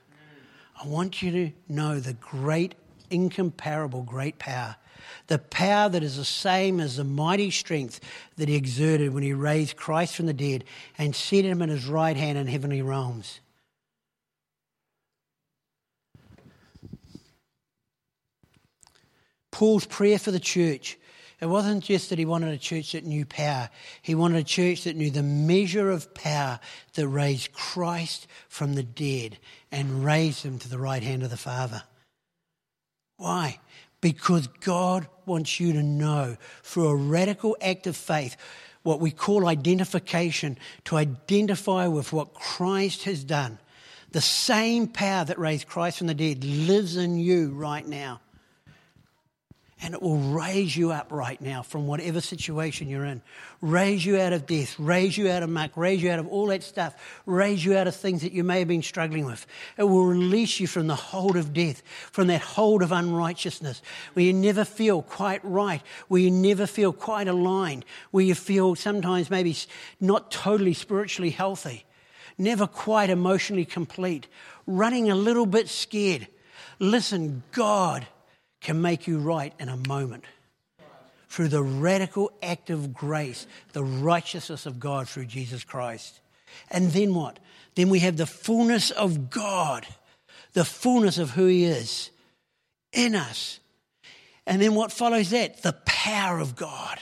I 0.83 0.85
want 0.85 1.21
you 1.21 1.31
to 1.31 1.51
know 1.69 2.01
the 2.01 2.13
great, 2.13 2.75
incomparable, 3.09 4.03
great 4.03 4.37
power 4.37 4.75
the 5.27 5.39
power 5.39 5.89
that 5.89 6.03
is 6.03 6.17
the 6.17 6.25
same 6.25 6.79
as 6.79 6.97
the 6.97 7.03
mighty 7.03 7.51
strength 7.51 7.99
that 8.37 8.49
he 8.49 8.55
exerted 8.55 9.13
when 9.13 9.23
he 9.23 9.33
raised 9.33 9.75
Christ 9.75 10.15
from 10.15 10.25
the 10.25 10.33
dead 10.33 10.63
and 10.97 11.15
seated 11.15 11.49
him 11.49 11.61
at 11.61 11.69
his 11.69 11.87
right 11.87 12.17
hand 12.17 12.37
in 12.37 12.47
heavenly 12.47 12.81
realms. 12.81 13.39
Paul's 19.51 19.85
prayer 19.85 20.19
for 20.19 20.31
the 20.31 20.39
church. 20.39 20.97
It 21.39 21.45
wasn't 21.45 21.83
just 21.83 22.09
that 22.09 22.19
he 22.19 22.25
wanted 22.25 22.53
a 22.53 22.57
church 22.57 22.91
that 22.91 23.05
knew 23.05 23.25
power. 23.25 23.69
He 24.01 24.15
wanted 24.15 24.37
a 24.39 24.43
church 24.43 24.83
that 24.83 24.97
knew 24.97 25.09
the 25.09 25.23
measure 25.23 25.91
of 25.91 26.13
power 26.13 26.59
that 26.95 27.07
raised 27.07 27.53
Christ 27.53 28.27
from 28.49 28.75
the 28.75 28.83
dead 28.83 29.37
and 29.71 30.03
raised 30.03 30.43
him 30.43 30.59
to 30.59 30.67
the 30.67 30.77
right 30.77 31.03
hand 31.03 31.23
of 31.23 31.29
the 31.29 31.37
Father. 31.37 31.83
Why? 33.17 33.59
Because 34.05 34.45
God 34.61 35.07
wants 35.25 35.59
you 35.59 35.73
to 35.73 35.81
know 35.81 36.37
through 36.61 36.89
a 36.89 36.95
radical 36.95 37.57
act 37.59 37.87
of 37.87 37.97
faith, 37.97 38.37
what 38.83 38.99
we 38.99 39.09
call 39.09 39.47
identification, 39.47 40.59
to 40.83 40.97
identify 40.97 41.87
with 41.87 42.13
what 42.13 42.35
Christ 42.35 43.05
has 43.05 43.23
done. 43.23 43.57
The 44.11 44.21
same 44.21 44.87
power 44.87 45.25
that 45.25 45.39
raised 45.39 45.65
Christ 45.65 45.97
from 45.97 46.05
the 46.05 46.13
dead 46.13 46.43
lives 46.43 46.97
in 46.97 47.17
you 47.17 47.49
right 47.49 47.83
now 47.83 48.21
and 49.81 49.93
it 49.93 50.01
will 50.01 50.17
raise 50.17 50.75
you 50.75 50.91
up 50.91 51.11
right 51.11 51.39
now 51.41 51.61
from 51.61 51.85
whatever 51.85 52.21
situation 52.21 52.87
you're 52.87 53.03
in. 53.03 53.21
Raise 53.59 54.05
you 54.05 54.17
out 54.17 54.31
of 54.31 54.45
death, 54.45 54.79
raise 54.79 55.17
you 55.17 55.29
out 55.29 55.43
of 55.43 55.49
muck, 55.49 55.75
raise 55.75 56.01
you 56.01 56.09
out 56.09 56.19
of 56.19 56.27
all 56.27 56.47
that 56.47 56.63
stuff, 56.63 56.95
raise 57.25 57.63
you 57.63 57.75
out 57.77 57.85
of 57.85 57.93
things 57.93 58.21
that 58.21 58.31
you 58.31 58.43
may 58.43 58.59
have 58.59 58.69
been 58.69 58.81
struggling 58.81 59.25
with. 59.25 59.45
It 59.77 59.83
will 59.83 60.05
release 60.05 60.61
you 60.61 60.67
from 60.67 60.87
the 60.87 60.95
hold 60.95 61.35
of 61.35 61.51
death, 61.53 61.83
from 62.11 62.27
that 62.27 62.41
hold 62.41 62.83
of 62.83 62.93
unrighteousness, 62.93 63.81
where 64.13 64.23
you 64.23 64.31
never 64.31 64.63
feel 64.63 65.01
quite 65.01 65.43
right, 65.43 65.81
where 66.07 66.21
you 66.21 66.31
never 66.31 66.65
feel 66.65 66.93
quite 66.93 67.27
aligned, 67.27 67.83
where 68.11 68.23
you 68.23 68.33
feel 68.33 68.75
sometimes 68.75 69.29
maybe 69.29 69.57
not 69.99 70.31
totally 70.31 70.73
spiritually 70.73 71.31
healthy, 71.31 71.85
never 72.37 72.65
quite 72.65 73.09
emotionally 73.09 73.65
complete, 73.65 74.27
running 74.65 75.11
a 75.11 75.15
little 75.15 75.45
bit 75.45 75.67
scared. 75.67 76.29
Listen, 76.79 77.43
God 77.51 78.07
can 78.65 78.81
make 78.81 79.05
you 79.05 79.19
right 79.19 79.53
in 79.59 79.69
a 79.69 79.77
moment. 79.77 80.25
through 81.35 81.49
the 81.49 81.61
radical 81.61 82.31
act 82.41 82.69
of 82.69 82.93
grace, 82.93 83.45
the 83.73 83.83
righteousness 83.83 84.65
of 84.65 84.79
God 84.79 85.09
through 85.09 85.25
Jesus 85.25 85.65
Christ. 85.65 86.21
And 86.71 86.91
then 86.91 87.13
what? 87.13 87.39
Then 87.75 87.89
we 87.89 87.99
have 87.99 88.15
the 88.15 88.25
fullness 88.25 88.89
of 88.89 89.29
God, 89.29 89.85
the 90.53 90.63
fullness 90.63 91.17
of 91.17 91.31
who 91.31 91.45
He 91.47 91.65
is 91.65 92.09
in 92.93 93.15
us. 93.15 93.59
And 94.47 94.61
then 94.61 94.75
what 94.75 94.93
follows 94.93 95.31
that? 95.31 95.61
The 95.61 95.75
power 95.85 96.39
of 96.39 96.55
God. 96.55 96.99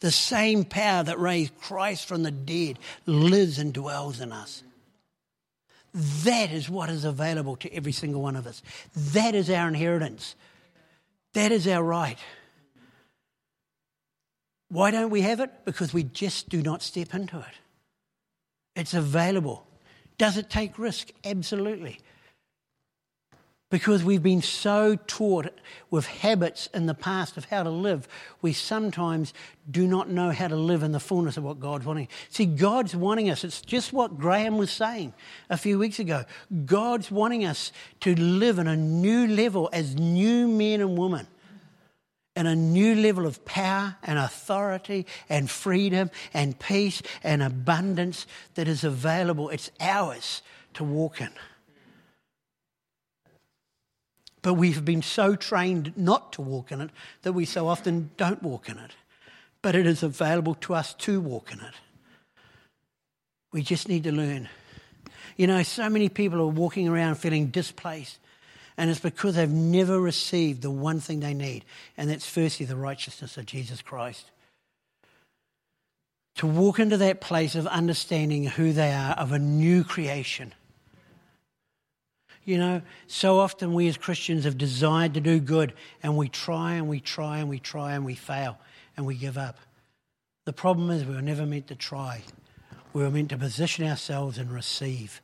The 0.00 0.12
same 0.12 0.64
power 0.64 1.02
that 1.02 1.18
raised 1.18 1.58
Christ 1.58 2.08
from 2.08 2.22
the 2.22 2.30
dead 2.30 2.78
lives 3.04 3.58
and 3.58 3.74
dwells 3.74 4.20
in 4.20 4.32
us. 4.32 4.62
That 6.24 6.52
is 6.52 6.70
what 6.70 6.88
is 6.88 7.04
available 7.04 7.56
to 7.56 7.74
every 7.74 7.92
single 7.92 8.22
one 8.22 8.36
of 8.36 8.46
us. 8.46 8.62
That 9.12 9.34
is 9.34 9.50
our 9.50 9.68
inheritance. 9.68 10.36
That 11.34 11.52
is 11.52 11.66
our 11.66 11.82
right. 11.82 12.18
Why 14.68 14.90
don't 14.90 15.10
we 15.10 15.22
have 15.22 15.40
it? 15.40 15.50
Because 15.64 15.94
we 15.94 16.02
just 16.04 16.48
do 16.48 16.62
not 16.62 16.82
step 16.82 17.14
into 17.14 17.38
it. 17.38 17.54
It's 18.76 18.94
available. 18.94 19.66
Does 20.18 20.36
it 20.36 20.50
take 20.50 20.78
risk? 20.78 21.10
Absolutely 21.24 22.00
because 23.70 24.02
we've 24.02 24.22
been 24.22 24.40
so 24.40 24.96
taught 25.06 25.52
with 25.90 26.06
habits 26.06 26.68
in 26.72 26.86
the 26.86 26.94
past 26.94 27.36
of 27.36 27.44
how 27.46 27.62
to 27.62 27.70
live, 27.70 28.08
we 28.40 28.52
sometimes 28.52 29.34
do 29.70 29.86
not 29.86 30.08
know 30.08 30.30
how 30.30 30.48
to 30.48 30.56
live 30.56 30.82
in 30.82 30.92
the 30.92 31.00
fullness 31.00 31.36
of 31.36 31.44
what 31.44 31.60
God's 31.60 31.84
wanting. 31.84 32.08
See, 32.30 32.46
God's 32.46 32.96
wanting 32.96 33.28
us. 33.28 33.44
It's 33.44 33.60
just 33.60 33.92
what 33.92 34.18
Graham 34.18 34.56
was 34.56 34.70
saying 34.70 35.12
a 35.50 35.58
few 35.58 35.78
weeks 35.78 35.98
ago. 35.98 36.24
God's 36.64 37.10
wanting 37.10 37.44
us 37.44 37.70
to 38.00 38.14
live 38.18 38.58
in 38.58 38.66
a 38.66 38.76
new 38.76 39.26
level 39.26 39.68
as 39.72 39.94
new 39.96 40.48
men 40.48 40.80
and 40.80 40.96
women. 40.96 41.26
In 42.34 42.46
a 42.46 42.56
new 42.56 42.94
level 42.94 43.26
of 43.26 43.44
power 43.44 43.96
and 44.02 44.18
authority 44.18 45.06
and 45.28 45.50
freedom 45.50 46.10
and 46.32 46.58
peace 46.58 47.02
and 47.22 47.42
abundance 47.42 48.26
that 48.54 48.68
is 48.68 48.84
available. 48.84 49.50
It's 49.50 49.70
ours 49.80 50.40
to 50.74 50.84
walk 50.84 51.20
in. 51.20 51.32
But 54.42 54.54
we've 54.54 54.84
been 54.84 55.02
so 55.02 55.34
trained 55.34 55.92
not 55.96 56.32
to 56.34 56.42
walk 56.42 56.70
in 56.70 56.80
it 56.80 56.90
that 57.22 57.32
we 57.32 57.44
so 57.44 57.68
often 57.68 58.10
don't 58.16 58.42
walk 58.42 58.68
in 58.68 58.78
it. 58.78 58.92
But 59.62 59.74
it 59.74 59.86
is 59.86 60.02
available 60.02 60.54
to 60.56 60.74
us 60.74 60.94
to 60.94 61.20
walk 61.20 61.52
in 61.52 61.60
it. 61.60 61.74
We 63.52 63.62
just 63.62 63.88
need 63.88 64.04
to 64.04 64.12
learn. 64.12 64.48
You 65.36 65.46
know, 65.46 65.62
so 65.62 65.88
many 65.88 66.08
people 66.08 66.40
are 66.40 66.46
walking 66.46 66.88
around 66.88 67.16
feeling 67.16 67.46
displaced, 67.46 68.18
and 68.76 68.90
it's 68.90 69.00
because 69.00 69.36
they've 69.36 69.48
never 69.48 70.00
received 70.00 70.62
the 70.62 70.70
one 70.70 71.00
thing 71.00 71.20
they 71.20 71.34
need, 71.34 71.64
and 71.96 72.10
that's 72.10 72.28
firstly 72.28 72.66
the 72.66 72.76
righteousness 72.76 73.36
of 73.36 73.46
Jesus 73.46 73.82
Christ. 73.82 74.30
To 76.36 76.46
walk 76.46 76.78
into 76.78 76.96
that 76.98 77.20
place 77.20 77.54
of 77.54 77.66
understanding 77.66 78.44
who 78.44 78.72
they 78.72 78.92
are, 78.92 79.12
of 79.14 79.32
a 79.32 79.38
new 79.38 79.82
creation 79.82 80.54
you 82.48 82.56
know, 82.56 82.80
so 83.06 83.40
often 83.40 83.74
we 83.74 83.88
as 83.88 83.98
Christians 83.98 84.44
have 84.44 84.56
desired 84.56 85.12
to 85.14 85.20
do 85.20 85.38
good 85.38 85.74
and 86.02 86.16
we 86.16 86.30
try 86.30 86.72
and 86.76 86.88
we 86.88 86.98
try 86.98 87.40
and 87.40 87.48
we 87.50 87.58
try 87.58 87.92
and 87.92 88.06
we 88.06 88.14
fail 88.14 88.56
and 88.96 89.04
we 89.04 89.16
give 89.16 89.36
up. 89.36 89.58
The 90.46 90.54
problem 90.54 90.88
is 90.90 91.04
we 91.04 91.14
were 91.14 91.20
never 91.20 91.44
meant 91.44 91.66
to 91.66 91.74
try. 91.74 92.22
We 92.94 93.02
were 93.02 93.10
meant 93.10 93.28
to 93.30 93.36
position 93.36 93.86
ourselves 93.86 94.38
and 94.38 94.50
receive. 94.50 95.20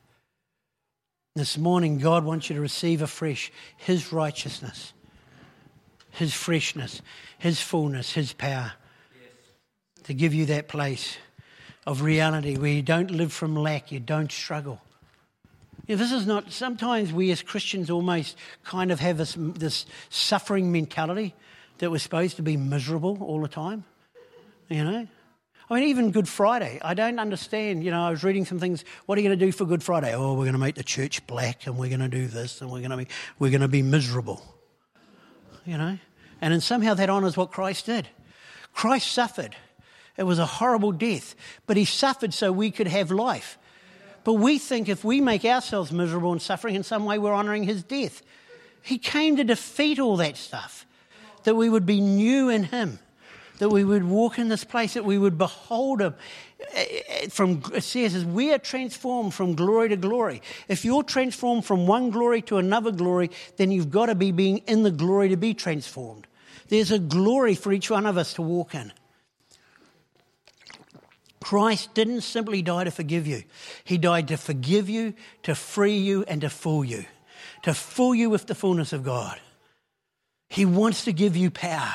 This 1.35 1.57
morning, 1.57 1.97
God 1.97 2.23
wants 2.23 2.47
you 2.47 2.57
to 2.57 2.61
receive 2.61 3.01
afresh 3.01 3.51
His 3.75 4.13
righteousness, 4.13 4.93
His 6.11 6.31
freshness, 6.31 7.01
His 7.39 7.59
fullness, 7.59 8.13
His 8.13 8.33
power. 8.33 8.73
To 10.03 10.13
give 10.13 10.35
you 10.35 10.45
that 10.45 10.67
place 10.67 11.17
of 11.87 12.03
reality 12.03 12.55
where 12.55 12.71
you 12.71 12.83
don't 12.83 13.09
live 13.09 13.33
from 13.33 13.55
lack, 13.55 13.91
you 13.91 13.99
don't 13.99 14.31
struggle. 14.31 14.79
Yeah, 15.87 15.97
this 15.97 16.11
is 16.11 16.25
not, 16.25 16.51
sometimes 16.51 17.13
we 17.13 17.31
as 17.31 17.43
Christians 17.43 17.89
almost 17.89 18.37
kind 18.63 18.91
of 18.91 18.99
have 18.99 19.17
this, 19.17 19.35
this 19.37 19.85
suffering 20.09 20.71
mentality 20.71 21.35
that 21.77 21.91
we're 21.91 21.99
supposed 21.99 22.37
to 22.37 22.41
be 22.41 22.57
miserable 22.57 23.19
all 23.21 23.41
the 23.41 23.47
time, 23.47 23.83
you 24.69 24.83
know? 24.83 25.07
I 25.69 25.73
mean, 25.73 25.89
even 25.89 26.11
Good 26.11 26.27
Friday, 26.27 26.79
I 26.81 26.93
don't 26.93 27.19
understand. 27.19 27.83
You 27.83 27.89
know, 27.89 28.03
I 28.03 28.11
was 28.11 28.23
reading 28.23 28.45
some 28.45 28.59
things. 28.59 28.85
What 29.07 29.17
are 29.17 29.21
you 29.21 29.27
going 29.27 29.39
to 29.39 29.45
do 29.45 29.51
for 29.51 29.65
Good 29.65 29.81
Friday? 29.81 30.13
Oh, 30.13 30.33
we're 30.33 30.43
going 30.43 30.53
to 30.53 30.59
make 30.59 30.75
the 30.75 30.83
church 30.83 31.25
black, 31.25 31.65
and 31.65 31.75
we're 31.75 31.89
going 31.89 32.01
to 32.01 32.07
do 32.07 32.27
this, 32.27 32.61
and 32.61 32.71
we're 32.71 32.81
going 32.81 32.91
to 32.91 32.97
be 32.97 33.07
we're 33.39 33.49
going 33.49 33.61
to 33.61 33.67
be 33.67 33.81
miserable. 33.81 34.43
You 35.65 35.79
know, 35.79 35.97
and 36.39 36.53
then 36.53 36.61
somehow 36.61 36.93
that 36.93 37.09
honours 37.09 37.35
what 37.35 37.51
Christ 37.51 37.87
did. 37.87 38.07
Christ 38.73 39.11
suffered. 39.11 39.55
It 40.17 40.23
was 40.23 40.37
a 40.37 40.45
horrible 40.45 40.91
death, 40.91 41.33
but 41.65 41.77
he 41.77 41.85
suffered 41.85 42.33
so 42.33 42.51
we 42.51 42.69
could 42.69 42.87
have 42.87 43.09
life. 43.09 43.57
But 44.25 44.33
we 44.33 44.57
think 44.57 44.89
if 44.89 45.05
we 45.05 45.21
make 45.21 45.45
ourselves 45.45 45.91
miserable 45.91 46.31
and 46.31 46.41
suffering 46.41 46.75
in 46.75 46.83
some 46.83 47.05
way, 47.05 47.19
we're 47.19 47.33
honouring 47.33 47.63
his 47.63 47.83
death. 47.83 48.23
He 48.81 48.97
came 48.97 49.37
to 49.37 49.43
defeat 49.43 49.99
all 49.99 50.17
that 50.17 50.35
stuff, 50.35 50.85
that 51.43 51.55
we 51.55 51.69
would 51.69 51.85
be 51.85 52.01
new 52.01 52.49
in 52.49 52.63
him, 52.63 52.97
that 53.59 53.69
we 53.69 53.83
would 53.83 54.03
walk 54.03 54.39
in 54.39 54.49
this 54.49 54.63
place, 54.63 54.95
that 54.95 55.05
we 55.05 55.19
would 55.19 55.37
behold 55.37 56.01
him. 56.01 56.15
Eh, 56.59 56.65
eh, 56.73 57.01
eh, 57.07 57.27
from, 57.29 57.61
it 57.73 57.83
says, 57.83 58.25
we 58.25 58.51
are 58.51 58.57
transformed 58.57 59.35
from 59.35 59.53
glory 59.53 59.89
to 59.89 59.95
glory. 59.95 60.41
If 60.67 60.83
you're 60.83 61.03
transformed 61.03 61.63
from 61.63 61.85
one 61.85 62.09
glory 62.09 62.41
to 62.43 62.57
another 62.57 62.91
glory, 62.91 63.29
then 63.57 63.69
you've 63.69 63.91
got 63.91 64.07
to 64.07 64.15
be 64.15 64.31
being 64.31 64.57
in 64.65 64.81
the 64.81 64.91
glory 64.91 65.29
to 65.29 65.37
be 65.37 65.53
transformed. 65.53 66.25
There's 66.69 66.91
a 66.91 66.99
glory 66.99 67.53
for 67.53 67.71
each 67.71 67.91
one 67.91 68.07
of 68.07 68.17
us 68.17 68.33
to 68.33 68.41
walk 68.41 68.73
in. 68.73 68.91
Christ 71.45 71.93
didn't 71.93 72.21
simply 72.21 72.63
die 72.63 72.85
to 72.85 72.91
forgive 72.91 73.27
you, 73.27 73.43
He 73.83 73.99
died 73.99 74.29
to 74.29 74.35
forgive 74.35 74.89
you, 74.89 75.13
to 75.43 75.53
free 75.53 75.97
you, 75.97 76.23
and 76.27 76.41
to 76.41 76.49
fool 76.49 76.83
you, 76.83 77.05
to 77.61 77.75
fool 77.75 78.15
you 78.15 78.31
with 78.31 78.47
the 78.47 78.55
fullness 78.55 78.93
of 78.93 79.03
God. 79.03 79.39
He 80.49 80.65
wants 80.65 81.05
to 81.05 81.13
give 81.13 81.37
you 81.37 81.51
power 81.51 81.93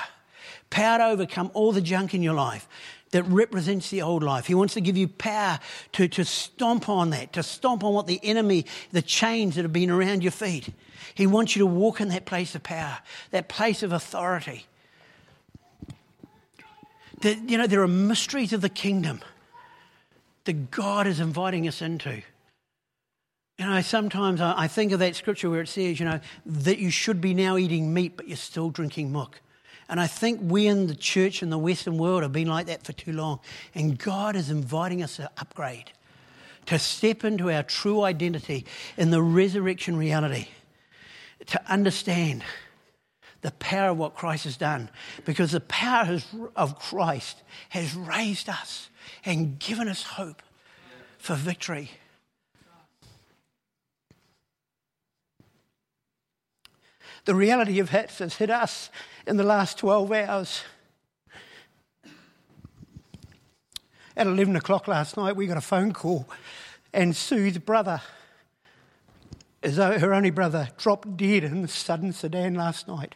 power 0.71 0.99
to 0.99 1.07
overcome 1.07 1.51
all 1.53 1.73
the 1.73 1.81
junk 1.81 2.15
in 2.15 2.23
your 2.23 2.35
life 2.35 2.69
that 3.11 3.25
represents 3.25 3.91
the 3.91 4.03
old 4.03 4.23
life. 4.23 4.47
He 4.47 4.55
wants 4.55 4.75
to 4.75 4.81
give 4.81 4.97
you 4.97 5.09
power 5.09 5.59
to, 5.95 6.07
to 6.07 6.25
stomp 6.25 6.89
on 6.89 7.11
that, 7.11 7.33
to 7.33 7.43
stomp 7.43 7.83
on 7.83 7.93
what 7.93 8.07
the 8.07 8.21
enemy, 8.23 8.67
the 8.93 9.03
chains 9.03 9.57
that 9.57 9.63
have 9.63 9.73
been 9.73 9.91
around 9.91 10.23
your 10.23 10.31
feet. 10.31 10.69
He 11.13 11.27
wants 11.27 11.57
you 11.57 11.61
to 11.61 11.67
walk 11.67 12.01
in 12.01 12.07
that 12.11 12.25
place 12.25 12.55
of 12.55 12.63
power, 12.63 12.99
that 13.33 13.49
place 13.49 13.83
of 13.83 13.91
authority. 13.91 14.67
You 17.25 17.59
know, 17.59 17.67
there 17.67 17.83
are 17.83 17.89
mysteries 17.89 18.53
of 18.53 18.61
the 18.61 18.69
kingdom 18.69 19.21
that 20.45 20.71
God 20.71 21.07
is 21.07 21.21
inviting 21.21 21.69
us 21.69 21.83
into. 21.83 22.23
You 23.59 23.67
know, 23.67 23.81
sometimes 23.83 24.41
I 24.41 24.69
think 24.69 24.93
of 24.93 25.01
that 25.01 25.15
scripture 25.17 25.51
where 25.51 25.61
it 25.61 25.69
says, 25.69 26.01
you 26.01 26.07
know, 26.07 26.21
that 26.47 26.79
you 26.79 26.91
should 26.91 27.21
be 27.21 27.35
now 27.35 27.59
eating 27.59 27.93
meat, 27.93 28.17
but 28.17 28.27
you're 28.27 28.39
still 28.39 28.71
drinking 28.71 29.13
milk. 29.13 29.41
And 29.91 30.01
I 30.01 30.07
think 30.07 30.41
we 30.43 30.67
in 30.67 30.87
the 30.87 30.95
church 30.95 31.43
in 31.43 31.51
the 31.51 31.59
Western 31.59 31.99
world 31.99 32.23
have 32.23 32.33
been 32.33 32.49
like 32.49 32.67
that 32.67 32.85
for 32.85 32.93
too 32.93 33.13
long. 33.13 33.41
And 33.75 33.99
God 33.99 34.35
is 34.37 34.49
inviting 34.49 35.03
us 35.03 35.17
to 35.17 35.31
upgrade, 35.37 35.91
to 36.67 36.79
step 36.79 37.25
into 37.25 37.51
our 37.51 37.65
true 37.65 38.03
identity 38.03 38.65
in 38.97 39.11
the 39.11 39.21
resurrection 39.21 39.97
reality, 39.97 40.49
to 41.47 41.61
understand 41.71 42.45
the 43.43 43.51
power 43.53 43.91
of 43.91 43.99
what 43.99 44.15
Christ 44.15 44.45
has 44.45 44.57
done. 44.57 44.89
Because 45.25 45.53
the 45.53 45.61
power 45.61 46.19
of 46.57 46.79
Christ 46.79 47.43
has 47.71 47.95
raised 47.95 48.49
us 48.49 48.89
and 49.25 49.59
given 49.59 49.89
us 49.89 50.03
hope 50.03 50.43
for 51.19 51.35
victory. 51.35 51.91
The 57.27 57.35
reality 57.35 57.79
of 57.81 57.91
hits 57.91 58.19
has 58.19 58.37
hit 58.37 58.51
us 58.51 58.91
in 59.27 59.37
the 59.37 59.45
last 59.45 59.79
12 59.79 60.11
hours. 60.13 60.63
At 64.17 64.27
11 64.27 64.57
o'clock 64.57 64.89
last 64.89 65.17
night, 65.17 65.37
we 65.37 65.47
got 65.47 65.57
a 65.57 65.63
phone 65.63 65.93
call, 65.93 66.29
and 66.93 67.15
Sue's 67.15 67.59
brother, 67.59 68.03
her 69.63 70.15
only 70.15 70.31
brother, 70.31 70.71
dropped 70.77 71.17
dead 71.17 71.45
in 71.45 71.69
southern 71.69 72.13
Sudan 72.13 72.55
last 72.55 72.89
night. 72.89 73.15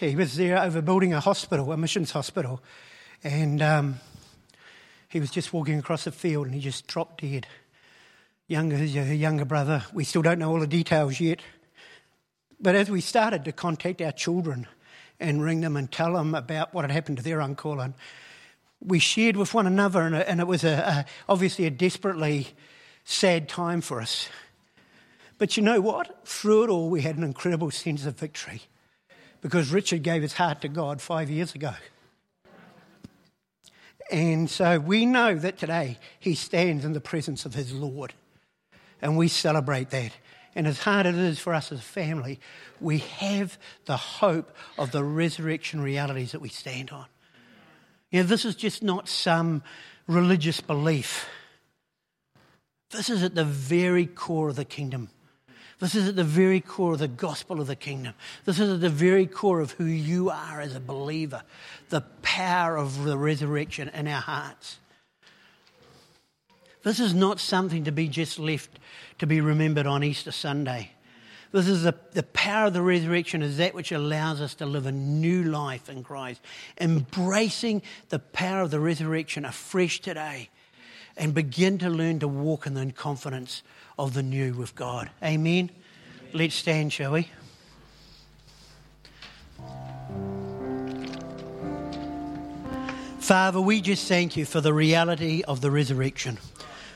He 0.00 0.14
was 0.14 0.36
there 0.36 0.56
overbuilding 0.56 1.14
a 1.14 1.20
hospital, 1.20 1.72
a 1.72 1.76
missions 1.76 2.12
hospital, 2.12 2.60
and 3.24 3.60
um, 3.60 4.00
he 5.08 5.20
was 5.20 5.30
just 5.30 5.52
walking 5.52 5.78
across 5.78 6.04
the 6.04 6.12
field 6.12 6.46
and 6.46 6.54
he 6.54 6.60
just 6.60 6.86
dropped 6.86 7.22
dead. 7.22 7.46
Younger, 8.46 8.76
her 8.76 9.14
younger 9.14 9.44
brother, 9.44 9.84
we 9.92 10.04
still 10.04 10.22
don't 10.22 10.38
know 10.38 10.50
all 10.50 10.60
the 10.60 10.66
details 10.66 11.20
yet. 11.20 11.40
But 12.60 12.74
as 12.74 12.90
we 12.90 13.00
started 13.00 13.44
to 13.44 13.52
contact 13.52 14.00
our 14.02 14.12
children 14.12 14.66
and 15.20 15.42
ring 15.42 15.60
them 15.60 15.76
and 15.76 15.90
tell 15.90 16.14
them 16.14 16.34
about 16.34 16.72
what 16.74 16.82
had 16.82 16.90
happened 16.90 17.18
to 17.18 17.22
their 17.22 17.40
uncle, 17.40 17.80
and 17.80 17.94
we 18.80 18.98
shared 18.98 19.36
with 19.36 19.54
one 19.54 19.66
another, 19.66 20.02
and, 20.02 20.14
and 20.14 20.40
it 20.40 20.46
was 20.46 20.64
a, 20.64 20.68
a, 20.68 21.04
obviously 21.28 21.66
a 21.66 21.70
desperately 21.70 22.48
sad 23.04 23.48
time 23.48 23.80
for 23.80 24.00
us. 24.00 24.28
But 25.38 25.56
you 25.56 25.62
know 25.62 25.80
what? 25.80 26.26
Through 26.26 26.64
it 26.64 26.70
all, 26.70 26.90
we 26.90 27.02
had 27.02 27.16
an 27.16 27.24
incredible 27.24 27.70
sense 27.70 28.06
of 28.06 28.18
victory 28.18 28.62
because 29.40 29.70
Richard 29.70 30.02
gave 30.02 30.22
his 30.22 30.34
heart 30.34 30.60
to 30.62 30.68
God 30.68 31.00
five 31.00 31.30
years 31.30 31.54
ago. 31.54 31.74
And 34.10 34.48
so 34.48 34.78
we 34.78 35.06
know 35.06 35.34
that 35.34 35.58
today 35.58 35.98
he 36.18 36.34
stands 36.34 36.84
in 36.84 36.92
the 36.92 37.00
presence 37.00 37.44
of 37.44 37.54
his 37.54 37.72
Lord. 37.72 38.14
And 39.02 39.16
we 39.16 39.28
celebrate 39.28 39.90
that. 39.90 40.12
And 40.54 40.66
as 40.66 40.80
hard 40.80 41.06
as 41.06 41.16
it 41.16 41.22
is 41.22 41.38
for 41.38 41.54
us 41.54 41.70
as 41.70 41.78
a 41.78 41.82
family, 41.82 42.40
we 42.80 42.98
have 42.98 43.58
the 43.84 43.96
hope 43.96 44.50
of 44.76 44.90
the 44.90 45.04
resurrection 45.04 45.80
realities 45.80 46.32
that 46.32 46.40
we 46.40 46.48
stand 46.48 46.90
on. 46.90 47.06
You 48.10 48.22
know, 48.22 48.26
this 48.26 48.44
is 48.44 48.56
just 48.56 48.82
not 48.82 49.08
some 49.08 49.62
religious 50.06 50.60
belief. 50.60 51.28
This 52.90 53.10
is 53.10 53.22
at 53.22 53.34
the 53.34 53.44
very 53.44 54.06
core 54.06 54.48
of 54.48 54.56
the 54.56 54.64
kingdom. 54.64 55.10
This 55.80 55.94
is 55.94 56.08
at 56.08 56.16
the 56.16 56.24
very 56.24 56.60
core 56.60 56.94
of 56.94 56.98
the 56.98 57.08
gospel 57.08 57.60
of 57.60 57.68
the 57.68 57.76
kingdom. 57.76 58.14
This 58.44 58.58
is 58.58 58.70
at 58.70 58.80
the 58.80 58.90
very 58.90 59.26
core 59.26 59.60
of 59.60 59.72
who 59.72 59.84
you 59.84 60.28
are 60.28 60.60
as 60.60 60.74
a 60.74 60.80
believer, 60.80 61.42
the 61.88 62.00
power 62.22 62.76
of 62.76 63.04
the 63.04 63.16
resurrection 63.16 63.88
in 63.90 64.08
our 64.08 64.20
hearts. 64.20 64.78
This 66.82 66.98
is 66.98 67.14
not 67.14 67.38
something 67.38 67.84
to 67.84 67.92
be 67.92 68.08
just 68.08 68.38
left 68.38 68.78
to 69.18 69.26
be 69.26 69.40
remembered 69.40 69.86
on 69.86 70.02
Easter 70.02 70.32
Sunday. 70.32 70.92
This 71.52 71.68
is 71.68 71.82
the, 71.82 71.94
the 72.12 72.24
power 72.24 72.66
of 72.66 72.74
the 72.74 72.82
resurrection 72.82 73.42
is 73.42 73.56
that 73.56 73.74
which 73.74 73.92
allows 73.92 74.40
us 74.40 74.54
to 74.56 74.66
live 74.66 74.86
a 74.86 74.92
new 74.92 75.44
life 75.44 75.88
in 75.88 76.02
Christ, 76.02 76.40
embracing 76.80 77.82
the 78.10 78.18
power 78.18 78.62
of 78.62 78.70
the 78.70 78.80
resurrection 78.80 79.44
afresh 79.44 80.00
today 80.00 80.50
and 81.16 81.34
begin 81.34 81.78
to 81.78 81.88
learn 81.88 82.18
to 82.18 82.28
walk 82.28 82.66
in 82.66 82.74
the 82.74 82.92
confidence 82.92 83.62
of 83.98 84.14
the 84.14 84.22
new 84.22 84.54
with 84.54 84.74
God. 84.74 85.10
Amen. 85.22 85.70
Let's 86.32 86.54
stand, 86.54 86.92
shall 86.92 87.12
we? 87.12 87.28
Father, 93.18 93.60
we 93.60 93.80
just 93.80 94.08
thank 94.08 94.36
you 94.36 94.46
for 94.46 94.60
the 94.60 94.72
reality 94.72 95.42
of 95.46 95.60
the 95.60 95.70
resurrection. 95.70 96.38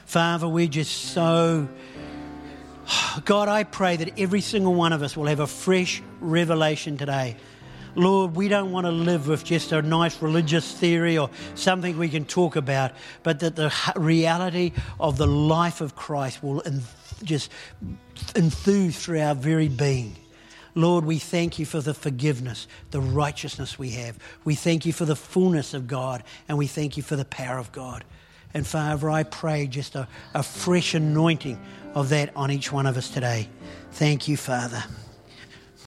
Father, 0.06 0.48
we're 0.48 0.66
just 0.66 1.12
so. 1.12 1.68
God, 3.24 3.48
I 3.48 3.64
pray 3.64 3.96
that 3.96 4.18
every 4.18 4.40
single 4.40 4.74
one 4.74 4.92
of 4.92 5.02
us 5.02 5.16
will 5.16 5.26
have 5.26 5.40
a 5.40 5.46
fresh 5.46 6.02
revelation 6.20 6.96
today 6.96 7.36
Lord, 7.94 8.36
we 8.36 8.48
don't 8.48 8.72
want 8.72 8.86
to 8.86 8.90
live 8.90 9.28
with 9.28 9.44
just 9.44 9.72
a 9.72 9.82
nice 9.82 10.22
religious 10.22 10.72
theory 10.72 11.18
or 11.18 11.28
something 11.54 11.98
we 11.98 12.08
can 12.08 12.24
talk 12.24 12.56
about, 12.56 12.92
but 13.22 13.40
that 13.40 13.54
the 13.56 13.72
reality 13.96 14.72
of 14.98 15.18
the 15.18 15.26
life 15.26 15.80
of 15.80 15.94
Christ 15.94 16.42
will 16.42 16.62
just 17.22 17.50
enthuse 18.34 19.02
through 19.02 19.20
our 19.20 19.34
very 19.34 19.68
being. 19.68 20.16
Lord, 20.74 21.04
we 21.04 21.18
thank 21.18 21.58
you 21.58 21.66
for 21.66 21.82
the 21.82 21.92
forgiveness, 21.92 22.66
the 22.92 23.00
righteousness 23.00 23.78
we 23.78 23.90
have. 23.90 24.18
We 24.44 24.54
thank 24.54 24.86
you 24.86 24.92
for 24.94 25.04
the 25.04 25.16
fullness 25.16 25.74
of 25.74 25.86
God, 25.86 26.22
and 26.48 26.56
we 26.56 26.66
thank 26.66 26.96
you 26.96 27.02
for 27.02 27.16
the 27.16 27.26
power 27.26 27.58
of 27.58 27.72
God. 27.72 28.04
And 28.54 28.66
Father, 28.66 29.10
I 29.10 29.22
pray 29.22 29.66
just 29.66 29.94
a, 29.94 30.08
a 30.34 30.42
fresh 30.42 30.94
anointing 30.94 31.60
of 31.94 32.08
that 32.08 32.34
on 32.34 32.50
each 32.50 32.72
one 32.72 32.86
of 32.86 32.96
us 32.96 33.10
today. 33.10 33.48
Thank 33.92 34.28
you, 34.28 34.38
Father. 34.38 34.82